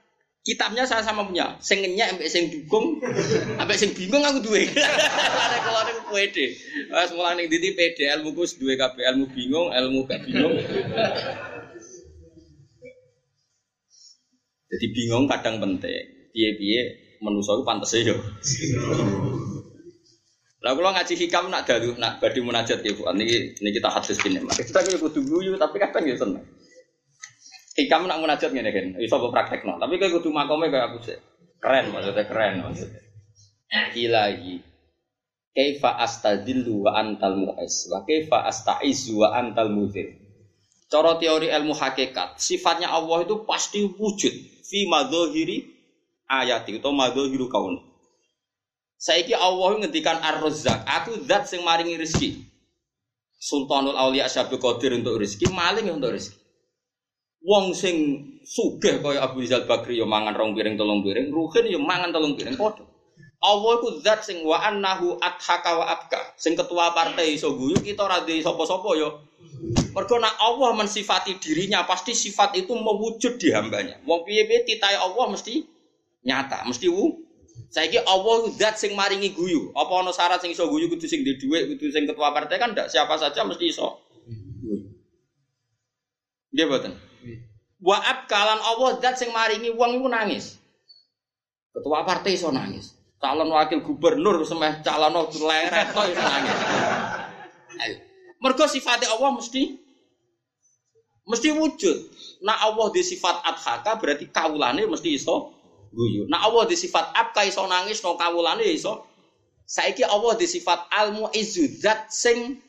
kitabnya 0.41 0.89
saya 0.89 1.05
sama 1.05 1.25
punya. 1.29 1.57
Sing 1.61 1.85
ngenyek 1.85 2.17
ambek 2.17 2.29
dukung, 2.49 2.97
ambek 3.61 3.77
sing 3.77 3.93
bingung 3.93 4.25
aku 4.25 4.41
duwe. 4.41 4.65
Ada 4.73 5.57
kalau 5.61 5.79
ada 5.85 5.93
pede. 6.09 6.57
Wes 6.91 7.11
mulane 7.13 7.45
diti 7.47 7.77
pede 7.77 8.09
ilmu 8.19 8.33
kus 8.33 8.57
duwe 8.57 8.75
kabeh 8.77 9.05
ilmu 9.13 9.25
bingung, 9.31 9.69
ilmu 9.69 9.99
gak 10.09 10.21
bingung. 10.25 10.53
Jadi 14.71 14.85
bingung 14.95 15.25
kadang 15.27 15.59
penting. 15.59 16.31
Piye-piye 16.31 16.81
manusa 17.19 17.59
iku 17.59 17.63
pantes 17.67 17.91
yo. 18.01 18.15
Lah 20.61 20.77
kula 20.77 20.93
ngaji 20.93 21.17
hikam 21.17 21.49
nak 21.49 21.65
dalu 21.65 21.97
nak 21.97 22.21
badhe 22.21 22.39
munajat 22.39 22.85
ya 22.85 22.93
Bu. 22.93 23.03
Niki 23.17 23.59
niki 23.59 23.81
kita 23.81 23.89
hadis 23.91 24.15
kene. 24.21 24.45
Kita 24.47 24.79
ki 24.85 25.01
kudu 25.01 25.25
guyu 25.25 25.57
tapi 25.57 25.81
kadang 25.81 26.05
ya 26.05 26.15
seneng. 26.15 26.45
Hikam 27.81 28.05
nak 28.05 28.21
munajat 28.21 28.53
ngene 28.53 28.69
kan. 28.69 28.85
Iso 29.01 29.17
mbok 29.17 29.33
praktekno. 29.33 29.81
Tapi 29.81 29.97
kowe 29.97 30.21
kudu 30.21 30.29
makome 30.29 30.69
kaya 30.69 30.93
aku 30.93 31.01
sih. 31.01 31.17
Keren 31.57 31.89
maksudnya 31.89 32.25
keren 32.29 32.61
maksudnya. 32.61 33.01
Ilahi 33.71 34.71
Kaifa 35.51 35.99
astadillu 35.99 36.87
wa 36.87 36.95
antal 36.95 37.35
mu'is 37.35 37.91
wa 37.91 38.07
kaifa 38.07 38.47
astaizu 38.47 39.19
wa 39.19 39.35
antal 39.35 39.67
mudhir. 39.67 40.15
Cara 40.87 41.19
teori 41.19 41.51
ilmu 41.51 41.75
hakikat, 41.75 42.39
sifatnya 42.39 42.87
Allah 42.87 43.27
itu 43.27 43.43
pasti 43.43 43.83
wujud 43.83 44.31
fi 44.63 44.87
madzahiri 44.87 45.67
ayati 46.27 46.79
utawa 46.79 47.07
madzahiru 47.07 47.51
kaun. 47.51 47.83
Saiki 48.95 49.35
Allah 49.35 49.81
ngendikan 49.81 50.19
Ar-Razzaq, 50.23 50.87
aku 50.87 51.19
zat 51.27 51.51
sing 51.51 51.67
maringi 51.67 51.99
rezeki. 51.99 52.47
Sultanul 53.41 53.97
Aulia 53.97 54.29
Syabul 54.31 54.61
Qadir 54.61 54.93
untuk 54.95 55.19
rezeki, 55.19 55.51
maling 55.51 55.89
untuk 55.91 56.15
rezeki. 56.15 56.40
Wong 57.41 57.73
sing 57.73 58.21
sugih 58.45 59.01
kaya 59.01 59.25
Abu 59.25 59.41
Rizal 59.41 59.65
Bakri 59.65 59.97
yo 59.97 60.05
mangan 60.05 60.37
rong 60.37 60.53
piring 60.53 60.77
tolong 60.77 61.01
piring, 61.01 61.33
Ruhin 61.33 61.65
yo 61.73 61.81
mangan 61.81 62.13
tolong 62.13 62.37
piring 62.37 62.53
padha. 62.53 62.85
Allah 63.41 63.71
iku 63.81 63.97
zat 64.05 64.21
sing 64.21 64.45
wa 64.45 64.61
annahu 64.61 65.17
adhaka 65.17 65.73
wa 65.73 65.85
abka. 65.89 66.37
Sing 66.37 66.53
ketua 66.53 66.93
partai 66.93 67.33
iso 67.33 67.57
guyu 67.57 67.81
kita 67.81 68.05
ora 68.05 68.21
duwe 68.21 68.37
sapa-sapa 68.45 68.89
yo. 68.93 69.25
Mergo 69.97 70.15
nek 70.21 70.37
Allah 70.37 70.77
mensifati 70.77 71.41
dirinya 71.41 71.81
pasti 71.89 72.13
sifat 72.13 72.53
itu 72.61 72.77
mewujud 72.77 73.41
di 73.41 73.49
hambanya. 73.49 73.97
Wong 74.05 74.21
piye-piye 74.21 74.61
titahe 74.61 75.01
Allah 75.01 75.33
mesti 75.33 75.65
nyata 76.21 76.69
mesti 76.69 76.85
wu 76.85 77.17
saiki 77.71 77.97
Allah 78.05 78.45
zat 78.53 78.77
sing 78.77 78.93
maringi 78.93 79.33
guyu 79.33 79.73
apa 79.73 79.89
ana 79.89 80.13
syarat 80.13 80.37
sing 80.37 80.53
iso 80.53 80.69
guyu 80.69 80.85
kudu 80.91 81.09
sing 81.09 81.25
di 81.25 81.33
dhuwit 81.39 81.65
kudu 81.75 81.89
sing 81.89 82.05
ketua 82.05 82.29
partai 82.29 82.61
kan 82.61 82.77
ndak 82.77 82.93
siapa 82.93 83.17
saja 83.17 83.41
mesti 83.41 83.73
iso 83.73 84.05
dia 86.51 86.67
boten 86.67 86.93
Waab 87.81 88.29
kalan 88.29 88.61
Allah 88.61 89.01
zat 89.01 89.17
sing 89.17 89.33
maringi 89.33 89.73
wong 89.73 89.97
iku 89.97 90.07
nangis 90.07 90.61
ketua 91.73 92.05
partai 92.05 92.37
iso 92.37 92.53
nangis 92.53 92.93
calon 93.17 93.49
wakil 93.49 93.81
gubernur 93.81 94.43
semeh 94.45 94.85
calon 94.85 95.17
leret 95.17 95.87
to 95.89 96.01
iso 96.13 96.21
nangis 96.21 96.57
ayo 97.81 97.97
mergo 98.37 98.65
sifatnya 98.69 99.09
Allah 99.17 99.33
mesti 99.33 99.81
mesti 101.25 101.49
wujud 101.57 101.97
nah 102.45 102.61
Allah 102.69 102.93
di 102.93 103.01
sifat 103.01 103.41
adhaka 103.49 103.97
berarti 103.97 104.29
kawulane 104.29 104.85
mesti 104.85 105.17
iso 105.17 105.61
guyu. 105.91 106.25
Nah 106.31 106.47
Allah 106.47 106.65
di 106.65 106.75
sifat 106.79 107.11
abka 107.11 107.43
iso 107.45 107.67
nangis 107.67 107.99
no 108.01 108.15
kawulane 108.15 108.63
iso. 108.71 109.05
Saiki 109.67 110.03
Allah 110.03 110.35
di 110.35 110.47
sifat 110.47 110.87
al 110.91 111.15
muizzu 111.15 111.67
sing 112.11 112.59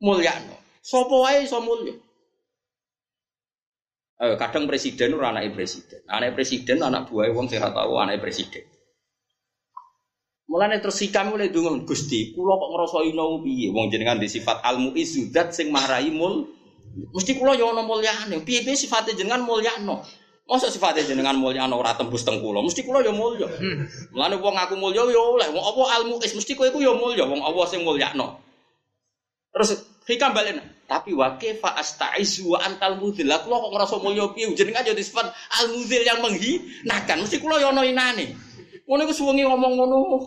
mulyano. 0.00 0.56
Sapa 0.80 1.12
wae 1.12 1.44
iso 1.44 1.60
mulya. 1.60 1.96
Eh, 4.20 4.36
kadang 4.36 4.68
presiden 4.68 5.16
ora 5.16 5.32
anake 5.32 5.56
presiden. 5.56 6.04
Anake 6.04 6.36
presiden 6.36 6.84
anak 6.84 7.08
buah 7.08 7.32
wong 7.32 7.48
sing 7.48 7.56
tahu 7.56 7.96
anake 7.96 8.20
presiden. 8.20 8.68
Mulane 10.44 10.82
terus 10.82 11.00
sikam 11.00 11.32
mulai 11.32 11.48
dungo 11.48 11.72
Gusti, 11.88 12.36
kula 12.36 12.58
kok 12.58 12.70
ngrasa 12.74 12.98
ino 13.06 13.40
piye 13.40 13.72
wong 13.72 13.88
jenengan 13.88 14.20
di 14.20 14.28
sifat 14.28 14.60
al 14.66 14.82
muizzu 14.82 15.30
zat 15.30 15.54
sing 15.54 15.70
marai 15.70 16.10
mul 16.10 16.52
mesti 17.14 17.38
kula 17.38 17.56
yo 17.56 17.72
ana 17.72 17.80
mulyane. 17.80 18.42
Piye-piye 18.44 18.76
sifate 18.76 19.16
jenengan 19.16 19.40
mulyano. 19.46 20.04
Masa 20.50 20.66
sifatnya 20.66 21.06
jenengan 21.06 21.38
mulia 21.38 21.64
ana 21.64 21.78
ora 21.78 21.94
tembus 21.94 22.26
teng 22.26 22.42
kula, 22.42 22.60
mesti 22.60 22.82
kula 22.82 23.06
ya 23.06 23.14
mulya. 23.14 23.46
Mulane 24.10 24.36
wong 24.42 24.54
aku 24.58 24.74
mulya 24.74 25.06
ya 25.06 25.20
oleh, 25.22 25.48
wong 25.54 25.62
apa 25.64 25.80
almu 25.96 26.18
is 26.20 26.34
mesti 26.34 26.58
kowe 26.58 26.66
iku 26.66 26.82
ya 26.82 26.90
mulya, 26.90 27.22
wong 27.22 27.38
Allah 27.38 27.64
sing 27.70 27.86
mulyakno. 27.86 28.42
Terus 29.54 29.86
hikam 30.10 30.34
balen, 30.34 30.58
tapi 30.90 31.14
wa 31.14 31.38
kaifa 31.38 31.78
astaizu 31.78 32.50
wa 32.50 32.58
antal 32.66 32.98
mudhil. 32.98 33.30
Kula 33.30 33.62
kok 33.62 33.70
ngrasa 33.70 33.96
mulya 34.02 34.26
piye 34.34 34.50
jenengan 34.58 34.82
ya 34.82 34.90
sifat 34.98 35.30
al 35.30 35.70
mudhil 35.70 36.02
yang 36.02 36.18
menghinakan, 36.18 37.22
mesti 37.22 37.38
kula 37.38 37.62
ya 37.62 37.70
ana 37.70 37.86
inane. 37.86 38.34
Ngono 38.90 39.06
iku 39.06 39.14
suwengi 39.14 39.46
ngomong 39.46 39.78
ngono. 39.78 40.26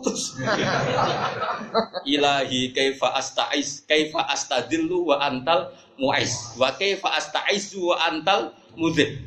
Ilahi 2.16 2.72
kaifa 2.72 3.12
astaiz 3.12 3.84
kaifa 3.84 4.24
astadillu 4.24 5.12
wa 5.12 5.20
antal 5.20 5.68
muiz. 6.00 6.56
Wa 6.56 6.72
kaifa 6.72 7.12
astaizu 7.12 7.92
wa 7.92 8.00
antal 8.08 8.56
mudhil. 8.72 9.20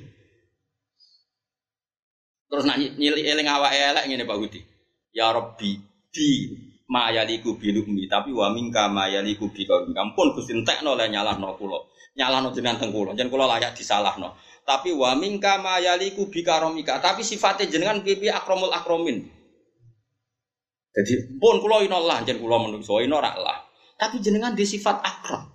Terus 2.49 2.65
nak 2.65 2.81
nyili 2.81 3.29
eling 3.29 3.45
awak 3.45 3.77
elek 3.77 4.09
ngene 4.09 4.25
Pak 4.25 4.37
Budi. 4.41 4.65
Ya 5.13 5.29
Rabbi 5.29 5.85
di 6.09 6.49
mayaliku 6.87 7.59
bilumi 7.59 8.07
tapi 8.07 8.31
wa 8.31 8.47
mingka 8.51 8.87
mayaliku 8.87 9.51
bi 9.51 9.67
kau 9.67 9.83
ampun 9.83 10.31
Gusti 10.33 10.55
entekno 10.55 10.95
le 10.95 11.11
nyalahno 11.11 11.55
kula. 11.59 11.79
Nyalahno 12.17 12.49
jenengan 12.55 12.81
teng 12.81 12.91
kula. 12.95 13.13
Jen 13.13 13.29
kula 13.29 13.45
layak 13.45 13.75
disalahno. 13.75 14.39
Tapi 14.63 14.95
wa 14.95 15.13
mingka 15.15 15.59
mayaliku 15.59 16.31
bi 16.31 16.41
karomika. 16.41 16.99
Tapi 17.03 17.21
sifatnya 17.21 17.67
jenengan 17.67 18.01
pipi 18.01 18.31
akromul 18.31 18.71
akromin. 18.71 19.21
Jadi 20.97 21.37
pun 21.37 21.61
kula 21.61 21.85
inallah 21.85 22.25
jen 22.25 22.41
kula 22.41 22.57
menungso 22.57 22.97
ino 23.03 23.21
rak 23.21 23.37
lah. 23.37 23.67
Tapi 23.99 24.17
jenengan 24.23 24.55
di 24.57 24.65
sifat 24.65 24.97
akram. 25.03 25.45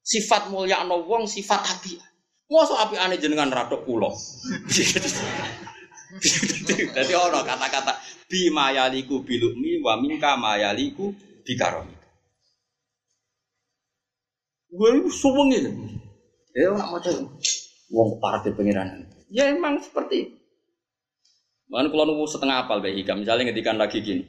Sifat 0.00 0.48
mulia 0.48 0.80
wong, 0.88 1.28
sifat 1.28 1.60
api. 1.76 2.00
Mosok 2.48 2.80
api 2.80 2.96
ane 2.96 3.20
jenengan 3.20 3.52
radok 3.52 3.84
kula. 3.84 4.08
Jadi 6.96 7.12
orang 7.12 7.44
kata-kata 7.44 7.92
bi 8.28 8.48
mayaliku 8.48 9.20
bilukmi 9.24 9.80
wa 9.84 10.00
minka 10.00 10.36
mayaliku 10.36 11.12
bikaromi. 11.44 11.96
Gue 14.68 14.88
itu 15.00 15.10
suweng 15.12 15.52
ini. 15.52 15.72
Ya 16.52 16.72
nak 16.76 16.92
macam 16.92 17.14
wong 17.88 18.20
partai 18.20 18.52
pengiran. 18.52 19.08
Ya 19.32 19.48
emang 19.48 19.80
seperti 19.80 20.14
itu. 20.28 20.36
Mana 21.68 21.92
kalau 21.92 22.08
nunggu 22.08 22.24
setengah 22.24 22.64
apal 22.64 22.80
bayi 22.80 23.04
hikam, 23.04 23.20
misalnya 23.20 23.52
ngedikan 23.52 23.76
lagi 23.76 24.00
gini, 24.00 24.24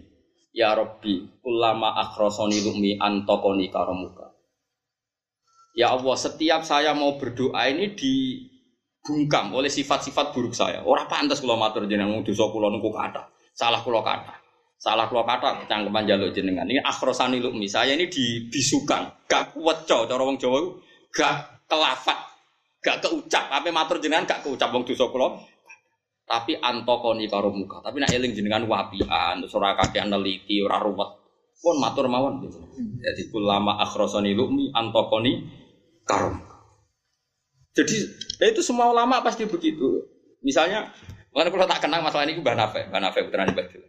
Ya 0.52 0.76
Robbi, 0.76 1.40
ulama 1.48 1.96
akhrosoni 1.96 2.60
lukmi 2.60 3.00
antokoni 3.00 3.72
karomuka. 3.72 4.36
Ya 5.72 5.96
Allah, 5.96 6.20
setiap 6.20 6.68
saya 6.68 6.92
mau 6.92 7.16
berdoa 7.16 7.72
ini 7.72 7.96
di 7.96 8.44
bungkam 9.10 9.50
oleh 9.58 9.74
sifat-sifat 9.74 10.30
buruk 10.30 10.54
saya. 10.54 10.86
Orang 10.86 11.10
pantas 11.10 11.42
kalau 11.42 11.58
matur 11.58 11.90
jenengan 11.90 12.22
dosa 12.22 12.46
kula 12.54 12.70
niku 12.70 12.94
kata. 12.94 13.26
Salah 13.58 13.82
kula 13.82 14.06
kata. 14.06 14.38
Salah 14.80 15.12
keluar 15.12 15.28
kata 15.28 15.68
cangkeman 15.68 16.08
jaluk 16.08 16.32
jenengan. 16.32 16.64
Ini 16.64 16.80
akhrosani 16.80 17.44
lukmi. 17.44 17.68
Saya 17.68 18.00
ini 18.00 18.08
dibisukan, 18.08 19.28
gak 19.28 19.52
kuat 19.52 19.84
cow. 19.84 20.08
Cara 20.08 20.24
wong 20.24 20.40
Jawa 20.40 20.72
gak 21.12 21.68
kelafat, 21.68 22.16
gak 22.80 23.04
keucap. 23.04 23.52
Apa 23.52 23.68
matur 23.76 24.00
jenengan 24.00 24.24
gak 24.24 24.48
keucap 24.48 24.72
wong 24.72 24.88
dosa 24.88 25.12
kula. 25.12 25.36
Tapi 26.24 26.56
antokoni 26.56 27.28
karo 27.28 27.52
muka. 27.52 27.84
Tapi 27.84 28.00
nak 28.00 28.14
eling 28.16 28.32
jenengan 28.32 28.64
wapian, 28.72 29.44
terus 29.44 29.52
ora 29.58 29.76
kakean 29.76 30.14
neliti, 30.14 30.64
ora 30.64 30.80
ruwet. 30.80 31.10
Pun 31.60 31.76
matur 31.76 32.08
mawon. 32.08 32.48
Jadi 33.04 33.28
kulama 33.36 33.84
akhrosani 33.84 34.32
lukmi 34.32 34.72
antokoni 34.72 35.44
karo 36.08 36.40
muka. 36.40 36.49
Jadi 37.80 37.96
ya 38.44 38.52
itu 38.52 38.60
semua 38.60 38.92
ulama 38.92 39.24
pasti 39.24 39.48
begitu. 39.48 40.04
Misalnya, 40.44 40.92
mana 41.32 41.48
kalau 41.48 41.64
tak 41.64 41.80
kenang 41.88 42.04
masalah 42.04 42.28
ini 42.28 42.44
Mbah 42.44 42.56
Nafek, 42.60 42.92
Mbah 42.92 43.00
Nafek 43.00 43.32
putra 43.32 43.48
Badil. 43.48 43.84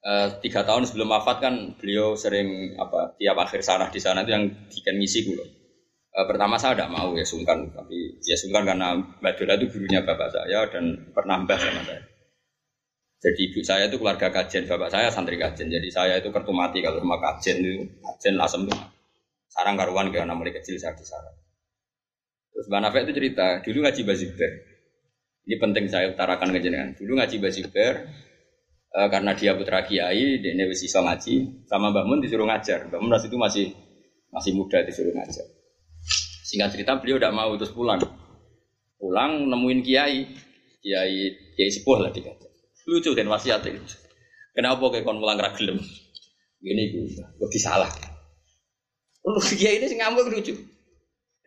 Uh, 0.00 0.32
tiga 0.40 0.64
tahun 0.64 0.88
sebelum 0.88 1.12
wafat 1.12 1.44
kan 1.44 1.54
beliau 1.76 2.16
sering 2.16 2.72
apa 2.80 3.20
tiap 3.20 3.36
akhir 3.36 3.60
sana 3.60 3.92
di 3.92 4.00
sana 4.00 4.24
itu 4.24 4.32
yang 4.32 4.48
dikan 4.72 4.96
ngisi 4.96 5.28
gue. 5.28 5.44
Uh, 6.16 6.24
pertama 6.24 6.56
saya 6.56 6.72
tidak 6.76 6.92
mau 6.92 7.12
ya 7.12 7.24
sungkan, 7.24 7.68
tapi 7.72 8.16
ya 8.24 8.36
sungkan 8.36 8.64
karena 8.64 8.96
Mbak 8.96 9.32
Dola 9.36 9.60
itu 9.60 9.66
gurunya 9.72 10.00
bapak 10.00 10.28
saya 10.32 10.64
dan 10.72 11.12
pernah 11.12 11.44
mbah 11.44 11.56
sama 11.60 11.84
saya. 11.84 12.00
Jadi 13.20 13.52
ibu 13.52 13.60
saya 13.60 13.84
itu 13.92 14.00
keluarga 14.00 14.32
kajen, 14.32 14.64
bapak 14.64 14.88
saya 14.88 15.12
santri 15.12 15.36
kajen. 15.36 15.68
Jadi 15.68 15.88
saya 15.92 16.16
itu 16.16 16.32
kertu 16.32 16.52
mati 16.56 16.80
kalau 16.80 17.04
rumah 17.04 17.20
kajen 17.20 17.60
itu 17.60 17.84
kajen 18.00 18.40
lasem 18.40 18.64
tuh. 18.64 18.80
Sarang 19.52 19.76
karuan 19.76 20.08
karena 20.08 20.32
mulai 20.32 20.56
kecil 20.56 20.80
saya 20.80 20.96
di 20.96 21.04
sana. 21.04 21.28
Terus 22.60 22.68
Mbak 22.68 22.80
Nafek 22.84 23.02
itu 23.08 23.12
cerita, 23.16 23.46
dulu 23.64 23.88
ngaji 23.88 24.00
Baziber. 24.04 24.52
Ini 25.48 25.56
penting 25.56 25.88
saya 25.88 26.12
utarakan 26.12 26.52
ke 26.52 26.60
jenengan. 26.60 26.92
Dulu 26.92 27.16
ngaji 27.16 27.40
Baziber, 27.40 28.04
uh, 28.92 29.08
karena 29.08 29.32
dia 29.32 29.56
putra 29.56 29.80
kiai, 29.80 30.44
dia 30.44 30.52
wis 30.68 30.84
iso 30.84 31.00
ngaji, 31.00 31.64
sama 31.64 31.88
Mbak 31.88 32.04
Mun 32.04 32.20
disuruh 32.20 32.44
ngajar. 32.44 32.92
Mbak 32.92 33.00
Mun 33.00 33.16
itu 33.16 33.36
masih 33.40 33.66
masih 34.28 34.52
muda 34.52 34.84
disuruh 34.84 35.08
ngajar. 35.08 35.48
Singkat 36.44 36.76
cerita 36.76 37.00
beliau 37.00 37.16
tidak 37.16 37.32
mau 37.32 37.48
terus 37.56 37.72
pulang. 37.72 37.96
Pulang 39.00 39.48
nemuin 39.48 39.80
kiai, 39.80 40.28
kiai 40.84 41.16
kiai 41.56 41.70
sepuh 41.72 41.96
lah 41.96 42.12
dikata. 42.12 42.44
Lucu 42.92 43.16
dan 43.16 43.32
wasiat 43.32 43.64
itu. 43.64 43.80
Kenapa 44.52 44.84
kayak 44.92 45.08
kon 45.08 45.16
pulang 45.16 45.40
ragilem? 45.40 45.80
Gini 46.60 46.92
gue, 46.92 47.08
lebih 47.40 47.60
salah. 47.64 47.88
Lu 49.24 49.40
kiai 49.40 49.80
ini 49.80 49.96
ngamuk 49.96 50.28
lucu. 50.28 50.69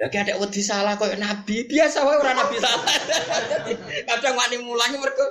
Lagi 0.04 0.18
ada 0.20 0.36
wedi 0.36 0.60
salah 0.60 1.00
kok 1.00 1.16
nabi 1.16 1.64
biasa 1.64 2.04
wae 2.04 2.20
orang 2.20 2.36
nabi 2.36 2.60
salah. 2.60 2.84
Kadang 4.12 4.36
wani 4.36 4.60
mulangi 4.60 5.00
mereka 5.00 5.24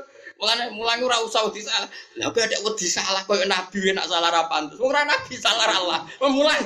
Mulane 0.42 0.74
mulangi 0.74 1.06
ora 1.06 1.22
usah 1.22 1.46
wedi 1.46 1.62
salah. 1.62 1.86
Lah 2.18 2.34
ada 2.34 2.58
wedi 2.66 2.86
salah 2.90 3.22
koyo 3.30 3.46
nabi 3.46 3.94
nak 3.94 4.10
salah 4.10 4.26
ra 4.26 4.50
pantes. 4.50 4.74
Ora 4.82 5.06
nabi 5.06 5.38
salah 5.38 5.70
Allah. 5.70 6.02
Mulang. 6.18 6.58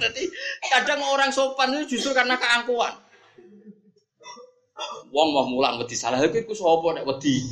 Jadi 0.00 0.22
kadang 0.72 1.04
orang 1.04 1.28
sopan 1.28 1.76
itu 1.76 2.00
justru 2.00 2.16
karena 2.16 2.40
keangkuhan. 2.40 2.96
Wong 5.12 5.28
mau 5.36 5.44
mulang 5.44 5.76
wedi 5.84 5.92
salah 5.92 6.16
iku 6.24 6.40
iku 6.40 6.56
sapa 6.56 6.88
nek 6.96 7.04
wedi. 7.04 7.44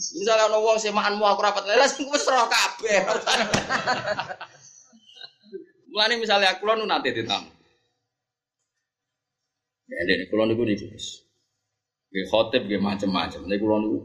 Misalnya 0.00 0.48
ono 0.48 0.64
wong 0.64 0.80
semaanmu 0.80 1.20
aku 1.20 1.44
rapat 1.44 1.68
lelas 1.68 2.00
iku 2.00 2.08
wis 2.08 2.24
roh 2.24 2.48
kabeh. 2.48 3.04
Mulane 5.90 6.22
misalnya 6.22 6.54
aku 6.54 6.70
nu 6.70 6.86
nate 6.86 7.10
ditamu. 7.10 7.50
Ya, 9.90 10.06
ini 10.06 10.30
kulon 10.30 10.54
niku 10.54 10.62
niku. 10.62 10.86
Nggih 12.10 12.26
khotib 12.30 12.62
nggih 12.70 12.78
macam-macam. 12.78 13.42
Nek 13.42 13.58
kula 13.58 13.76
niku 13.82 13.98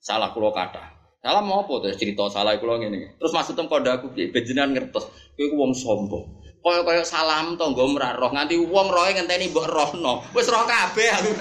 salah 0.00 0.32
kula 0.32 0.48
kata. 0.56 0.96
Salah 1.20 1.44
mau 1.44 1.60
apa 1.60 1.76
terus 1.84 2.00
cerita 2.00 2.24
salah 2.32 2.56
kula 2.56 2.80
ngene. 2.80 3.20
Terus 3.20 3.36
maksudnya 3.36 3.68
kode 3.68 3.92
aku 3.92 4.16
piye? 4.16 4.32
Bejenengan 4.32 4.72
ngertos. 4.72 5.12
Kowe 5.36 5.44
wong 5.52 5.76
sombong. 5.76 6.24
Kaya-kaya 6.64 7.04
salam 7.04 7.60
tangga 7.60 7.84
ora 7.84 8.16
roh 8.16 8.32
nganti 8.32 8.56
wong 8.58 8.88
roe 8.88 9.12
ngenteni 9.12 9.52
mbok 9.52 9.68
rohno. 9.68 10.24
Wis 10.32 10.48
roh 10.48 10.64
kabeh 10.64 11.08
aku. 11.12 11.30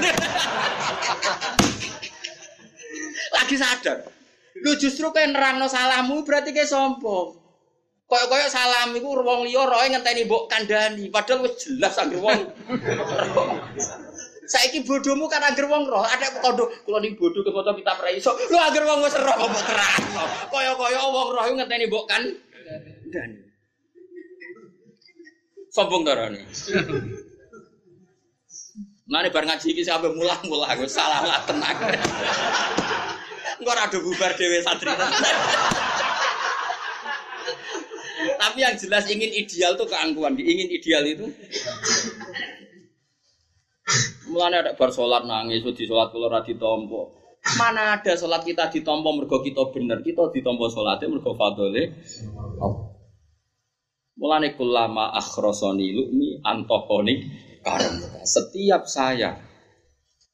Lagi 3.36 3.56
sadar. 3.56 4.12
Lu 4.60 4.76
justru 4.76 5.08
kowe 5.08 5.24
nerangno 5.24 5.72
salahmu 5.72 6.28
berarti 6.28 6.52
kowe 6.52 6.68
sombong. 6.68 7.45
Kaya-kaya 8.06 8.46
salam 8.54 8.94
iku 8.94 9.18
wong 9.18 9.50
liya 9.50 9.66
roe 9.66 9.86
ngenteni 9.90 10.30
mbok 10.30 10.46
kandhani. 10.46 11.10
Padahal 11.10 11.50
wis 11.50 11.58
jelas 11.66 11.98
anggere 11.98 12.22
wong. 12.22 12.40
Saiki 14.54 14.86
bodohmu 14.86 15.26
kan 15.26 15.42
agar 15.42 15.66
wong 15.66 15.90
roh, 15.90 16.06
ada 16.06 16.30
kondo 16.38 16.70
kula 16.86 17.02
ning 17.02 17.18
bodoh 17.18 17.42
ke 17.42 17.50
foto 17.50 17.74
kita 17.74 17.98
pra 17.98 18.14
iso. 18.14 18.38
Lu 18.38 18.58
wong 18.62 19.00
wis 19.02 19.18
roh 19.18 19.34
kok 19.34 19.50
kerasno. 19.66 20.24
Kaya-kaya 20.54 21.02
wong 21.10 21.28
roh 21.34 21.46
ngeteni 21.50 21.90
mbok 21.90 22.06
kan. 22.06 22.24
Dan 23.10 23.30
sombong 25.74 26.06
darane. 26.06 26.46
Mane 29.10 29.28
bar 29.34 29.50
ngaji 29.50 29.68
iki 29.74 29.82
sampe 29.82 30.14
mulah-mulah 30.14 30.78
gue 30.78 30.90
salah 30.90 31.26
lah 31.26 31.42
tenang. 31.46 31.78
Engko 33.62 33.70
ora 33.70 33.86
bubar 33.90 34.32
dhewe 34.38 34.62
santri. 34.62 34.94
Tapi 38.34 38.58
yang 38.66 38.76
jelas 38.76 39.06
ingin 39.12 39.32
ideal 39.32 39.78
tuh 39.78 39.86
keangkuhan, 39.86 40.34
ingin 40.40 40.70
ideal 40.74 41.06
itu 41.06 41.30
Mulane 44.26 44.66
ada 44.66 44.74
bar 44.74 44.90
salat 44.90 45.24
nangis, 45.30 45.62
di 45.62 45.86
salat 45.86 46.10
kula 46.10 46.28
ora 46.28 46.42
ditampa. 46.42 47.02
Mana 47.62 48.02
ada 48.02 48.18
salat 48.18 48.42
kita 48.42 48.74
ditampa 48.74 49.14
mergo 49.14 49.38
kita 49.46 49.70
bener, 49.70 50.02
kita 50.02 50.34
ditampa 50.34 50.66
salate 50.74 51.06
mergo 51.06 51.38
fadhole. 51.38 51.94
Mulane 54.18 54.58
kulama 54.58 55.14
akhrosoni 55.14 55.94
lumi 55.94 56.42
antokoni 56.42 57.16
karena 57.62 58.26
setiap 58.26 58.90
saya 58.90 59.38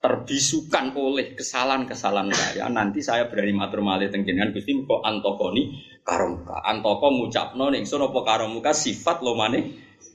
terbisukan 0.02 0.98
oleh 0.98 1.38
kesalahan-kesalahan 1.38 2.34
saya, 2.34 2.66
nanti 2.74 3.06
saya 3.06 3.30
berani 3.30 3.54
matur 3.54 3.86
malih 3.86 4.10
teng 4.10 4.26
jenengan 4.26 4.50
Gusti 4.50 4.74
kok 4.74 5.06
antokoni 5.06 5.91
karomuka. 6.06 6.62
Antoko 6.66 7.08
ngucapno 7.12 7.72
ning 7.72 7.86
sono 7.86 8.10
apa 8.10 8.20
karomuka 8.26 8.72
sifat 8.74 9.22
lomane 9.26 9.60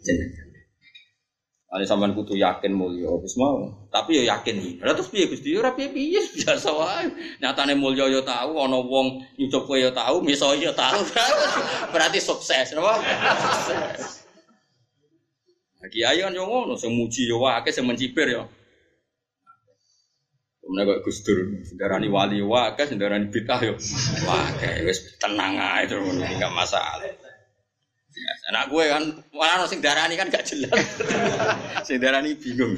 jenengan. 0.04 0.46
Ane 1.66 1.82
sampean 1.82 2.14
kudu 2.14 2.38
yakin 2.38 2.72
mulya 2.72 3.10
wis 3.18 3.34
mau. 3.34 3.58
Tapi 3.90 4.22
ya 4.22 4.38
yakin 4.38 4.54
iki. 4.54 4.72
Lah 4.86 4.94
terus 4.94 5.10
piye 5.10 5.26
Gusti? 5.26 5.50
Ora 5.58 5.74
piye-piye 5.74 6.22
biasa 6.38 6.70
wae. 6.70 7.10
Nyatane 7.42 7.74
mulya 7.74 8.06
ya 8.06 8.22
tahu 8.22 8.54
ana 8.62 8.78
wong 8.78 9.20
nyucup 9.34 9.66
kowe 9.66 9.74
ya 9.74 9.90
tahu, 9.90 10.22
miso 10.22 10.54
ya 10.54 10.70
tahu. 10.70 11.02
Berarti 11.92 12.22
sukses, 12.22 12.70
napa? 12.70 13.02
Lagi 15.82 16.00
ayo 16.06 16.30
kan 16.30 16.38
yo 16.38 16.46
ngono, 16.46 16.78
sing 16.78 16.94
muji 16.94 17.26
yo 17.26 17.42
wae, 17.42 17.68
sing 17.74 17.82
mencibir 17.82 18.30
yo. 18.30 18.46
Kemudian 20.66 20.98
kok 20.98 21.02
Gus 21.06 21.22
Dur, 21.22 21.38
sendarani 21.62 22.10
wali 22.10 22.42
wae, 22.42 22.82
sendarani 22.82 23.30
bid'ah 23.30 23.62
yo. 23.62 23.78
Wah, 24.26 24.50
wis 24.82 25.14
tenang 25.22 25.54
ae 25.54 25.86
terus 25.86 26.10
enggak 26.10 26.50
masalah. 26.50 27.06
Anak 28.50 28.74
gue 28.74 28.84
kan, 28.90 29.04
malah 29.30 29.70
sing 29.70 29.78
darani 29.78 30.18
kan 30.18 30.26
gak 30.26 30.42
jelas. 30.42 30.74
sing 31.86 32.02
darani 32.02 32.34
bingung. 32.34 32.74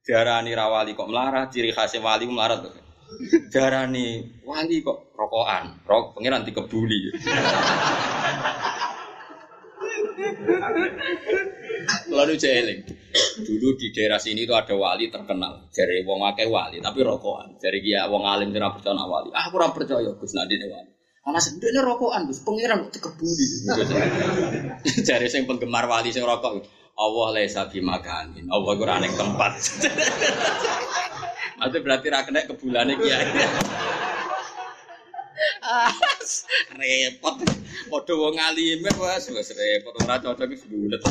Darani 0.00 0.56
rawali 0.56 0.96
kok 0.96 1.12
melarat, 1.12 1.52
ciri 1.52 1.76
khasnya 1.76 2.00
wali 2.00 2.24
melarat. 2.24 2.72
Darani 3.52 4.40
wali 4.48 4.80
kok 4.80 5.12
rokokan, 5.12 5.84
rok 5.84 6.16
pengiran 6.16 6.48
dikebuli. 6.48 7.12
Lalu 12.10 12.34
jeling. 12.36 12.80
Dulu 13.38 13.68
di 13.78 13.88
daerah 13.94 14.20
sini 14.20 14.44
itu 14.44 14.52
ada 14.52 14.74
wali 14.74 15.08
terkenal. 15.08 15.70
Dari 15.70 16.02
wong 16.04 16.26
akeh 16.28 16.46
wali, 16.50 16.82
tapi 16.82 17.00
rokokan. 17.06 17.56
Dari 17.56 17.78
dia 17.80 18.06
wong 18.10 18.26
alim 18.26 18.50
tidak 18.50 18.78
percaya 18.78 19.04
wali. 19.06 19.30
Ah, 19.32 19.48
kurang 19.48 19.72
percaya 19.72 20.10
Gus 20.18 20.34
Nadine 20.34 20.66
wali. 20.68 20.90
Karena 21.22 21.40
sebenarnya 21.40 21.82
rokokan, 21.84 22.26
Gus. 22.28 22.40
Pengiran 22.42 22.88
kok 22.88 22.92
dikebuli. 22.98 23.46
Jadi 25.08 25.26
sing 25.30 25.44
penggemar 25.46 25.86
wali 25.86 26.10
sing 26.10 26.24
rokok. 26.26 26.64
Allah 26.98 27.26
laisa 27.30 27.70
bimakanin. 27.70 28.50
Allah 28.50 28.98
ning 28.98 29.14
tempat. 29.14 29.52
Itu 31.58 31.78
berarti 31.82 32.06
ra 32.06 32.22
kena 32.22 32.46
kebulane 32.46 32.94
kiai. 32.98 33.26
Repot. 36.74 37.36
Padha 37.88 38.14
wong 38.14 38.36
alim 38.38 38.84
wis 38.84 39.24
wis 39.32 39.50
repot 39.54 39.94
ora 40.04 40.16
cocok 40.18 40.48
wis 40.50 40.62
bulet. 40.66 41.02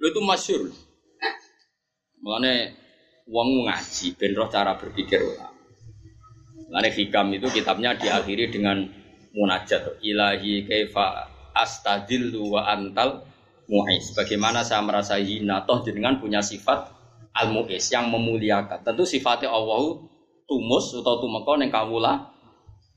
Lho 0.00 0.06
itu 0.08 0.20
masyhur. 0.24 0.72
Mulane 2.20 2.76
wong 3.28 3.68
ngaji 3.68 4.06
ben 4.16 4.32
roh 4.36 4.48
cara 4.48 4.76
berpikir 4.76 5.20
ulama. 5.20 5.56
Lane 6.70 6.90
hikam 6.94 7.34
itu 7.34 7.50
kitabnya 7.50 7.98
diakhiri 7.98 8.54
dengan 8.54 8.86
munajat 9.34 9.98
ilahi 10.02 10.66
kaifa 10.66 11.26
astadillu 11.54 12.54
wa 12.54 12.66
antal 12.70 13.26
mu'is. 13.66 14.14
Bagaimana 14.14 14.62
saya 14.62 14.82
merasa 14.82 15.18
hina 15.18 15.66
toh 15.66 15.82
jenengan 15.82 16.22
punya 16.22 16.38
sifat 16.42 16.90
al 17.34 17.50
mu'is 17.50 17.90
yang 17.90 18.10
memuliakan. 18.10 18.86
Tentu 18.86 19.02
sifatnya 19.06 19.50
Allah 19.50 20.09
tumus 20.50 20.90
atau 20.98 21.22
tumeka 21.22 21.54
ning 21.62 21.70
kawula. 21.70 22.34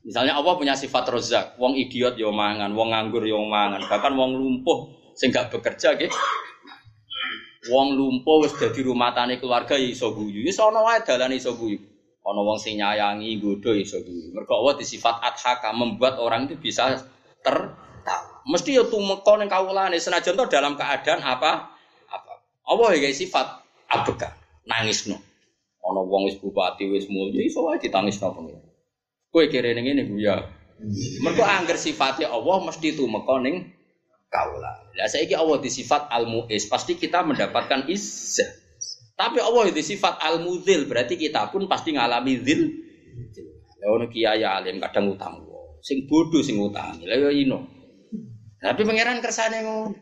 Misalnya 0.02 0.36
Allah 0.36 0.58
punya 0.58 0.74
sifat 0.74 1.06
rozak, 1.08 1.56
wong 1.56 1.78
idiot 1.78 2.18
yo 2.18 2.34
mangan, 2.34 2.74
wong 2.74 2.92
nganggur 2.92 3.24
yo 3.24 3.40
mangan, 3.46 3.86
bahkan 3.88 4.12
wong 4.12 4.36
lumpuh 4.36 4.90
sing 5.14 5.30
gak 5.30 5.48
bekerja 5.54 5.96
nggih. 5.96 6.12
Wong 7.72 7.96
lumpuh 7.96 8.44
wis 8.44 8.52
rumah 8.84 9.16
tani 9.16 9.40
keluarga 9.40 9.80
ya 9.80 9.88
iso 9.88 10.12
guyu. 10.12 10.44
Wis 10.44 10.60
ana 10.60 10.84
wae 10.84 11.00
dalane 11.00 11.40
iso 11.40 11.56
guyu. 11.56 11.80
Ana 12.20 12.44
wong 12.44 12.60
sing 12.60 12.76
nyayangi 12.76 13.40
nggodho 13.40 13.72
ya 13.72 13.80
iso 13.80 14.04
guyu. 14.04 14.36
Mergo 14.36 14.60
Allah 14.60 14.76
disifat 14.76 15.24
adhaka 15.24 15.72
membuat 15.72 16.20
orang 16.20 16.44
itu 16.52 16.60
bisa 16.60 17.00
tertawa. 17.40 18.44
Mesti 18.44 18.76
ya 18.76 18.84
tumeka 18.84 19.40
ning 19.40 19.48
kawulane 19.48 19.96
senajan 19.96 20.36
to 20.36 20.44
dalam 20.52 20.76
keadaan 20.76 21.24
apa? 21.24 21.72
Apa. 22.12 22.32
Allah 22.68 22.92
ya 22.92 23.08
sifat 23.08 23.64
abeka, 23.88 24.36
nangisno. 24.68 25.16
Ana 25.84 26.00
wong 26.00 26.26
wis 26.32 26.40
bupati 26.40 26.88
wis 26.88 27.06
mulya 27.12 27.44
iso 27.44 27.64
wae 27.64 27.76
ditangisno 27.76 28.32
pengen. 28.32 28.60
Kowe 29.28 29.44
kira 29.52 29.70
ning 29.76 29.84
ngene 29.84 30.02
ya. 30.16 30.48
Mergo 31.20 31.44
angger 31.44 31.76
sifatnya 31.76 32.32
Allah 32.32 32.56
mesti 32.64 32.96
tumeka 32.96 33.36
ning 33.44 33.68
kaula. 34.32 34.72
Lah 34.96 35.06
saiki 35.06 35.36
Allah 35.36 35.60
disifat 35.60 36.10
al-mu'is, 36.10 36.66
pasti 36.66 36.98
kita 36.98 37.22
mendapatkan 37.22 37.86
izzah. 37.86 38.48
Tapi 39.14 39.38
Allah 39.38 39.70
itu 39.70 39.78
sifat 39.78 40.18
al-mudzil, 40.18 40.90
berarti 40.90 41.14
kita 41.14 41.54
pun 41.54 41.70
pasti 41.70 41.94
ngalami 41.94 42.34
zil. 42.42 42.66
Lah 43.78 43.94
ono 43.94 44.10
kiai 44.10 44.42
alim 44.42 44.82
kadang 44.82 45.14
utang 45.14 45.54
sing 45.84 46.08
bodoh 46.08 46.40
sing 46.40 46.56
utang. 46.56 47.04
Lah 47.04 47.16
yo 47.20 47.28
ino. 47.28 47.68
Tapi 48.56 48.80
pangeran 48.88 49.20
kersane 49.20 49.60
ngono. 49.60 49.92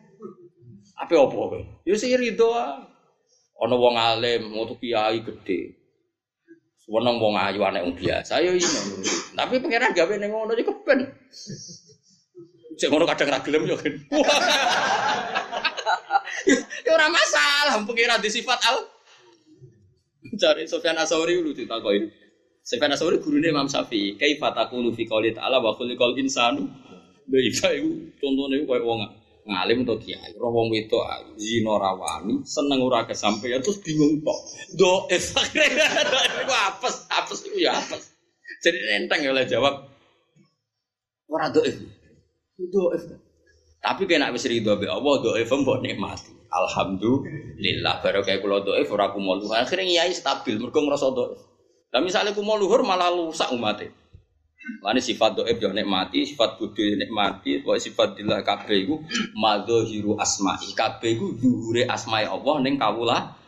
Apa 0.95 1.18
opo 1.18 1.51
kowe? 1.51 1.61
Yo 1.83 1.99
sing 1.99 2.14
rido 2.14 2.55
Ono 3.61 3.74
wong 3.76 3.94
alim, 4.00 4.42
ngutu 4.57 4.74
kiai 4.80 5.20
gede. 5.20 5.82
Seneng 6.82 7.22
wong 7.22 7.38
ayu 7.38 7.62
anak 7.62 7.86
wong 7.86 7.94
biasa 7.94 8.42
yo 8.42 8.57
ino. 8.59 8.80
Tapi 9.38 9.62
pangeran 9.62 9.94
gawe 9.94 10.14
ning 10.18 10.30
ngono 10.34 10.53
iki 10.59 10.66
keben. 10.66 11.00
Cek 12.80 12.88
ngono 12.90 13.07
kadang 13.07 13.30
ra 13.30 13.44
gelem 13.44 13.68
yo 13.68 13.76
kan. 13.78 13.94
Ya 16.82 16.90
ora 16.98 17.07
masalah, 17.07 17.78
pengira 17.86 18.18
di 18.18 18.26
sifat 18.26 18.59
al. 18.66 18.82
Cari 20.34 20.66
Sofyan 20.66 20.98
Asauri 20.98 21.38
dulu 21.38 21.55
ditakoki. 21.55 22.11
Sofyan 22.66 22.90
Asauri 22.90 23.22
gurune 23.22 23.46
Imam 23.46 23.70
Syafi'i, 23.70 24.18
kaifa 24.18 24.50
taqulu 24.50 24.90
fi 24.90 25.07
qouli 25.07 25.30
ta'ala 25.30 25.62
wa 25.62 25.70
khuliqal 25.78 26.18
insanu. 26.18 26.66
Lha 27.30 27.38
iya 27.38 27.68
iku 27.78 27.90
contone 28.18 28.66
koyo 28.66 28.82
wong 28.82 29.00
ngalim 29.43 29.82
to 29.82 29.99
kiai, 29.99 30.30
roh 30.38 30.55
wong 30.55 30.70
wedok 30.70 31.03
zina 31.34 31.74
rawani, 31.74 32.47
seneng 32.47 32.78
ora 32.78 33.03
kesampaian 33.03 33.59
terus 33.59 33.82
bingung 33.82 34.22
tok. 34.22 34.38
Do 34.78 35.11
akhirnya 35.11 35.88
iku 36.47 36.55
apes, 36.55 37.11
apes 37.11 37.38
iku 37.51 37.59
ya 37.59 37.74
apes. 37.74 38.14
Jadi 38.62 38.78
enteng 39.03 39.26
ya 39.26 39.34
oleh 39.34 39.43
jawab. 39.43 39.90
Ora 41.26 41.51
doif. 41.51 41.74
Doif. 42.55 43.03
Tapi 43.82 44.03
kena 44.07 44.30
wis 44.30 44.47
ridho 44.47 44.78
be 44.78 44.86
Allah 44.86 45.14
doif 45.18 45.51
mbok 45.51 45.82
nikmati. 45.82 46.30
Alhamdulillah 46.53 48.05
baru 48.05 48.22
kayak 48.22 48.45
kula 48.45 48.62
doif 48.62 48.86
ora 48.95 49.11
kumo 49.11 49.43
luhur. 49.43 49.59
Akhirnya 49.59 49.88
ngiyai 50.07 50.14
stabil 50.14 50.62
mergo 50.62 50.78
ngrasa 50.78 51.11
doif. 51.11 51.40
Lah 51.90 51.99
misalnya 51.99 52.30
kumo 52.30 52.55
luhur 52.55 52.86
malah 52.86 53.11
rusak 53.11 53.51
umatnya. 53.51 53.90
Lani 54.63 55.03
sifat 55.03 55.35
doib 55.35 55.59
yo 55.59 55.75
nikmati, 55.75 56.23
sifat 56.23 56.55
bodho 56.55 56.83
yo 56.87 56.95
nikmati, 56.95 57.67
pokoke 57.67 57.83
sifat 57.83 58.15
dillah 58.15 58.47
kabeh 58.47 58.87
iku 58.87 58.95
madzahiru 59.35 60.15
asma'i. 60.15 60.71
Kabeh 60.79 61.19
iku 61.19 61.35
dhuwure 61.35 61.83
asma'i 61.91 62.31
Allah 62.31 62.55
ning 62.63 62.79
kawula. 62.79 63.43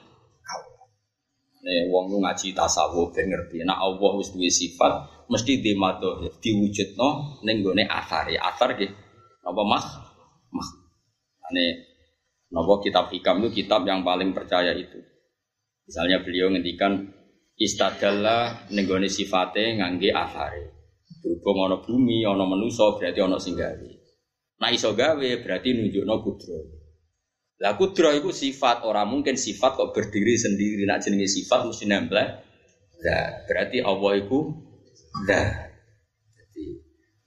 Nih 1.65 1.89
wong 1.89 2.13
lu 2.13 2.19
ngaji 2.21 2.53
tasawuf 2.53 3.15
ben 3.15 3.31
ngerti. 3.31 3.63
Nek 3.63 3.79
Allah 3.79 4.11
wis 4.19 4.35
sifat 4.35 4.93
mesti 5.31 5.63
di 5.63 5.73
madhahir 5.79 6.35
diwujudno 6.43 7.41
ning 7.47 7.63
gone 7.63 7.87
asar 7.87 8.29
ya. 8.29 8.51
Asar 8.51 8.75
nggih 8.75 8.91
apa 9.47 9.63
mah? 9.63 9.85
Mah. 10.51 10.69
Ane 11.47 11.65
napa 12.51 12.83
kitab 12.83 13.09
hikam 13.15 13.47
itu 13.47 13.65
kitab 13.65 13.87
yang 13.87 14.03
paling 14.03 14.35
percaya 14.35 14.75
itu. 14.75 14.99
Misalnya 15.87 16.27
beliau 16.27 16.51
ngendikan 16.51 17.07
istadalla 17.55 18.67
ning 18.75 18.85
gone 18.91 19.07
sifate 19.07 19.79
ngangge 19.79 20.11
asare. 20.11 20.74
Berhubung 21.25 21.65
ana 21.65 21.81
bumi, 21.81 22.21
ana 22.29 22.45
manusa 22.45 22.93
berarti 23.01 23.25
ana 23.25 23.41
sing 23.41 23.57
gawe. 23.57 23.91
Nah 24.61 24.69
iso 24.69 24.93
gawe 24.93 25.29
berarti 25.41 25.73
nunjukno 25.73 26.21
kudro. 26.21 26.85
Lah 27.65 27.81
kudro 27.81 28.13
itu 28.13 28.29
sifat, 28.29 28.85
orang 28.85 29.09
mungkin 29.09 29.41
sifat 29.41 29.81
kok 29.81 29.97
berdiri 29.97 30.37
sendiri. 30.37 30.85
Nak 30.85 31.01
jenenge 31.01 31.25
sifat 31.25 31.65
mesti 31.65 31.89
nempel. 31.89 32.21
Nah, 32.21 33.27
berarti 33.49 33.81
Allah 33.81 34.13
itu 34.21 34.39
dah. 35.25 35.49
Jadi, 36.37 36.65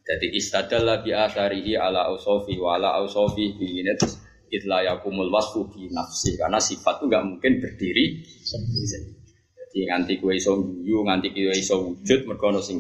jadi 0.06 0.28
istadalla 0.38 1.02
bi 1.02 1.18
atharihi 1.18 1.74
ala 1.74 2.06
ausofi 2.14 2.54
wa 2.62 2.78
ala 2.78 3.02
ausofi 3.02 3.58
bi 3.58 3.82
terus 3.98 4.22
itla 4.54 4.86
yakumul 4.86 5.34
wasfu 5.34 5.68
bi 5.74 5.90
nafsi 5.90 6.38
karena 6.38 6.62
sifat 6.62 7.02
itu 7.02 7.06
nggak 7.10 7.26
mungkin 7.26 7.54
berdiri 7.58 8.22
sendiri. 8.46 9.18
Jadi 9.58 9.78
nganti 9.90 10.14
kue 10.22 10.38
iso 10.38 10.54
nganti 10.86 11.34
kue 11.34 11.54
iso 11.58 11.82
wujud 11.82 12.30
mergo 12.30 12.46
ono 12.54 12.62
sing. 12.62 12.78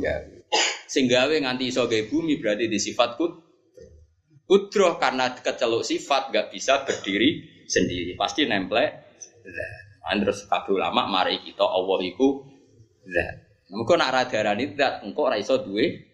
Sing 0.87 1.11
gawe 1.11 1.35
nganti 1.43 1.67
iso 1.67 1.85
gawe 1.85 2.03
bumi 2.07 2.39
berarti 2.39 2.71
di 2.71 2.79
sifat 2.79 3.19
kud 3.19 3.31
kudroh 4.47 4.95
karena 4.95 5.35
keceluk 5.35 5.83
sifat 5.83 6.31
gak 6.31 6.47
bisa 6.55 6.87
berdiri 6.87 7.63
sendiri 7.67 8.15
pasti 8.15 8.47
nemplek. 8.47 8.89
Terus 10.07 10.47
kabeh 10.47 10.71
ulama 10.71 11.03
mari 11.11 11.43
kita 11.43 11.67
Allah 11.67 11.99
iku 12.07 12.47
zat. 13.03 13.35
Engko 13.67 13.99
nak 13.99 14.15
radarani 14.15 14.71
zat 14.79 15.03
engko 15.03 15.27
ora 15.27 15.35
iso 15.35 15.59
duwe 15.59 16.07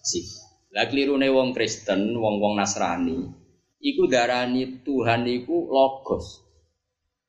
sifat. 0.00 0.72
Lah 0.72 0.88
klirune 0.88 1.28
wong 1.28 1.52
Kristen, 1.56 2.16
wong-wong 2.16 2.56
Nasrani 2.56 3.46
iku 3.80 4.08
darani 4.08 4.82
Tuhan 4.82 5.28
iku 5.28 5.68
logos. 5.70 6.42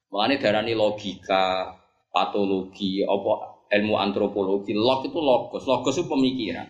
Makanya 0.08 0.36
darani 0.40 0.72
logika, 0.72 1.76
patologi, 2.08 3.04
apa 3.04 3.68
ilmu 3.68 4.00
antropologi, 4.00 4.72
log 4.72 5.04
itu 5.04 5.20
logos, 5.20 5.68
logos 5.68 6.00
itu 6.00 6.08
pemikiran. 6.08 6.68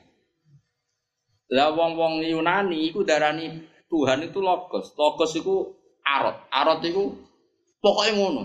Lah 1.47 1.71
wong-wong 1.71 2.23
Yunani 2.27 2.91
iku 2.91 3.07
darani 3.07 3.63
Tuhan 3.87 4.27
itu 4.27 4.43
logos. 4.43 4.91
Logos 4.99 5.31
itu 5.39 5.71
arot. 6.03 6.35
Arot 6.51 6.83
itu 6.83 7.15
pokoknya 7.79 8.11
ngono. 8.19 8.43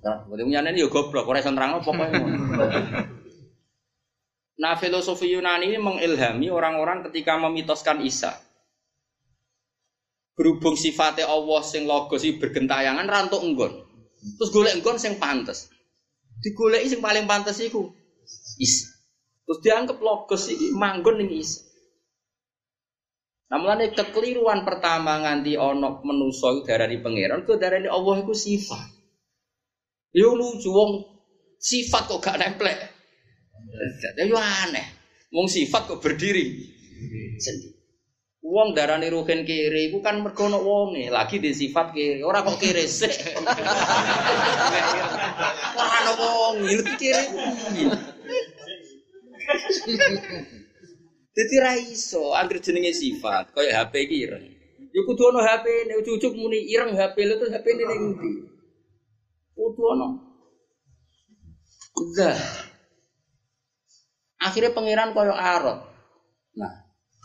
Nah, 0.00 0.26
Yunani 0.26 0.80
ya 0.80 0.88
goblok, 0.90 1.30
ora 1.30 1.38
iso 1.38 1.52
nerangno 1.54 1.84
pokoknya 1.84 2.18
ngono. 2.18 2.36
Nah, 4.60 4.76
filosofi 4.76 5.32
Yunani 5.32 5.72
ini 5.72 5.80
mengilhami 5.80 6.52
orang-orang 6.52 7.08
ketika 7.08 7.40
memitoskan 7.40 8.04
Isa. 8.04 8.36
Berhubung 10.36 10.76
sifatnya 10.76 11.32
Allah 11.32 11.64
sing 11.64 11.88
logos 11.88 12.28
iki 12.28 12.36
bergentayangan 12.36 13.08
rantuk 13.08 13.40
enggon. 13.40 13.72
Terus 14.36 14.52
golek 14.52 14.76
enggon 14.76 15.00
sing 15.00 15.16
pantes. 15.16 15.72
Digoleki 16.44 16.92
sing 16.92 17.00
paling 17.00 17.24
pantes 17.24 17.56
iku 17.60 17.88
Isa. 18.60 18.92
Terus 19.48 19.64
dianggap 19.64 19.96
logos 19.96 20.52
iki 20.52 20.76
manggon 20.76 21.24
ning 21.24 21.40
Isa. 21.40 21.64
Namun 23.50 23.82
ini 23.82 23.90
kekeliruan 23.90 24.62
pertama 24.62 25.18
nganti 25.26 25.58
onok 25.58 26.06
menuso 26.06 26.62
darani 26.62 27.02
pangeran, 27.02 27.42
ke 27.42 27.58
darani 27.58 27.90
Allah 27.90 28.22
itu 28.22 28.30
sifat. 28.30 28.94
Yo 30.14 30.38
lucu 30.38 30.70
wong 30.70 31.02
sifat 31.58 32.06
kok 32.06 32.22
gak 32.22 32.38
nemplek. 32.38 32.78
Yo 34.22 34.38
aneh. 34.38 34.86
Wong 35.34 35.50
sifat 35.50 35.90
kok 35.90 35.98
berdiri 35.98 36.46
sendiri. 37.42 37.74
Wong 38.40 38.72
darani 38.72 39.12
ruhen 39.12 39.44
kiri, 39.44 39.92
itu 39.92 40.00
kan 40.00 40.16
merkono 40.24 40.64
wonge, 40.64 41.12
lagi 41.12 41.42
di 41.42 41.52
sifat 41.52 41.92
kiri. 41.92 42.24
Orang 42.24 42.48
kok 42.48 42.56
kiri 42.56 42.88
sih. 42.88 43.12
Orang 45.76 45.92
ana 45.92 46.12
wong, 46.16 46.64
kiri. 46.96 47.24
Jadi 51.30 51.54
ra 51.62 51.72
iso 51.78 52.34
anggere 52.34 52.58
jenenge 52.58 52.90
sifat, 52.90 53.54
kaya 53.54 53.70
HP 53.78 53.94
ireng. 54.10 54.46
Ya 54.90 55.00
kudu 55.06 55.30
ana 55.30 55.46
HP 55.46 55.66
ne 55.86 56.02
cucuk 56.02 56.34
muni 56.34 56.66
ireng 56.66 56.98
HP 56.98 57.16
lu 57.22 57.38
terus 57.38 57.54
HP 57.54 57.66
ne 57.78 57.84
ning? 57.86 58.02
Kudu 59.54 59.82
ana. 59.94 60.06
Udah. 61.94 62.38
Akhirnya 64.42 64.74
pangeran 64.74 65.14
kaya 65.14 65.36
arot. 65.36 65.78
Nah, 66.58 66.72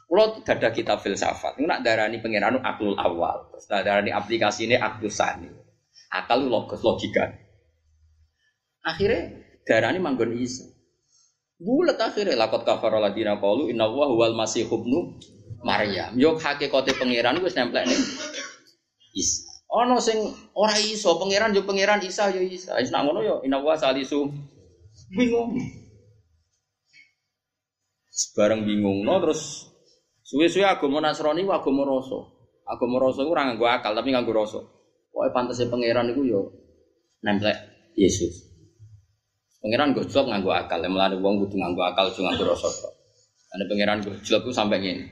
kalau 0.05 0.37
ada 0.45 0.69
kitab 0.69 1.01
filsafat, 1.01 1.57
ini 1.57 1.65
nak 1.65 1.81
darani 1.81 2.21
pangeran 2.21 2.61
aklul 2.61 2.93
awal, 2.93 3.49
terus 3.49 3.65
darani 3.65 4.13
aplikasi 4.13 4.69
ini 4.69 4.77
aklul 4.77 5.09
sani, 5.09 5.49
akal 6.13 6.45
logos 6.45 6.85
logika. 6.85 7.33
Akhirnya 8.85 9.33
darani 9.65 9.97
manggon 9.97 10.37
isa. 10.37 10.74
Bulat 11.55 11.95
akhirnya 11.95 12.35
lakot 12.35 12.67
kafar 12.67 12.99
ladina 12.99 13.39
qalu 13.39 13.71
inna 13.71 13.87
wa 13.87 14.11
huwal 14.11 14.35
masih 14.35 14.67
ibnu 14.67 15.15
Maryam. 15.63 16.11
Yo 16.19 16.35
hakikate 16.35 16.91
pangeran 16.99 17.39
wis 17.39 17.55
nempel 17.55 17.87
ning 17.87 18.01
Isa. 19.15 19.47
Ono 19.71 19.97
sing 20.03 20.19
ora 20.51 20.75
iso 20.77 21.15
pangeran 21.15 21.55
yo 21.55 21.63
pangeran 21.63 22.03
Isa 22.03 22.27
yo 22.29 22.43
Isa. 22.43 22.75
Nak 22.75 23.01
ngono 23.07 23.19
yo 23.23 23.35
inna 23.47 23.63
wa 23.63 23.71
salisu 23.79 24.27
bingung. 25.15 25.55
Bareng 28.35 28.67
bingung 28.67 29.07
no 29.07 29.15
terus 29.23 29.71
suwe-suwe 30.27 30.67
agama 30.67 30.99
Nasrani 30.99 31.47
ku 31.47 31.55
agama 31.55 31.87
rasa. 31.87 32.19
Agama 32.67 32.99
rasa 32.99 33.23
ku 33.23 33.31
ora 33.31 33.47
nganggo 33.47 33.65
akal 33.65 33.95
tapi 33.95 34.11
nganggo 34.11 34.35
rasa. 34.35 34.59
Pokoke 35.07 35.31
pantese 35.31 35.71
pangeran 35.71 36.11
iku 36.11 36.21
yo 36.27 36.41
nemplek 37.23 37.55
Yesus. 37.95 38.44
Pangeran 39.65 39.97
gojlok 39.97 40.29
nganggo 40.29 40.53
akal, 40.53 40.77
mulane 40.85 41.17
wong 41.17 41.41
kudu 41.41 41.57
nganggo 41.57 41.81
akal 41.81 42.13
aja 42.13 42.21
nganggo 42.21 42.53
rasa 42.53 42.69
tok. 42.69 42.93
Ane 43.49 43.65
pangeran 43.65 43.97
gojlok 44.05 44.41
ku 44.45 44.53
sampe 44.53 44.77
ngene. 44.77 45.09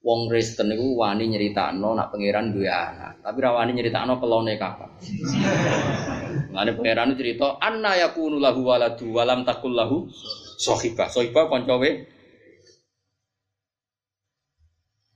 Wong 0.00 0.32
Kristen 0.32 0.72
iku 0.72 0.96
wani 0.96 1.28
nyeritakno 1.28 1.92
nak 1.92 2.08
pangeran 2.08 2.56
duwe 2.56 2.64
anak, 2.64 3.20
tapi 3.20 3.44
ra 3.44 3.52
wani 3.52 3.76
nyeritakno 3.76 4.16
kelone 4.16 4.56
kapan. 4.56 4.88
Mulane 6.48 6.70
pangeran 6.80 7.12
cerita 7.12 7.60
anna 7.60 7.92
yakunu 8.00 8.40
lahu 8.40 8.64
waladu 8.64 9.04
walam 9.12 9.44
takul 9.44 9.76
lahu 9.76 10.08
sahibah. 10.56 11.12
Sahibah 11.12 11.52
kancawe 11.52 11.90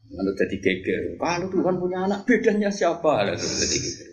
Lalu 0.08 0.32
jadi 0.36 0.56
geger. 0.60 1.02
Kalau 1.20 1.48
Tuhan 1.52 1.76
punya 1.80 2.04
anak, 2.04 2.24
bedanya 2.28 2.68
siapa? 2.68 3.28
Lalu 3.28 3.40
jadi 3.40 3.76
geger. 3.80 4.08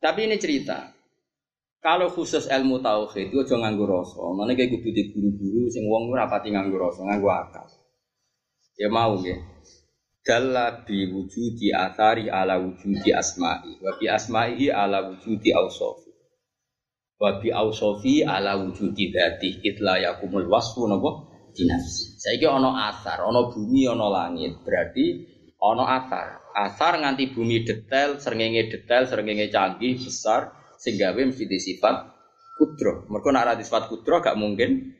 Tapi 0.00 0.20
ini 0.28 0.36
cerita. 0.40 0.95
Kalau 1.86 2.10
khusus 2.10 2.50
ilmu 2.50 2.82
tauhid 2.82 3.30
itu 3.30 3.46
aja 3.46 3.62
nganggo 3.62 3.86
rasa. 3.86 4.18
Mana 4.34 4.58
kayak 4.58 4.74
kudu 4.74 4.90
di 4.90 5.14
guru-guru 5.14 5.70
sing 5.70 5.86
wong 5.86 6.10
ora 6.10 6.26
pati 6.26 6.50
nganggo 6.50 6.82
rasa, 6.82 7.06
nganggo 7.06 7.30
akal. 7.30 7.62
Ya 8.74 8.90
mau 8.90 9.14
nggih. 9.14 9.38
Dalla 10.26 10.82
bi 10.82 11.06
wujudi 11.06 11.70
athari 11.70 12.26
ala 12.26 12.58
wujudi 12.58 13.14
asma'i 13.14 13.78
wa 13.78 13.94
bi 13.94 14.10
asma'ihi 14.10 14.74
ala 14.74 15.14
wujudi 15.14 15.54
awsafi. 15.54 16.10
Wa 17.22 17.38
bi 17.38 17.54
awsafi 17.54 18.26
ala 18.26 18.58
wujudi 18.58 19.14
dzati 19.14 19.62
itla 19.62 20.02
yakumul 20.02 20.50
wasfu 20.50 20.90
napa 20.90 21.22
dinafsi. 21.54 22.18
Saiki 22.18 22.50
ana 22.50 22.90
asar, 22.90 23.22
ana 23.22 23.46
bumi, 23.54 23.86
ana 23.86 24.10
langit. 24.10 24.58
Berarti 24.66 25.22
ana 25.62 26.02
asar. 26.02 26.42
Asar 26.50 26.98
nganti 26.98 27.30
bumi 27.30 27.62
detail, 27.62 28.18
srengenge 28.18 28.74
detail, 28.74 29.06
srengenge 29.06 29.54
canggih, 29.54 29.94
besar, 30.02 30.55
sing 30.76 31.00
gawe 31.00 31.16
mesti 31.16 31.44
di 31.44 31.58
sifat 31.60 31.96
kudro. 32.56 33.04
Mergo 33.12 33.28
nek 33.32 33.42
ora 33.44 33.54
di 33.56 33.64
sifat 33.64 33.88
kudro 33.88 34.20
gak 34.24 34.36
mungkin 34.38 34.92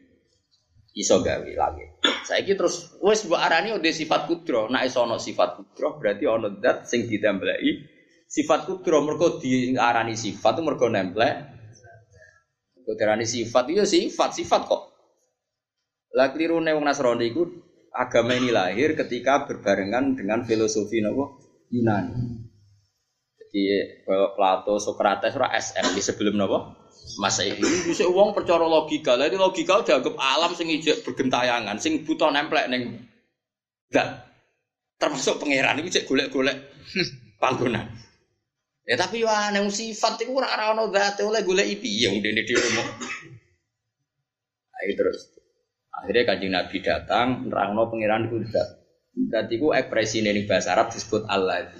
iso 0.96 1.20
gawe 1.20 1.50
langit. 1.56 2.00
Saiki 2.24 2.56
terus 2.56 2.96
wis 3.04 3.24
mbok 3.28 3.40
arani 3.40 3.76
udah 3.76 3.92
sifat 3.92 4.28
kudro. 4.28 4.68
Nek 4.68 4.88
iso 4.88 5.04
ana 5.04 5.20
sifat 5.20 5.60
kudro 5.60 5.96
berarti 6.00 6.24
ana 6.28 6.48
zat 6.60 6.88
sing 6.88 7.08
ditembelai 7.08 7.96
sifat 8.26 8.66
kudro 8.66 9.00
mergo 9.06 9.38
diarani 9.38 10.18
sifat 10.18 10.58
itu 10.58 10.62
mergo 10.64 10.86
nemplek. 10.90 11.34
Mergo 12.76 12.92
diarani 12.98 13.26
sifat 13.26 13.64
itu 13.70 13.86
sifat, 13.86 14.30
sifat 14.34 14.62
kok. 14.66 14.82
Lah 16.16 16.32
klirune 16.32 16.72
wong 16.72 16.84
Nasrani 16.88 17.28
iku 17.28 17.44
agama 17.92 18.36
ini 18.36 18.48
lahir 18.52 18.96
ketika 18.96 19.44
berbarengan 19.44 20.16
dengan 20.16 20.44
filosofi 20.48 21.04
nopo 21.04 21.40
Yunani. 21.72 22.55
Jadi 23.56 24.04
kalau 24.04 24.36
Plato, 24.36 24.76
Socrates, 24.76 25.32
ora 25.32 25.48
SM 25.56 25.96
di 25.96 26.04
sebelum 26.04 26.36
nopo 26.36 26.76
Masehi. 27.16 27.56
Bisa 27.88 28.04
uang 28.04 28.36
percaya 28.36 28.68
logika. 28.68 29.16
Lah 29.16 29.32
logika 29.32 29.80
udah 29.80 29.96
anggap 29.96 30.16
alam 30.20 30.52
sing 30.52 30.68
ijek 30.68 31.00
bergentayangan, 31.08 31.80
sing 31.80 32.04
buta 32.04 32.28
nemplek 32.28 32.68
neng 32.68 33.00
dan 33.88 34.20
termasuk 35.00 35.40
pangeran 35.40 35.80
itu 35.80 35.96
cek 35.96 36.04
golek-golek 36.04 36.52
panggonan. 37.40 37.88
Ya 38.84 39.00
tapi 39.00 39.24
wah 39.24 39.48
neng 39.48 39.72
sifat 39.72 40.20
itu 40.20 40.36
ora 40.36 40.52
ora 40.52 40.76
ono 40.76 40.92
zat 40.92 41.16
oleh 41.24 41.40
golek 41.40 41.80
piye 41.80 42.12
wong 42.12 42.20
dene 42.20 42.44
dhewe 42.44 42.68
mau. 42.76 42.84
Ayo 44.84 44.92
terus. 45.00 45.32
Akhirnya 45.96 46.28
kanjeng 46.28 46.52
Nabi 46.52 46.76
datang, 46.84 47.48
nerangno 47.48 47.88
pangeran 47.88 48.28
itu 48.28 48.36
zat. 48.52 48.68
Zat 49.32 49.48
itu 49.48 49.72
ekspresi 49.72 50.20
ning 50.20 50.44
bahasa 50.44 50.76
Arab 50.76 50.92
disebut 50.92 51.24
Allah. 51.24 51.72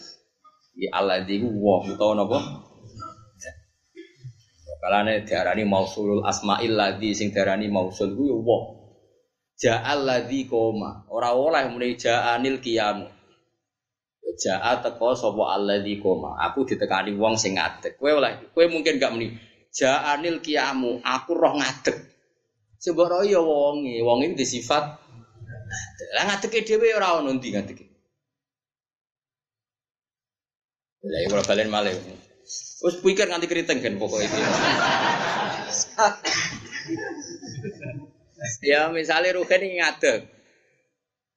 Ya 0.77 0.93
Allah 0.93 1.24
itu 1.24 1.49
wong 1.49 1.97
utawa 1.97 2.12
napa? 2.12 2.39
Kalane 4.77 5.24
diarani 5.24 5.64
mausulul 5.64 6.20
asma'il 6.22 6.77
ladzi 6.77 7.16
sing 7.16 7.33
diarani 7.33 7.66
mausul 7.72 8.12
ku 8.12 8.29
ya 8.29 8.37
wong. 8.37 8.64
Ja'al 9.57 10.05
ladzi 10.05 10.45
koma. 10.45 11.09
Ora 11.09 11.33
oleh 11.33 11.64
muni 11.72 11.97
ja'anil 11.97 12.61
qiyam. 12.61 13.09
Ja'a 14.37 14.85
teko 14.85 15.16
sapa 15.16 15.57
alladzi 15.57 15.97
koma. 15.97 16.37
Aku 16.45 16.68
ditekani 16.68 17.16
wong 17.16 17.41
sing 17.41 17.57
ngadeg. 17.57 17.97
Kowe 17.97 18.12
oleh 18.20 18.53
kowe 18.53 18.64
mungkin 18.68 19.01
gak 19.01 19.16
muni 19.16 19.33
ja'anil 19.72 20.45
qiyamu. 20.45 21.01
Aku 21.01 21.33
roh 21.33 21.57
ngadeg. 21.57 21.97
Sebab 22.77 23.09
roh 23.09 23.24
ya 23.24 23.41
wonge, 23.41 24.05
wong 24.05 24.29
iki 24.29 24.45
disifat 24.45 25.01
lah 26.14 26.24
ngadege 26.29 26.62
dhewe 26.68 26.93
ora 26.93 27.16
ono 27.18 27.33
ndi 27.33 27.49
ngadege. 27.57 27.86
Lah 31.07 31.18
ya 31.22 31.28
balen 31.30 31.70
malih. 31.70 31.94
Wes 32.82 32.96
pikir 33.00 33.30
nganti 33.30 33.46
keriting 33.48 33.80
kan 33.80 33.94
pokok 33.96 34.20
itu. 34.20 34.36
ya 38.70 38.92
misalnya 38.92 39.32
Rugen 39.34 39.61
ini 39.64 39.80
ngadeg. 39.80 40.28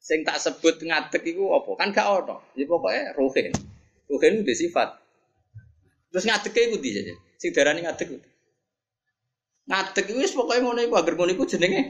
Sing 0.02 0.26
tak 0.26 0.42
sebut 0.42 0.82
ngadeg 0.82 1.22
itu 1.24 1.44
apa? 1.54 1.70
Kan 1.80 1.94
gak 1.94 2.06
ono. 2.06 2.42
Ya 2.58 2.66
pokoknya 2.66 3.14
Rugen. 3.16 3.54
Rugen 4.10 4.44
itu 4.44 4.68
sifat. 4.68 5.00
Terus 6.12 6.26
ngadeg 6.26 6.54
itu 6.54 6.78
di 6.82 6.90
saja. 6.92 7.14
Sing 7.40 7.54
darani 7.56 7.82
ngadeg. 7.86 8.10
Ngadeg 9.70 10.06
itu 10.12 10.36
pokoknya 10.36 10.62
ngono 10.66 10.82
iku 10.84 10.96
agar 10.98 11.14
ngono 11.16 11.32
iku 11.34 11.46
jenenge. 11.46 11.84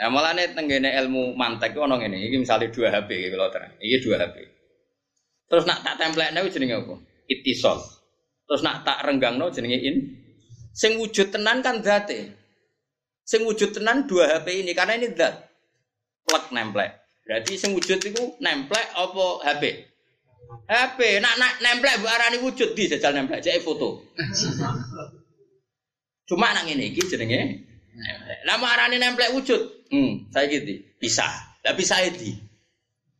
Nah, 0.00 0.08
malah 0.08 0.32
nih 0.32 0.56
tenggene 0.56 0.96
ilmu 0.96 1.36
mantek 1.36 1.76
ono 1.76 2.00
ngene. 2.00 2.16
Iki 2.26 2.36
misalnya 2.40 2.72
dua 2.72 2.88
HP 2.88 3.28
gitu 3.28 3.36
loh 3.36 3.52
terang. 3.52 3.76
Iki 3.76 3.96
dua 4.00 4.16
HP. 4.24 4.59
Terus 5.50 5.66
nak 5.66 5.82
tak 5.82 5.98
template 5.98 6.30
nih 6.30 6.46
jenenge 6.46 6.74
apa? 6.78 6.94
Itisol. 7.26 7.78
Terus 8.46 8.62
nak 8.62 8.86
tak 8.86 9.02
renggang 9.02 9.34
no 9.34 9.50
jenenge 9.50 9.82
in. 9.82 9.96
Sing 10.70 10.94
wujud 10.94 11.34
tenan 11.34 11.58
kan 11.58 11.82
date. 11.82 12.30
Sing 13.26 13.42
wujud 13.42 13.74
tenan 13.74 14.06
dua 14.06 14.30
HP 14.30 14.62
ini 14.62 14.70
karena 14.78 14.94
ini 14.94 15.10
dat. 15.10 15.50
Plek 16.22 16.54
nemplek. 16.54 17.02
Berarti 17.26 17.58
sing 17.58 17.74
wujud 17.74 17.98
itu 17.98 18.38
nemplek 18.38 18.94
apa 18.94 19.26
HP? 19.50 19.62
HP. 20.70 21.18
Nak 21.18 21.34
nak 21.42 21.52
nemplek 21.58 21.98
bu 21.98 22.06
arani 22.06 22.38
wujud 22.38 22.70
di 22.78 22.86
jajal 22.86 23.10
nemplek. 23.10 23.42
Jadi 23.42 23.58
foto. 23.58 24.06
Cuma 26.30 26.54
nak 26.54 26.70
ini 26.70 26.94
iki 26.94 27.10
jenenge. 27.10 27.66
Lama 28.46 28.70
arani 28.70 29.02
nemplek 29.02 29.34
wujud. 29.34 29.90
Hmm, 29.90 30.30
saya 30.30 30.46
gitu. 30.46 30.78
Bisa. 31.02 31.26
Lah 31.66 31.74
bisa 31.74 31.98
itu. 32.06 32.49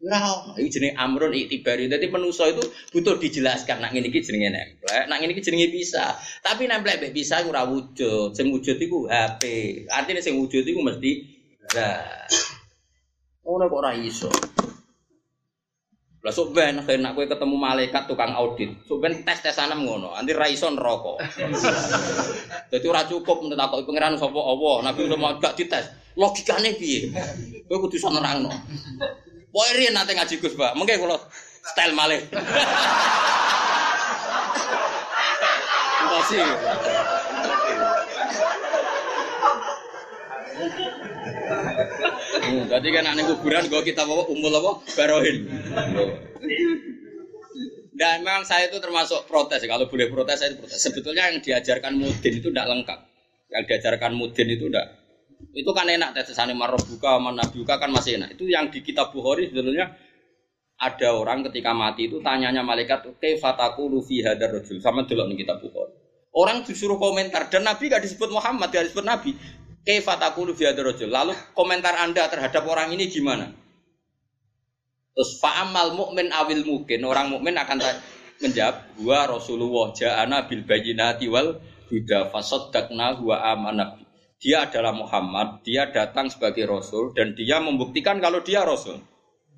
Ora, 0.01 0.57
iki 0.57 0.80
jenenge 0.80 0.96
amrun 0.96 1.36
iktibari. 1.36 1.84
Dadi 1.84 2.09
manusa 2.09 2.48
itu 2.48 2.64
butuh 2.88 3.20
dijelaskan 3.20 3.84
nak 3.84 3.92
ngene 3.92 4.09
iki 4.09 4.24
jenenge 4.24 4.48
nemplek, 4.48 5.05
nak 5.12 5.20
ngene 5.20 5.36
iki 5.36 5.44
jenenge 5.44 5.68
bisa. 5.68 6.16
Tapi 6.40 6.64
nemplek 6.64 7.05
mbek 7.05 7.12
bisa 7.12 7.44
ora 7.44 7.68
wujud. 7.68 8.32
Sing 8.32 8.48
wujud 8.48 8.80
iku 8.80 9.05
HP. 9.12 9.42
Artinya 9.92 10.24
sing 10.24 10.40
wujud 10.40 10.64
iku 10.64 10.80
mesti 10.80 11.12
lah. 11.76 12.24
Ora 13.44 13.68
kok 13.68 13.76
ora 13.76 13.92
iso. 13.92 14.32
Lah 16.20 16.32
sok 16.32 16.57
ben 16.57 16.80
nak 16.80 17.16
ketemu 17.16 17.57
malaikat 17.61 18.09
tukang 18.09 18.32
audit. 18.32 18.72
Sok 18.88 19.05
ben 19.05 19.20
tes-tesan 19.20 19.72
ngono, 19.84 20.16
anti 20.16 20.32
ra 20.32 20.48
iso 20.48 20.68
neraka. 20.72 21.20
Dadi 22.72 22.86
ora 22.88 23.05
cukup 23.05 23.44
menurut 23.44 23.61
takoki 23.61 23.84
pangeran 23.84 24.16
sapa 24.16 24.40
Allah, 24.40 24.74
Nabi 24.84 25.01
Muhammad 25.09 25.44
gak 25.44 25.61
dites. 25.61 25.92
Logikane 26.16 26.76
piye? 26.76 27.09
Kowe 27.68 27.84
kudu 27.84 27.96
iso 27.96 28.12
nerangno. 28.12 28.53
Riyen 29.51 29.94
nate 29.94 30.14
ngaji 30.14 30.34
Gus, 30.38 30.55
Pak. 30.55 30.78
Mengke 30.78 30.98
kula 30.98 31.18
style 31.66 31.94
malih. 31.94 32.22
Kasih. 36.20 36.44
Hmm, 42.40 42.64
tadi 42.68 42.88
kan 42.92 43.05
aneh 43.09 43.24
kuburan 43.24 43.66
gue 43.66 43.82
kita 43.82 44.05
bawa 44.05 44.28
umul 44.28 44.53
apa 44.53 44.72
barohin. 44.94 45.48
Dan 47.96 48.24
memang 48.24 48.44
saya 48.44 48.68
itu 48.68 48.78
termasuk 48.80 49.28
protes. 49.28 49.64
Kalau 49.64 49.88
boleh 49.88 50.09
protes 50.09 50.40
saya 50.40 50.57
protes. 50.57 50.78
Sebetulnya 50.80 51.32
yang 51.32 51.40
diajarkan 51.40 51.96
mudin 51.96 52.32
itu 52.36 52.48
tidak 52.48 52.66
lengkap. 52.68 53.01
Yang 53.51 53.64
diajarkan 53.66 54.12
mudin 54.16 54.48
itu 54.48 54.68
tidak. 54.68 54.99
Itu 55.51 55.74
kan 55.74 55.90
enak 55.90 56.14
tesesane 56.14 56.55
marobuka 56.55 57.18
manabiuka 57.18 57.82
kan 57.82 57.90
masih 57.90 58.22
enak. 58.22 58.38
Itu 58.38 58.46
yang 58.46 58.70
di 58.70 58.86
kitab 58.86 59.11
Bukhari 59.11 59.51
sebetulnya 59.51 59.98
ada 60.80 61.09
orang 61.12 61.44
ketika 61.51 61.76
mati 61.76 62.09
itu 62.09 62.22
tanyanya 62.24 62.64
malaikat 62.64 63.05
fataku 63.36 63.90
lufi 63.90 64.24
hadar 64.24 64.48
rojul 64.55 64.80
sama 64.80 65.05
dulu 65.05 65.26
nih 65.28 65.42
kitab 65.42 65.59
Bukhari. 65.59 65.92
Orang 66.30 66.62
disuruh 66.62 66.96
komentar 66.96 67.51
dan 67.51 67.66
Nabi 67.66 67.90
gak 67.90 68.07
disebut 68.07 68.30
Muhammad, 68.30 68.70
gak 68.70 68.86
disebut 68.86 69.03
Nabi. 69.03 69.34
Kefataku 69.82 70.46
lufi 70.46 70.62
hadar 70.62 70.86
rojul. 70.86 71.11
Lalu 71.11 71.34
komentar 71.59 71.98
anda 71.98 72.30
terhadap 72.30 72.62
orang 72.70 72.94
ini 72.94 73.11
gimana? 73.11 73.51
Terus 75.11 75.36
fa'amal 75.42 75.98
mukmin 75.98 76.30
awil 76.30 76.62
mungkin 76.64 77.03
orang 77.05 77.28
mukmin 77.34 77.59
akan 77.59 77.82
menjawab 78.40 78.96
gua 78.96 79.28
Rasulullah 79.28 79.92
ja'ana 79.92 80.48
bil 80.48 80.64
bayyinati 80.64 81.28
wal 81.28 81.61
huda 81.92 82.32
fasaddaqna 82.32 83.20
wa 83.20 83.36
amanah 83.53 83.99
dia 84.41 84.64
adalah 84.64 84.97
Muhammad, 84.97 85.61
dia 85.61 85.93
datang 85.93 86.32
sebagai 86.32 86.64
Rasul 86.64 87.12
dan 87.12 87.36
dia 87.36 87.61
membuktikan 87.61 88.24
kalau 88.24 88.41
dia 88.41 88.64
Rasul. 88.64 88.97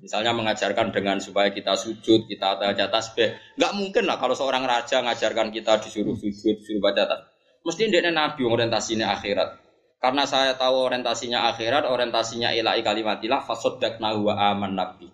Misalnya 0.03 0.35
mengajarkan 0.35 0.91
dengan 0.91 1.23
supaya 1.23 1.55
kita 1.55 1.79
sujud, 1.79 2.27
kita 2.27 2.59
baca 2.59 2.85
tasbih. 2.91 3.39
Nggak 3.55 3.73
mungkin 3.79 4.03
lah 4.03 4.19
kalau 4.19 4.35
seorang 4.35 4.67
raja 4.67 4.99
ngajarkan 4.99 5.55
kita 5.55 5.79
disuruh 5.79 6.19
sujud, 6.19 6.59
disuruh 6.59 6.83
baca 6.83 7.07
tasbih. 7.07 7.31
Mesti 7.63 7.87
dia 7.87 8.11
nabi 8.11 8.43
orientasinya 8.43 9.15
akhirat. 9.15 9.63
Karena 10.03 10.27
saya 10.27 10.59
tahu 10.59 10.91
orientasinya 10.91 11.47
akhirat, 11.55 11.87
orientasinya 11.87 12.51
ilahi 12.51 12.83
kalimatilah, 12.83 13.39
fasodak 13.47 14.03
wa 14.03 14.35
aman 14.35 14.75
nabi. 14.75 15.07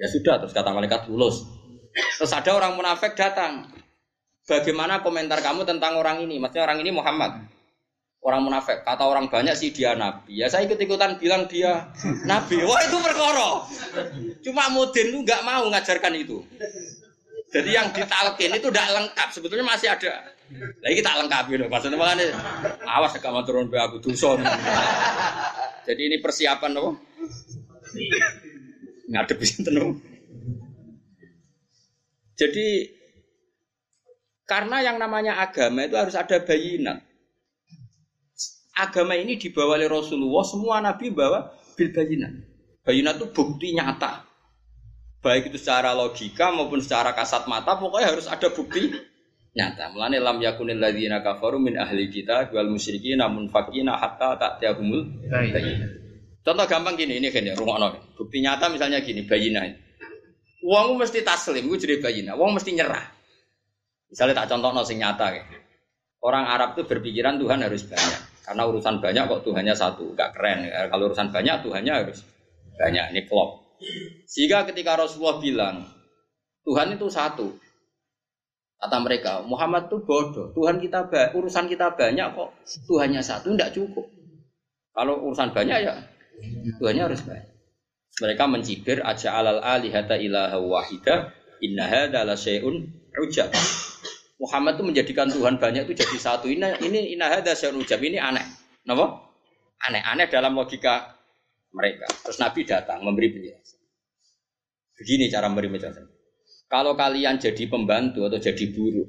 Ya 0.00 0.08
sudah, 0.08 0.40
terus 0.40 0.56
kata 0.56 0.72
malaikat 0.72 1.12
lulus. 1.12 1.44
Terus 1.92 2.32
ada 2.32 2.48
orang 2.56 2.80
munafik 2.80 3.12
datang. 3.12 3.68
Bagaimana 4.48 5.04
komentar 5.04 5.44
kamu 5.44 5.68
tentang 5.68 6.00
orang 6.00 6.24
ini? 6.24 6.40
Maksudnya 6.40 6.64
orang 6.64 6.80
ini 6.80 6.96
Muhammad 6.96 7.55
orang 8.26 8.42
munafik. 8.42 8.82
Kata 8.82 9.06
orang 9.06 9.30
banyak 9.30 9.54
sih 9.54 9.70
dia 9.70 9.94
nabi. 9.94 10.42
Ya 10.42 10.50
saya 10.50 10.66
ikut-ikutan 10.66 11.22
bilang 11.22 11.46
dia 11.46 11.94
nabi. 12.26 12.58
Wah 12.66 12.82
itu 12.82 12.98
perkara. 12.98 13.62
Cuma 14.42 14.66
Mudin 14.74 15.14
itu 15.14 15.18
nggak 15.22 15.46
mau 15.46 15.70
ngajarkan 15.70 16.12
itu. 16.18 16.42
Jadi 17.54 17.70
yang 17.70 17.94
ditalkin 17.94 18.50
itu 18.58 18.66
tidak 18.66 18.90
lengkap. 18.90 19.28
Sebetulnya 19.30 19.62
masih 19.62 19.94
ada. 19.94 20.34
Lagi 20.82 20.94
kita 20.98 21.10
lengkap 21.22 21.44
gitu. 21.54 21.64
Maksudnya 21.70 21.98
makanya 22.02 22.26
awas 22.82 23.14
agak 23.14 23.30
turun 23.46 23.70
be 23.70 23.78
aku 23.78 24.02
dusun. 24.02 24.42
Jadi 25.86 26.02
ini 26.02 26.18
persiapan 26.18 26.74
loh. 26.74 26.98
Ngadep 29.06 29.38
tenung. 29.62 30.02
Jadi 32.34 32.90
karena 34.50 34.82
yang 34.82 34.98
namanya 34.98 35.38
agama 35.38 35.86
itu 35.86 35.94
harus 35.94 36.18
ada 36.18 36.42
bayinat 36.42 37.05
agama 38.76 39.16
ini 39.16 39.40
dibawa 39.40 39.80
oleh 39.80 39.88
Rasulullah, 39.88 40.44
semua 40.44 40.84
nabi 40.84 41.08
bawa 41.08 41.56
bil 41.74 41.90
bayinat. 41.96 42.32
Bayinat 42.84 43.16
itu 43.16 43.26
bukti 43.32 43.72
nyata. 43.72 44.28
Baik 45.24 45.50
itu 45.50 45.58
secara 45.58 45.96
logika 45.96 46.52
maupun 46.54 46.78
secara 46.84 47.16
kasat 47.16 47.48
mata, 47.50 47.80
pokoknya 47.80 48.14
harus 48.14 48.28
ada 48.28 48.52
bukti 48.52 48.92
nyata. 49.56 49.90
Mulane 49.96 50.20
lam 50.20 50.38
yakunil 50.38 50.78
ladzina 50.78 51.24
kafaru 51.24 51.58
min 51.58 51.80
ahli 51.80 52.12
kita 52.12 52.52
wal 52.52 52.68
musyrikin 52.70 53.18
namun 53.18 53.48
fakina 53.48 53.96
hatta 53.96 54.36
tak 54.36 54.52
tiagumul 54.62 55.02
Contoh 56.46 56.62
gampang 56.70 56.94
gini, 56.94 57.18
ini 57.18 57.34
gini, 57.34 57.50
rumah 57.58 57.90
Bukti 58.14 58.38
nyata 58.38 58.70
misalnya 58.70 59.02
gini, 59.02 59.26
bayinah. 59.26 59.66
Uangmu 60.62 60.94
mesti 61.02 61.26
taslim, 61.26 61.66
gue 61.66 61.74
jadi 61.74 61.98
bayinah. 61.98 62.38
Uang 62.38 62.54
mesti 62.54 62.70
nyerah. 62.70 63.02
Misalnya 64.06 64.46
tak 64.46 64.54
contoh 64.54 64.70
sing 64.86 65.02
nyata 65.02 65.26
kayak. 65.34 65.46
Orang 66.22 66.46
Arab 66.46 66.78
tuh 66.78 66.86
berpikiran 66.86 67.42
Tuhan 67.42 67.66
harus 67.66 67.82
banyak. 67.82 68.22
Karena 68.46 68.62
urusan 68.70 69.02
banyak 69.02 69.26
kok 69.26 69.42
Tuhannya 69.42 69.74
satu, 69.74 70.14
nggak 70.14 70.30
keren. 70.38 70.70
Kalau 70.70 71.10
urusan 71.10 71.34
banyak 71.34 71.66
Tuhannya 71.66 71.92
harus 71.92 72.22
banyak. 72.78 73.10
Ini 73.10 73.26
klop. 73.26 73.66
Sehingga 74.30 74.62
ketika 74.64 74.94
Rasulullah 74.94 75.42
bilang 75.42 75.82
Tuhan 76.62 76.94
itu 76.94 77.10
satu, 77.10 77.58
kata 78.78 78.96
mereka 79.02 79.42
Muhammad 79.42 79.90
itu 79.90 79.98
bodoh. 80.06 80.54
Tuhan 80.54 80.78
kita 80.78 81.10
urusan 81.34 81.66
kita 81.66 81.98
banyak 81.98 82.38
kok 82.38 82.50
Tuhannya 82.86 83.20
satu, 83.20 83.52
tidak 83.52 83.74
cukup. 83.74 84.06
Kalau 84.94 85.26
urusan 85.26 85.52
banyak 85.52 85.78
ya 85.82 85.94
Tuhannya 86.80 87.02
harus 87.10 87.20
banyak. 87.26 87.50
Mereka 88.16 88.44
mencibir 88.48 89.04
aja 89.04 89.36
alal 89.36 89.60
alihata 89.60 90.16
ilaha 90.16 90.56
wahida 90.56 91.36
inna 91.60 91.84
hadza 91.84 92.24
la 92.24 92.32
syai'un 92.32 92.88
ujab. 93.20 93.52
Muhammad 94.36 94.76
itu 94.76 94.84
menjadikan 94.84 95.26
Tuhan 95.32 95.56
banyak 95.56 95.88
itu 95.88 95.96
jadi 95.96 96.16
satu. 96.20 96.46
Ini 96.52 96.84
ini 96.84 97.16
inahada 97.16 97.56
ujab 97.56 98.00
ini 98.04 98.20
aneh. 98.20 98.44
Kenapa? 98.84 99.32
Aneh-aneh 99.80 100.28
dalam 100.28 100.52
logika 100.52 101.16
mereka. 101.72 102.08
Terus 102.24 102.38
Nabi 102.40 102.60
datang 102.68 103.00
memberi 103.00 103.32
penjelasan. 103.32 103.80
Begini 104.96 105.32
cara 105.32 105.48
memberi 105.48 105.72
penjelasan. 105.72 106.04
Kalau 106.66 106.92
kalian 106.98 107.38
jadi 107.40 107.64
pembantu 107.70 108.26
atau 108.26 108.36
jadi 108.42 108.64
buruh, 108.74 109.06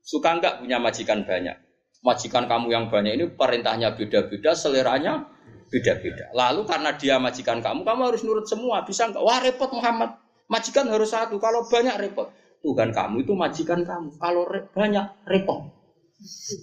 suka 0.00 0.38
enggak 0.38 0.54
punya 0.64 0.78
majikan 0.80 1.26
banyak? 1.26 1.56
Majikan 2.00 2.48
kamu 2.48 2.66
yang 2.72 2.84
banyak 2.88 3.12
ini 3.20 3.24
perintahnya 3.36 3.92
beda-beda, 3.92 4.56
seleranya 4.56 5.28
beda-beda. 5.68 6.32
Lalu 6.32 6.64
karena 6.64 6.90
dia 6.96 7.20
majikan 7.20 7.60
kamu, 7.60 7.84
kamu 7.84 8.00
harus 8.08 8.22
nurut 8.24 8.46
semua. 8.48 8.86
Bisa 8.88 9.12
enggak? 9.12 9.20
Wah 9.20 9.38
repot 9.44 9.68
Muhammad. 9.76 10.16
Majikan 10.48 10.88
harus 10.88 11.12
satu. 11.12 11.36
Kalau 11.36 11.68
banyak 11.68 11.94
repot. 12.00 12.32
Tuhan 12.60 12.92
kamu 12.92 13.24
itu 13.24 13.32
majikan 13.32 13.80
kamu. 13.82 14.20
Kalau 14.20 14.44
re 14.44 14.68
banyak 14.68 15.24
repot. 15.24 15.72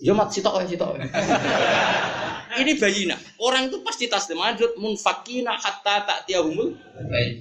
Ya 0.06 0.14
mat 0.14 0.30
sitok 0.30 0.62
ya 0.62 0.66
sitok. 0.70 0.92
Ini 2.62 2.74
bayina. 2.78 3.18
Orang 3.38 3.70
itu 3.70 3.82
pasti 3.86 4.10
taslim 4.10 4.42
lanjut 4.42 4.78
munfakina 4.78 5.58
hatta 5.58 6.06
tak 6.06 6.20
tiahumul. 6.30 6.74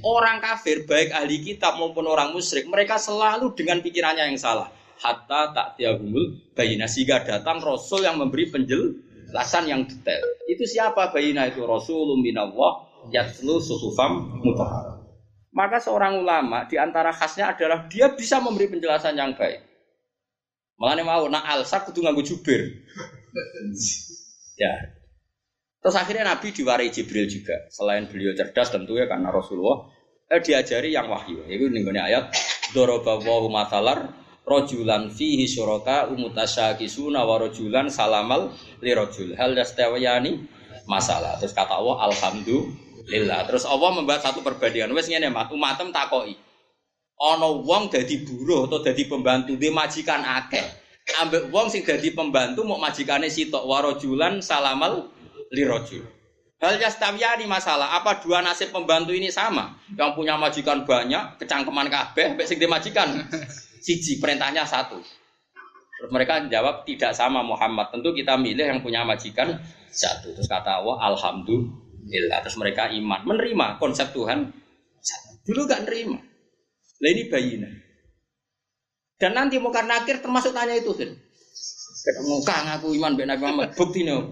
Orang 0.04 0.40
kafir 0.40 0.84
baik 0.88 1.12
ahli 1.12 1.40
kitab 1.40 1.76
maupun 1.80 2.04
orang 2.08 2.32
musyrik 2.32 2.68
mereka 2.68 3.00
selalu 3.00 3.52
dengan 3.56 3.80
pikirannya 3.80 4.28
yang 4.32 4.40
salah. 4.40 4.68
Hatta 4.96 5.52
tak 5.52 5.68
tiahumul 5.80 6.52
bayina 6.56 6.88
sehingga 6.88 7.24
datang 7.24 7.60
Rasul 7.60 8.04
yang 8.04 8.16
memberi 8.16 8.48
penjelasan 8.48 9.68
yang 9.68 9.84
detail. 9.84 10.24
Itu 10.48 10.64
siapa 10.64 11.12
bayina 11.12 11.48
itu 11.48 11.64
Rasulullah 11.64 12.16
minallah 12.16 12.72
yatlu 13.12 13.60
suhufam 13.60 14.40
mutahar. 14.40 15.05
Maka 15.56 15.80
seorang 15.80 16.20
ulama 16.20 16.68
di 16.68 16.76
antara 16.76 17.08
khasnya 17.16 17.56
adalah 17.56 17.88
dia 17.88 18.12
bisa 18.12 18.36
memberi 18.44 18.68
penjelasan 18.68 19.16
yang 19.16 19.32
baik. 19.32 19.64
Makanya 20.76 21.04
mau 21.08 21.24
nak 21.32 21.48
alsa 21.48 21.80
kudu 21.80 22.04
nganggo 22.04 22.20
jubir. 22.20 22.84
ya. 24.60 24.72
Terus 25.80 25.96
akhirnya 25.96 26.28
Nabi 26.28 26.52
diwarai 26.52 26.92
Jibril 26.92 27.24
juga. 27.24 27.56
Selain 27.72 28.04
beliau 28.04 28.36
cerdas 28.36 28.68
tentu 28.68 29.00
ya 29.00 29.08
karena 29.08 29.32
Rasulullah 29.32 29.88
eh, 30.28 30.44
diajari 30.44 30.92
yang 30.92 31.08
wahyu. 31.08 31.48
Itu 31.48 31.72
nih 31.72 32.04
ayat 32.04 32.36
Dorobawahu 32.76 33.48
matalar 33.48 34.12
rojulan 34.44 35.08
fihi 35.08 35.48
umutasyakisuna 35.56 37.24
wa 37.24 37.40
rojulan 37.40 37.88
salamal 37.88 38.52
li 38.84 38.92
rojul 38.92 39.32
hal 39.40 39.56
yastawiyani 39.56 40.44
masalah. 40.84 41.40
Terus 41.40 41.56
kata 41.56 41.80
Allah 41.80 42.12
alhamdulillah 42.12 42.85
lillah. 43.06 43.46
Terus 43.46 43.64
Allah 43.64 43.90
membuat 43.94 44.20
satu 44.20 44.42
perbandingan. 44.42 44.90
Wes 44.92 45.06
ngene 45.06 45.30
mat 45.30 45.48
umatem 45.54 45.94
takoki. 45.94 46.34
Ana 47.16 47.48
wong 47.48 47.88
dadi 47.88 48.20
buruh 48.20 48.68
atau 48.68 48.84
dadi 48.84 49.08
pembantu 49.08 49.56
di 49.56 49.72
majikan 49.72 50.20
akeh. 50.20 50.66
Ambek 51.22 51.48
wong 51.48 51.72
sing 51.72 51.86
dadi 51.86 52.12
pembantu 52.12 52.66
mau 52.66 52.76
majikane 52.76 53.30
sitok 53.32 53.64
warojulan 53.64 54.42
salamal 54.44 55.08
lirojul. 55.54 56.04
Hal 56.56 56.80
yastawiyani 56.80 57.44
masalah, 57.44 58.00
apa 58.00 58.24
dua 58.24 58.40
nasib 58.40 58.72
pembantu 58.72 59.12
ini 59.12 59.28
sama? 59.28 59.76
Yang 59.92 60.16
punya 60.16 60.40
majikan 60.40 60.88
banyak, 60.88 61.36
kecangkeman 61.36 61.92
kabeh, 61.92 62.32
ambek 62.32 62.48
sing 62.48 62.56
dimajikan 62.56 63.28
siji, 63.84 64.16
perintahnya 64.16 64.64
satu. 64.64 64.96
Terus 65.96 66.10
mereka 66.12 66.40
jawab 66.48 66.88
tidak 66.88 67.12
sama 67.12 67.44
Muhammad. 67.44 67.92
Tentu 67.92 68.12
kita 68.16 68.40
milih 68.40 68.72
yang 68.72 68.80
punya 68.80 69.04
majikan 69.04 69.56
satu. 69.92 70.32
Terus 70.32 70.48
kata 70.48 70.80
Allah, 70.80 70.96
Alhamdulillah 71.12 71.85
Alhamdulillah. 72.06 72.38
Terus 72.46 72.56
mereka 72.62 72.86
iman, 72.94 73.20
menerima 73.26 73.66
konsep 73.82 74.14
Tuhan. 74.14 74.54
Dulu 75.42 75.66
gak 75.66 75.90
nerima. 75.90 76.22
Lah 77.02 77.10
ini 77.10 77.26
bayina. 77.26 77.66
Dan 79.18 79.34
nanti 79.34 79.58
mau 79.58 79.74
karena 79.74 79.98
akhir 80.06 80.22
termasuk 80.22 80.54
tanya 80.54 80.78
itu 80.78 80.94
kan. 80.94 81.10
Ketemu 82.06 82.36
kang 82.46 82.70
aku 82.70 82.94
iman 82.94 83.18
ben 83.18 83.26
Nabi 83.26 83.42
Muhammad. 83.42 83.74
Bukti 83.74 84.06
nih. 84.06 84.22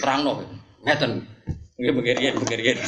Terang 0.00 0.24
noh. 0.24 0.40
Ngeten. 0.88 1.28
Nggih 1.76 1.92
begerian 1.92 2.40
begerian. 2.40 2.80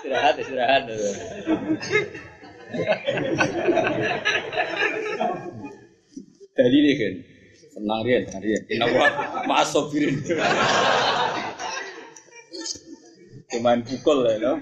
istirahat 0.00 0.34
istirahat. 0.40 0.88
Tadi 6.56 6.76
nih 6.80 6.94
kan. 6.96 7.35
Tenang 7.76 8.00
Rian, 8.08 8.24
tenang 8.24 8.40
Rian. 8.40 8.62
Inna 8.72 8.88
wa 8.88 9.06
ma'asobirin. 9.44 10.16
Cuman 13.52 13.84
pukul 13.84 14.24
ya, 14.24 14.40
no? 14.40 14.52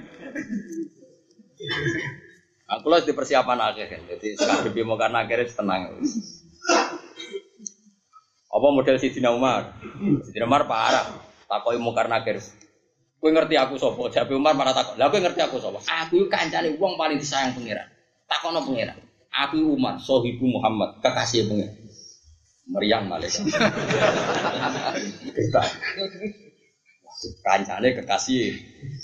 Aku 2.74 2.90
lah 2.90 3.06
di 3.06 3.14
persiapan 3.14 3.70
akhir 3.70 3.86
kan. 3.86 4.00
Jadi 4.10 4.34
sekarang 4.34 4.74
mau 4.82 4.98
karena 4.98 5.22
akhirnya 5.22 5.46
tenang. 5.46 5.94
Apa 8.50 8.66
model 8.74 8.98
Sidina 8.98 9.30
Umar? 9.30 9.78
Sidina 10.26 10.50
Umar 10.50 10.66
parah. 10.66 11.06
Takoi 11.46 11.78
mau 11.78 11.94
karena 11.94 12.18
akhir. 12.18 12.42
Kue 13.22 13.30
ngerti 13.30 13.54
aku 13.54 13.78
sopo. 13.78 14.10
Jadi 14.10 14.34
Umar 14.34 14.58
marah 14.58 14.74
takut. 14.74 14.98
Lah 14.98 15.06
kue 15.14 15.22
ngerti 15.22 15.38
aku 15.38 15.62
sopo. 15.62 15.78
Aku 15.86 16.26
kancane 16.26 16.74
uang 16.74 16.98
paling 16.98 17.22
disayang 17.22 17.54
pangeran. 17.54 17.86
Takono 18.26 18.66
pangeran. 18.66 18.98
Aku 19.30 19.78
Umar, 19.78 20.02
sohibu 20.02 20.50
Muhammad, 20.50 20.98
kekasih 20.98 21.46
pangeran 21.46 21.83
meriang 22.68 23.08
malaikat. 23.08 23.44
Kita. 25.36 25.62
Kancane 27.44 27.88
kekasih 27.96 28.52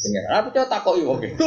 pengiran. 0.00 0.44
Aku 0.44 0.48
coba 0.52 0.66
takoki 0.68 1.02
wong 1.06 1.20
itu. 1.28 1.46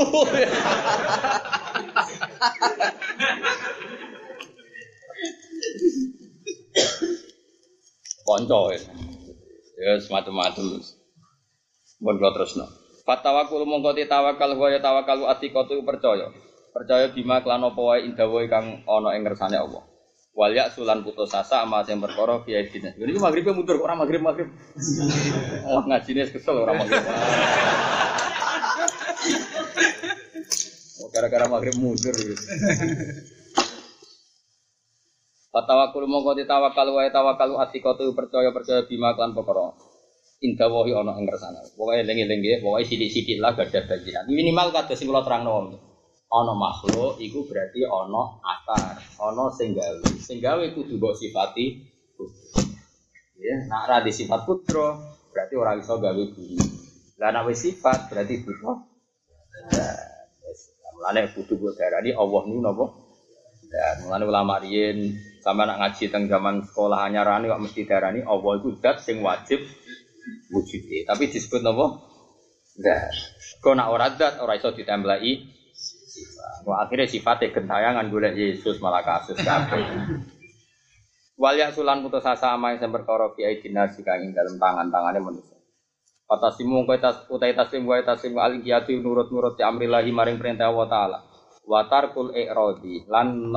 konco 8.23 8.71
ya. 8.73 8.79
Ya 9.77 9.91
semacam-macam. 9.99 10.79
Buat 11.99 12.15
kalau 12.19 12.33
terus 12.39 12.55
no. 12.57 12.65
Fatawakul 13.03 13.67
mongko 13.67 13.99
tawakal 14.07 14.55
wa 14.55 14.67
ya 14.71 14.79
tawakal 14.79 15.27
atiqatu 15.27 15.83
percaya. 15.83 16.31
Percaya 16.71 17.11
bima 17.11 17.43
klan 17.43 17.61
apa 17.61 17.77
wae 17.77 18.47
kang 18.47 18.81
ana 18.87 19.09
ing 19.13 19.27
Allah. 19.27 19.92
Wal 20.33 20.57
ya 20.57 20.65
sulan 20.73 21.05
putus 21.05 21.29
asa 21.29 21.61
ama 21.61 21.85
sing 21.85 22.01
perkara 22.01 22.41
fiye 22.41 22.65
dine. 22.65 22.97
Ini 22.97 23.21
maghribe 23.21 23.53
mundur 23.53 23.77
ora 23.77 23.93
maghrib 23.93 24.25
maghrib. 24.25 24.49
Oh 25.69 25.85
ngajine 25.89 26.25
kesel 26.25 26.57
ora 26.57 26.73
maghrib. 26.73 27.05
Oh 31.05 31.07
gara-gara 31.13 31.45
maghrib 31.45 31.77
mundur. 31.77 32.17
Fatawakul 35.53 36.09
mongko 36.09 36.33
ditawakal 36.33 36.87
wae 36.97 37.13
tawakal 37.13 37.53
atiqatu 37.61 38.09
percaya 38.17 38.49
percaya 38.49 38.89
bima 38.89 39.13
klan 39.13 39.37
perkara. 39.37 39.69
Indah 40.41 40.65
wahi 40.65 40.97
ana 40.97 41.13
ing 41.21 41.29
kersane. 41.29 41.61
Pokoke 41.77 42.09
nggih, 42.09 42.65
pokoke 42.65 42.89
sithik-sithik 42.89 43.37
lah 43.37 43.53
gak 43.53 43.69
ada 43.69 43.85
bagian. 43.85 44.25
Minimal 44.27 44.73
kados 44.73 44.97
sing 44.97 45.05
kula 45.05 45.21
terangno. 45.21 45.92
Ana 46.33 46.57
makhluk 46.57 47.21
iku 47.21 47.45
berarti 47.45 47.85
ana 47.85 48.41
akar, 48.41 48.97
ana 49.21 49.53
sing 49.53 49.77
gawe. 49.77 50.01
Sing 50.17 50.41
gawe 50.41 50.65
kudu 50.73 50.97
mbok 50.97 51.13
sifati 51.13 51.93
Ya, 53.43 53.59
nak 53.67 53.91
ra 53.91 53.97
sifat 54.07 54.47
putra, 54.47 54.97
berarti 55.29 55.53
ora 55.59 55.75
iso 55.75 55.99
gawe 55.99 56.23
bumi. 56.31 56.57
Lah 57.21 57.43
wis 57.45 57.61
sifat 57.61 58.09
berarti 58.09 58.41
putra. 58.41 58.71
Nah, 58.73 59.99
mulane 60.97 61.29
kudu 61.37 61.53
mbok 61.59 61.77
darani 61.77 62.15
Allah 62.17 62.41
niku 62.49 62.61
napa? 62.65 62.85
Ya, 63.69 63.85
mulane 64.01 64.25
ulama 64.25 64.57
riyen 64.57 65.13
sama 65.43 65.69
nak 65.69 65.85
ngaji 65.85 66.07
teng 66.09 66.25
zaman 66.31 66.65
sekolah 66.65 67.03
anyarane 67.09 67.51
kok 67.51 67.61
mesti 67.61 67.85
darani 67.85 68.25
Allah 68.25 68.51
itu 68.57 68.73
zat 68.81 69.05
sing 69.05 69.21
wajib 69.21 69.59
wujudnya. 70.49 71.13
Tapi 71.13 71.29
disebut 71.29 71.61
napa? 71.61 71.99
Zat. 72.79 73.13
Kok 73.59 73.75
nak 73.77 73.91
ora 73.91 74.07
zat 74.17 74.39
ora 74.41 74.57
iso 74.57 74.71
sifat. 76.13 76.69
Wah, 76.69 76.85
akhirnya 76.85 77.09
sifatnya 77.09 77.49
gentayangan 77.49 78.05
golek 78.13 78.37
Yesus 78.37 78.77
malah 78.77 79.01
kasus 79.01 79.37
kabeh. 79.41 79.81
Wal 81.33 81.57
sulan 81.73 82.05
putus 82.05 82.21
asa 82.29 82.53
ama 82.53 82.77
yang 82.77 82.93
perkara 82.93 83.33
fi 83.33 83.49
aidina 83.49 83.89
sika 83.89 84.21
ing 84.21 84.37
dalam 84.37 84.61
tangan-tangane 84.61 85.17
manusia. 85.17 85.57
Fatasimu 86.29 86.85
kowe 86.85 86.97
tas 87.01 87.25
utai 87.27 87.57
taslim 87.57 87.83
wa 87.89 87.99
taslim 87.99 88.37
al 88.37 88.61
qiyati 88.61 88.95
nurut-nurut 89.01 89.57
di 89.59 89.63
amrillahi 89.65 90.13
maring 90.13 90.37
perintah 90.37 90.69
Allah 90.69 90.87
taala. 90.87 91.19
Wa 91.65 91.89
tarkul 91.89 92.31
i'radi 92.37 93.09
lan 93.09 93.49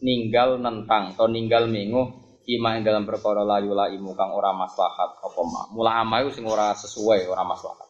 ninggal 0.00 0.62
nentang 0.62 1.12
atau 1.12 1.26
ninggal 1.26 1.66
mengu 1.66 2.08
kima 2.46 2.78
ing 2.78 2.86
dalam 2.86 3.02
perkara 3.02 3.42
layu 3.42 3.74
laimu 3.74 4.14
kang 4.14 4.30
ora 4.30 4.54
maslahat 4.54 5.18
apa 5.18 5.40
ma. 5.42 5.62
Mula 5.74 6.02
amayu 6.02 6.30
sing 6.30 6.46
ora 6.46 6.72
sesuai 6.72 7.26
ora 7.26 7.42
maslahat. 7.42 7.85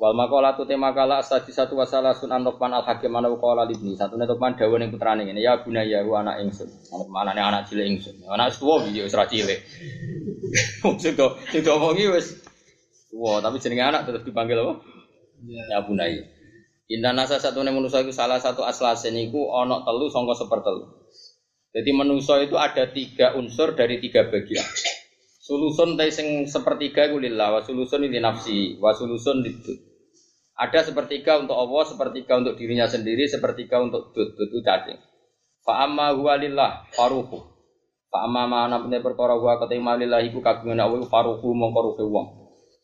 Wal 0.00 0.16
makola 0.16 0.56
tu 0.56 0.64
tema 0.64 0.96
kala 0.96 1.20
asadi 1.20 1.52
satu 1.52 1.76
wasalah 1.76 2.16
sun 2.16 2.32
an 2.32 2.40
Luqman 2.40 2.72
al 2.72 2.80
hakim 2.88 3.12
ana 3.12 3.28
qala 3.36 3.68
libni 3.68 3.92
satu 3.92 4.16
ne 4.16 4.24
Luqman 4.24 4.56
dawuh 4.56 4.80
ning 4.80 4.88
putrane 4.88 5.28
ngene 5.28 5.44
ya 5.44 5.60
buna 5.60 5.84
ya 5.84 6.00
ru 6.00 6.16
anak 6.16 6.40
ingsun. 6.40 6.72
Anak 6.88 7.12
anane 7.12 7.40
anak 7.44 7.62
cilik 7.68 7.84
ingsun. 7.84 8.16
Anak 8.24 8.56
tuwa 8.56 8.80
iki 8.88 9.04
wis 9.04 9.12
ra 9.12 9.28
cilik. 9.28 9.60
Sing 11.04 11.12
to 11.20 11.70
omongi 11.76 12.08
wis 12.08 12.32
tuwa 13.12 13.44
tapi 13.44 13.60
jenenge 13.60 13.84
anak 13.92 14.08
tetep 14.08 14.24
dipanggil 14.24 14.64
apa? 14.64 14.80
Ya 15.68 15.84
buna 15.84 16.08
ya. 16.08 16.24
Indah 16.88 17.12
nasa 17.12 17.36
satu 17.36 17.60
nih 17.60 17.68
manusia 17.68 18.00
itu 18.00 18.16
salah 18.16 18.40
satu 18.40 18.64
aslasen 18.64 19.12
itu 19.20 19.36
onok 19.36 19.84
telu 19.84 20.08
songko 20.08 20.32
sepertelu. 20.32 20.96
Jadi 21.76 21.90
manusia 21.92 22.40
itu 22.40 22.56
ada 22.56 22.88
tiga 22.88 23.36
unsur 23.36 23.76
dari 23.76 24.00
tiga 24.00 24.32
bagian. 24.32 24.64
Sulusun 25.44 25.98
tadi 25.98 26.08
sing 26.08 26.48
sepertiga 26.48 27.10
itu 27.10 27.18
lillah, 27.18 27.50
wa 27.50 27.60
sulusun 27.60 28.06
ini 28.06 28.22
nafsi, 28.22 28.78
wa 28.78 28.94
sulusun 28.94 29.42
itu. 29.42 29.89
Ada 30.60 30.92
sepertiga 30.92 31.40
untuk 31.40 31.56
Allah, 31.56 31.88
sepertiga 31.88 32.36
untuk 32.36 32.60
dirinya 32.60 32.84
sendiri, 32.84 33.24
sepertiga 33.24 33.80
untuk 33.80 34.12
dud, 34.12 34.36
dud 34.36 34.48
itu 34.52 34.60
cacing. 34.60 35.00
Fa 35.64 35.88
amma 35.88 36.12
huwa 36.12 36.36
lillah 36.36 36.84
faruhu. 36.92 37.40
Fa 38.12 38.28
amma 38.28 38.44
mana 38.44 38.76
punya 38.84 39.00
perkara 39.00 39.40
huwa 39.40 39.56
ketima 39.56 39.96
lillah 39.96 40.20
iku 40.20 40.44
kagungan 40.44 40.84
Allah 40.84 41.00
faruhu 41.08 41.56
mongko 41.56 41.80
ruhe 41.80 42.04
wong. 42.04 42.26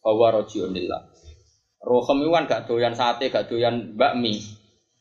Fa 0.00 0.08
huwa 0.08 0.40
rajiun 0.40 0.72
lillah. 0.72 1.12
Rohem 1.86 2.18
itu 2.24 2.30
kan 2.34 2.44
gak 2.48 2.62
doyan 2.66 2.94
sate, 2.98 3.28
gak 3.30 3.46
doyan 3.46 3.94
bakmi. 3.94 4.42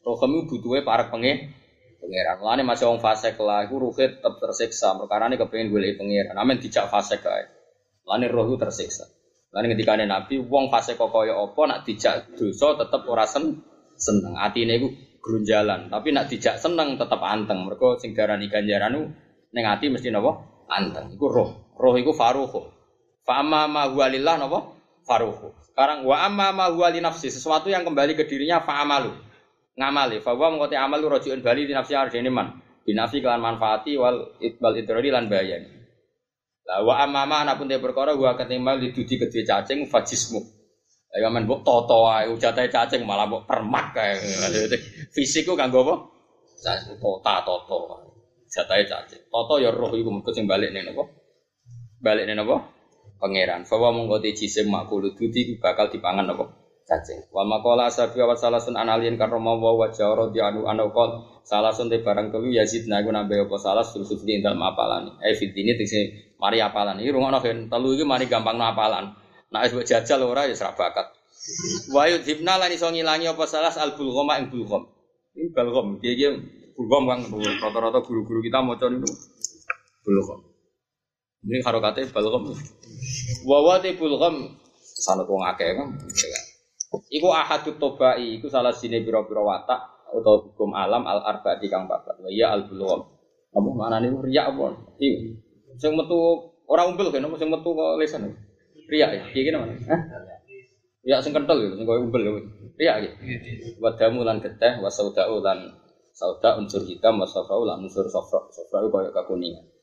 Rohem 0.05 0.29
itu 0.37 0.59
butuhnya 0.59 0.85
para 0.85 1.09
pengen 1.09 1.55
pangeran. 1.97 2.37
Mulane 2.37 2.61
masih 2.61 2.85
wong 2.91 3.01
fasik 3.01 3.39
lah, 3.41 3.65
iku 3.65 3.81
ruhe 3.81 4.19
tetap 4.19 4.37
tersiksa. 4.37 4.93
Perkara 4.93 5.25
ini 5.31 5.41
kepengen 5.41 5.73
gue 5.73 5.97
pangeran. 5.97 6.35
Amin 6.37 6.61
dijak 6.61 6.91
fasik 6.93 7.25
kae. 7.25 7.49
Mulane 8.05 8.29
roh 8.29 8.45
itu 8.51 8.61
tersiksa. 8.61 9.14
Mulane 9.55 9.71
ketika 9.71 9.95
Nabi, 9.95 10.43
wong 10.51 10.67
fasik 10.67 10.99
kok 10.99 11.15
kaya 11.15 11.31
apa 11.31 11.61
nak 11.63 11.87
dijak 11.87 12.35
dosa 12.35 12.75
tetap 12.75 13.07
ora 13.07 13.23
sen 13.23 13.63
seneng. 13.95 14.35
Atine 14.35 14.75
iku 14.75 14.91
grunjalan, 15.23 15.87
tapi 15.87 16.11
nak 16.11 16.27
dijak 16.27 16.59
seneng 16.59 16.99
tetap 16.99 17.23
anteng. 17.23 17.63
Mergo 17.63 17.95
sing 17.95 18.11
darani 18.11 18.51
ganjaran 18.51 18.99
ku 18.99 19.03
ning 19.55 19.63
ati 19.63 19.87
mesti 19.87 20.11
napa? 20.11 20.43
Anteng. 20.67 21.15
Iku 21.15 21.31
roh. 21.31 21.71
Roh 21.71 21.95
iku 21.95 22.11
faruhu. 22.11 22.67
Fa 23.23 23.39
amma 23.39 23.71
ma 23.71 23.87
huwa 23.87 24.11
lillah 24.11 24.35
napa? 24.43 24.75
Faruhu. 25.07 25.55
Sekarang 25.71 26.03
wa 26.03 26.19
amma 26.19 26.51
ma 26.51 26.67
huwa 26.67 26.91
li 26.91 26.99
nafsi, 26.99 27.31
sesuatu 27.31 27.71
yang 27.71 27.87
kembali 27.87 28.11
ke 28.11 28.27
dirinya 28.27 28.59
fa 28.59 28.83
amalu. 28.83 29.15
Ngamali, 29.79 30.19
fa 30.19 30.35
wa 30.35 30.51
mengkoti 30.51 30.75
amal 30.75 30.99
lu 30.99 31.07
rojiun 31.07 31.39
bali 31.39 31.63
di 31.63 31.71
nafsi 31.71 31.95
arjene 31.95 32.27
man. 32.27 32.59
Binafi 32.83 33.23
kelan 33.23 33.39
manfaati 33.39 33.95
wal 33.95 34.35
itbal 34.43 34.75
idrari 34.75 35.15
lan 35.15 35.31
bayan. 35.31 35.74
Lah 36.65 36.81
wa 36.81 36.97
amma 36.97 37.29
ma 37.29 37.45
anak 37.45 37.61
pun 37.61 37.69
perkara 37.69 38.17
gua 38.17 38.33
ketimbang 38.33 38.81
didudi 38.81 39.21
kedue 39.21 39.45
cacing 39.45 39.85
fajismu. 39.85 40.41
Lah 41.13 41.17
ya 41.21 41.29
men 41.29 41.45
mbok 41.45 41.61
toto 41.61 42.09
ae 42.09 42.25
ujate 42.29 42.67
cacing 42.73 43.05
malah 43.05 43.29
mbok 43.29 43.45
permak 43.45 43.93
kae. 43.93 44.17
Fisikku 45.13 45.53
kanggo 45.53 45.85
apa? 45.85 45.95
Cacing 46.57 46.97
tota 46.97 47.45
toto. 47.45 47.77
Jatahe 48.49 48.83
cacing. 48.89 49.29
Toto 49.29 49.61
ya 49.61 49.69
roh 49.69 49.93
iku 49.93 50.09
mergo 50.09 50.33
sing 50.33 50.49
balik 50.49 50.73
ning 50.73 50.89
napa? 50.89 51.05
Balik 52.01 52.25
ning 52.25 52.41
napa? 52.41 52.75
pangeran. 53.19 53.63
Fawa 53.65 53.89
mengkoti 53.95 54.35
jisim 54.35 54.69
makulu 54.69 55.15
dudi 55.15 55.57
bakal 55.57 55.89
dipangan? 55.89 56.29
Cacing. 56.85 57.33
Wa 57.33 57.41
makola 57.41 57.89
asabi 57.89 58.21
wa 58.21 58.37
salasun 58.37 58.77
analien 58.77 59.17
kan 59.17 59.33
romo 59.33 59.57
wa 59.57 59.73
wajah 59.73 60.29
di 60.29 60.37
anu 60.37 60.69
anokol 60.69 61.41
salasun 61.41 61.89
te 61.89 62.05
barang 62.05 62.29
telu 62.29 62.53
yazid 62.53 62.85
nagu 62.85 63.09
nambah 63.09 63.49
apa 63.49 63.57
salas 63.57 63.89
terus 63.89 64.13
di 64.21 64.37
dalam 64.37 64.61
apalan. 64.61 65.17
Eh 65.25 65.33
fit 65.33 65.49
ini 65.57 65.73
tingsi 65.73 66.13
mari 66.37 66.61
apalan. 66.61 67.01
Ini 67.01 67.09
rumah 67.09 67.41
kan 67.41 67.73
telu 67.73 67.97
ini 67.97 68.05
mari 68.05 68.29
gampang 68.29 68.61
apalan. 68.61 69.17
Nah 69.49 69.65
es 69.65 69.73
jajal 69.73 70.29
ora 70.29 70.45
ya 70.45 70.53
serabakat. 70.53 71.09
Wa 71.89 72.05
yudhibna 72.05 72.61
lan 72.61 72.69
iso 72.69 72.85
ngilangi 72.93 73.33
apa 73.33 73.49
salas 73.49 73.81
al 73.81 73.97
bulghoma 73.97 74.37
ing 74.37 74.53
bulghom. 74.53 74.85
Ini 75.33 75.57
bulghom 75.57 75.97
dia 75.97 76.13
dia 76.13 76.29
bulghom 76.77 77.09
kan 77.09 77.19
rata-rata 77.65 78.05
guru-guru 78.05 78.45
kita 78.45 78.61
mau 78.61 78.77
itu 78.77 79.09
bulghom. 80.05 80.39
Ini 81.49 81.65
harokatnya 81.65 82.13
bulghom. 82.13 82.53
Wawa 83.49 83.81
te 83.81 83.97
bulgham 83.97 84.53
sanad 84.77 85.25
wong 85.25 85.49
akeh 85.49 85.81
kan. 85.81 85.89
Iku 87.11 87.27
ahadut 87.31 87.75
tobai, 87.81 88.39
iku 88.39 88.47
salah 88.47 88.71
sini 88.71 89.01
biro-biro 89.01 89.43
watak 89.47 89.81
atau 90.15 90.47
hukum 90.47 90.71
alam 90.71 91.03
al 91.03 91.23
arba 91.23 91.59
di 91.59 91.67
kang 91.67 91.89
papat. 91.89 92.21
Iya 92.29 92.55
al 92.55 92.69
bulgham. 92.69 93.07
Kamu 93.51 93.71
mana 93.75 94.03
nih 94.03 94.11
riya 94.11 94.51
apa? 94.51 94.75
Iya. 94.99 95.35
Sing 95.79 95.95
metu 95.95 96.15
orang 96.67 96.95
umbel 96.95 97.11
kan, 97.11 97.23
sing 97.39 97.49
metu 97.51 97.69
kok 97.71 97.95
lesan. 97.99 98.31
Riya 98.85 99.07
ya, 99.11 99.23
iki 99.31 99.49
mana? 99.49 99.73
Hah? 99.89 100.01
Ya 101.05 101.21
sing 101.21 101.31
kental 101.31 101.57
gitu, 101.61 101.79
sing 101.79 101.85
koyo 101.87 102.05
umbel 102.05 102.21
ya. 102.21 102.31
Riya 102.75 102.93
iki. 103.01 103.09
Wadamu 103.79 104.27
lan 104.27 104.43
geteh, 104.43 104.79
wa 104.83 104.91
saudau 104.91 105.39
lan 105.39 105.71
sauda 106.15 106.59
unsur 106.59 106.83
hitam, 106.83 107.19
wa 107.19 107.27
safrau 107.27 107.63
lan 107.63 107.83
unsur 107.83 108.07
safra. 108.11 108.45
Safra 108.51 108.83
koyo 108.87 109.09
kekuningan 109.11 109.75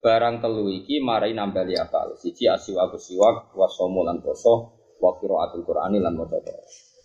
barang 0.00 0.40
telu 0.40 0.72
iki 0.72 1.04
marai 1.04 1.36
nambali 1.36 1.76
akal 1.76 2.16
siji 2.16 2.48
asiwa 2.48 2.88
bersiwak 2.88 3.52
wasomo 3.52 4.00
lan 4.00 4.24
poso 4.24 4.79
wa 5.00 5.16
qiraatul 5.16 5.64
qur'ani 5.64 5.98
lan 5.98 6.14
maca 6.14 6.38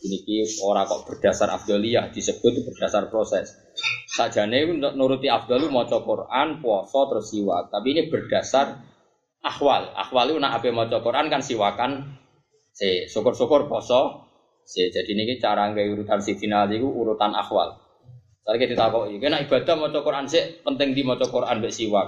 ini 0.06 0.22
ki 0.22 0.62
ora 0.62 0.86
kok 0.86 1.10
berdasar 1.10 1.50
afdaliyah 1.50 2.14
disebut 2.14 2.62
berdasar 2.62 3.10
proses. 3.10 3.58
Sajane 4.06 4.62
nuruti 4.94 5.26
afdalu 5.26 5.72
maca 5.74 6.04
Quran 6.06 6.62
poso 6.62 7.10
terus 7.10 7.34
siwak. 7.34 7.74
Tapi 7.74 7.88
ini 7.96 8.02
berdasar 8.12 8.86
akhwal. 9.42 9.98
Akhwal 9.98 10.36
itu 10.36 10.38
nak 10.38 10.62
ape 10.62 10.70
maca 10.70 11.02
Quran 11.02 11.32
kan 11.34 11.42
siwakan 11.42 12.22
si 12.70 13.10
syukur-syukur 13.10 13.66
poso. 13.66 14.30
Si 14.66 14.82
jadi 14.94 15.10
ini 15.10 15.38
cara 15.42 15.74
nggak 15.74 15.86
urutan 15.98 16.20
si 16.22 16.38
final 16.38 16.70
itu 16.70 16.86
urutan 16.86 17.34
akhwal. 17.34 17.82
Tadi 18.46 18.62
kita 18.62 18.78
tahu, 18.78 19.10
kena 19.18 19.42
ibadah 19.42 19.74
mau 19.74 19.90
Quran 19.90 20.30
sih 20.30 20.62
penting 20.62 20.94
di 20.94 21.02
mau 21.02 21.18
Quran 21.18 21.66
siwak. 21.66 22.08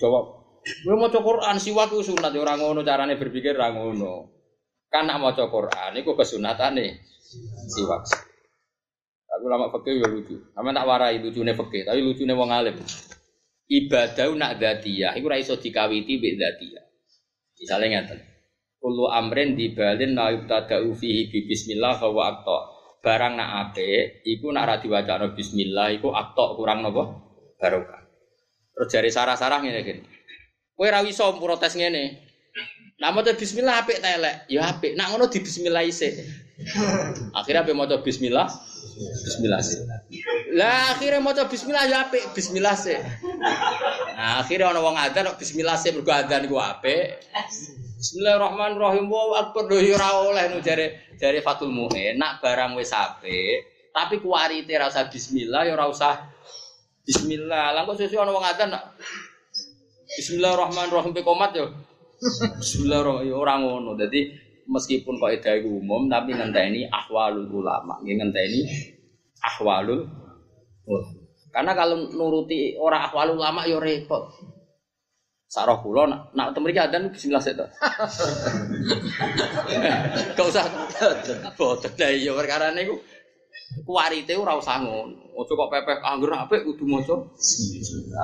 Jawab 0.00 0.44
gue 0.64 0.96
mau 0.96 1.12
Quran 1.12 1.60
siwak 1.60 1.92
itu 1.92 2.08
sunat 2.08 2.32
orang 2.32 2.56
ngono 2.56 2.80
carane 2.80 3.20
berpikir 3.20 3.52
orang 3.52 3.76
ngono 3.76 4.33
kan 4.94 5.10
nak 5.10 5.18
mau 5.18 5.34
Quran 5.34 5.90
itu 5.98 6.10
kesunatan 6.14 6.78
nih 6.78 6.94
siwak 7.74 8.06
tapi 9.26 9.44
lama 9.50 9.66
fakir 9.74 9.98
ya 9.98 10.06
lucu 10.06 10.38
sama 10.54 10.70
tak 10.70 10.86
warai 10.86 11.18
nih 11.18 11.56
fakir 11.58 11.82
tapi 11.82 11.98
lucu 11.98 12.22
nih 12.22 12.38
wong 12.38 12.54
alim 12.54 12.78
ibadah 13.68 14.28
nak 14.36 14.60
dzatiyah 14.60 15.16
iku 15.16 15.26
ora 15.28 15.38
iso 15.40 15.56
dikawiti 15.56 16.20
mbek 16.20 16.34
dzatiyah. 16.36 16.84
Misale 17.56 17.86
ngeten. 17.88 18.18
Kullu 18.76 19.08
amrin 19.08 19.56
dibalin 19.56 20.12
la 20.12 20.28
yubtada'u 20.36 20.92
fihi 20.92 21.32
bi 21.32 21.48
bismillah 21.48 21.96
fa 21.96 22.08
wa 22.12 22.22
aqta. 22.28 22.58
Barang 23.04 23.36
nak 23.36 23.68
apik 23.68 24.24
iku 24.24 24.52
nak 24.52 24.64
ra 24.64 24.76
diwacana 24.80 25.32
bismillah 25.32 25.92
iku 25.96 26.12
aqta 26.12 26.56
kurang 26.56 26.84
napa? 26.84 27.04
Barokah. 27.60 28.00
Terus 28.74 28.88
jari 28.90 29.10
sarah-sarah 29.12 29.60
ngene 29.64 29.80
iki. 29.80 29.94
Kowe 30.74 30.88
ra 30.88 31.00
iso 31.04 31.32
protes 31.40 31.76
ngene. 31.76 32.23
Nak 33.02 33.10
maca 33.10 33.34
bismillah 33.34 33.82
apik 33.82 33.98
ta 33.98 34.08
elek? 34.14 34.46
Ya 34.46 34.70
apik. 34.70 34.94
Nak 34.94 35.10
ngono 35.10 35.26
di 35.26 35.42
bismillah 35.42 35.82
isih. 35.82 36.14
Akhirnya 37.38 37.66
apa 37.66 37.74
maca 37.74 37.98
bismillah? 37.98 38.46
Bismillah 38.94 39.58
sih. 39.58 39.82
Lah 40.54 40.94
akhirnya 40.94 41.18
maca 41.18 41.50
bismillah 41.50 41.82
ya 41.90 42.06
apik, 42.06 42.30
bismillah 42.30 42.78
sih. 42.78 42.94
Nah, 44.14 44.38
akhirnya 44.38 44.70
ana 44.70 44.78
wong 44.78 44.94
adzan 44.94 45.26
bismillah 45.34 45.74
sih 45.74 45.90
mergo 45.90 46.14
adzan 46.14 46.46
iku 46.46 46.62
apik. 46.62 47.18
Bismillahirrahmanirrahim. 47.98 49.10
Wa 49.10 49.50
akbar 49.50 49.66
do 49.66 49.74
ora 49.74 50.08
oleh 50.22 50.46
nu 50.54 50.62
jare 50.62 51.10
jare 51.18 51.42
Fatul 51.42 51.74
Muin. 51.74 52.14
Nak 52.14 52.38
barang 52.38 52.78
wis 52.78 52.94
apik, 52.94 53.90
tapi 53.90 54.22
kuwarite 54.22 54.70
ra 54.78 54.86
usah 54.86 55.10
bismillah 55.10 55.66
ya 55.66 55.74
ora 55.74 55.90
usah 55.90 56.30
bismillah. 57.02 57.74
Lah 57.74 57.82
kok 57.82 57.98
sesuk 57.98 58.22
ana 58.22 58.30
wong 58.30 58.46
adzan 58.46 58.70
nak 58.70 58.94
Bismillahirrahmanirrahim 60.14 61.10
komat 61.26 61.50
yo. 61.58 61.74
Bismillahirrahmanirrahim 62.24 63.36
ora 63.36 63.54
ngono. 63.60 63.92
Dadi 64.00 64.20
meskipun 64.64 65.20
kok 65.20 65.32
itu 65.32 65.68
umum 65.68 66.08
tapi 66.08 66.32
ngenteni 66.32 66.88
ahwalul 66.88 67.48
ulama 67.52 68.00
nggih 68.00 68.16
ngenteni 68.16 68.60
ahwalul 69.44 70.08
ulama 70.88 71.20
karena 71.52 71.72
kalau 71.76 72.08
nuruti 72.16 72.72
orang 72.80 73.04
ahwalul 73.04 73.36
ulama 73.36 73.68
yo 73.68 73.76
repot 73.76 74.24
Sarah 75.44 75.78
kula 75.78 76.10
nak 76.10 76.34
nak 76.34 76.50
temriki 76.50 76.82
adzan 76.82 77.14
bismillah 77.14 77.38
sik 77.38 77.54
to. 77.54 77.62
Usah 80.50 80.66
boten 81.60 81.94
lah 81.94 82.10
iya 82.10 82.34
perkara 82.34 82.74
niku 82.74 82.98
kuwarite 83.86 84.34
ora 84.34 84.58
usah 84.58 84.82
ngono. 84.82 85.14
Aja 85.38 85.52
kok 85.54 85.70
pepeh 85.70 85.98
anggur 86.02 86.34
apik 86.34 86.66
kudu 86.66 86.90
maca. 86.90 87.14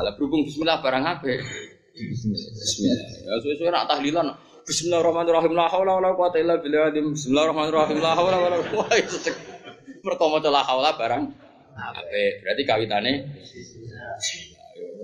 Lah 0.03 0.13
berhubung 0.19 0.43
bismillah 0.43 0.83
barang 0.83 1.07
apik. 1.07 1.39
Bismillah. 2.01 2.99
Ya 3.29 3.35
suwe-suwe 3.45 3.69
nak 3.69 3.85
tahlilan 3.91 4.33
Bismillahirrahmanirrahim. 4.65 5.53
La 5.57 5.67
haula 5.67 5.99
wala 5.99 6.15
quwata 6.15 6.39
illa 6.39 6.57
billah. 6.63 6.95
Bismillahirrahmanirrahim. 6.95 7.99
La 7.99 8.13
haula 8.15 8.39
wala 8.39 8.57
quwata. 8.63 8.97
Mereka 10.01 10.25
maca 10.31 10.49
la 10.49 10.63
haula 10.65 10.91
barang 10.97 11.23
apik. 11.75 12.33
Berarti 12.45 12.63
kawitane 12.65 13.13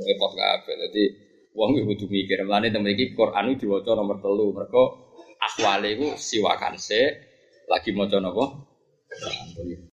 repot 0.07 0.33
kabeh. 0.39 0.75
Dadi 0.87 1.05
wong 1.53 1.71
kudu 1.83 2.07
mikir. 2.07 2.47
Mulane 2.47 2.71
temen 2.71 2.95
iki 2.95 3.13
Quran 3.19 3.59
diwaca 3.59 3.93
nomor 3.99 4.23
3. 4.23 4.57
Mergo 4.57 4.85
ahwale 5.37 5.89
iku 5.99 6.09
siwakan 6.17 6.79
sik 6.79 7.11
lagi 7.67 7.91
maca 7.93 8.23
napa? 8.23 8.45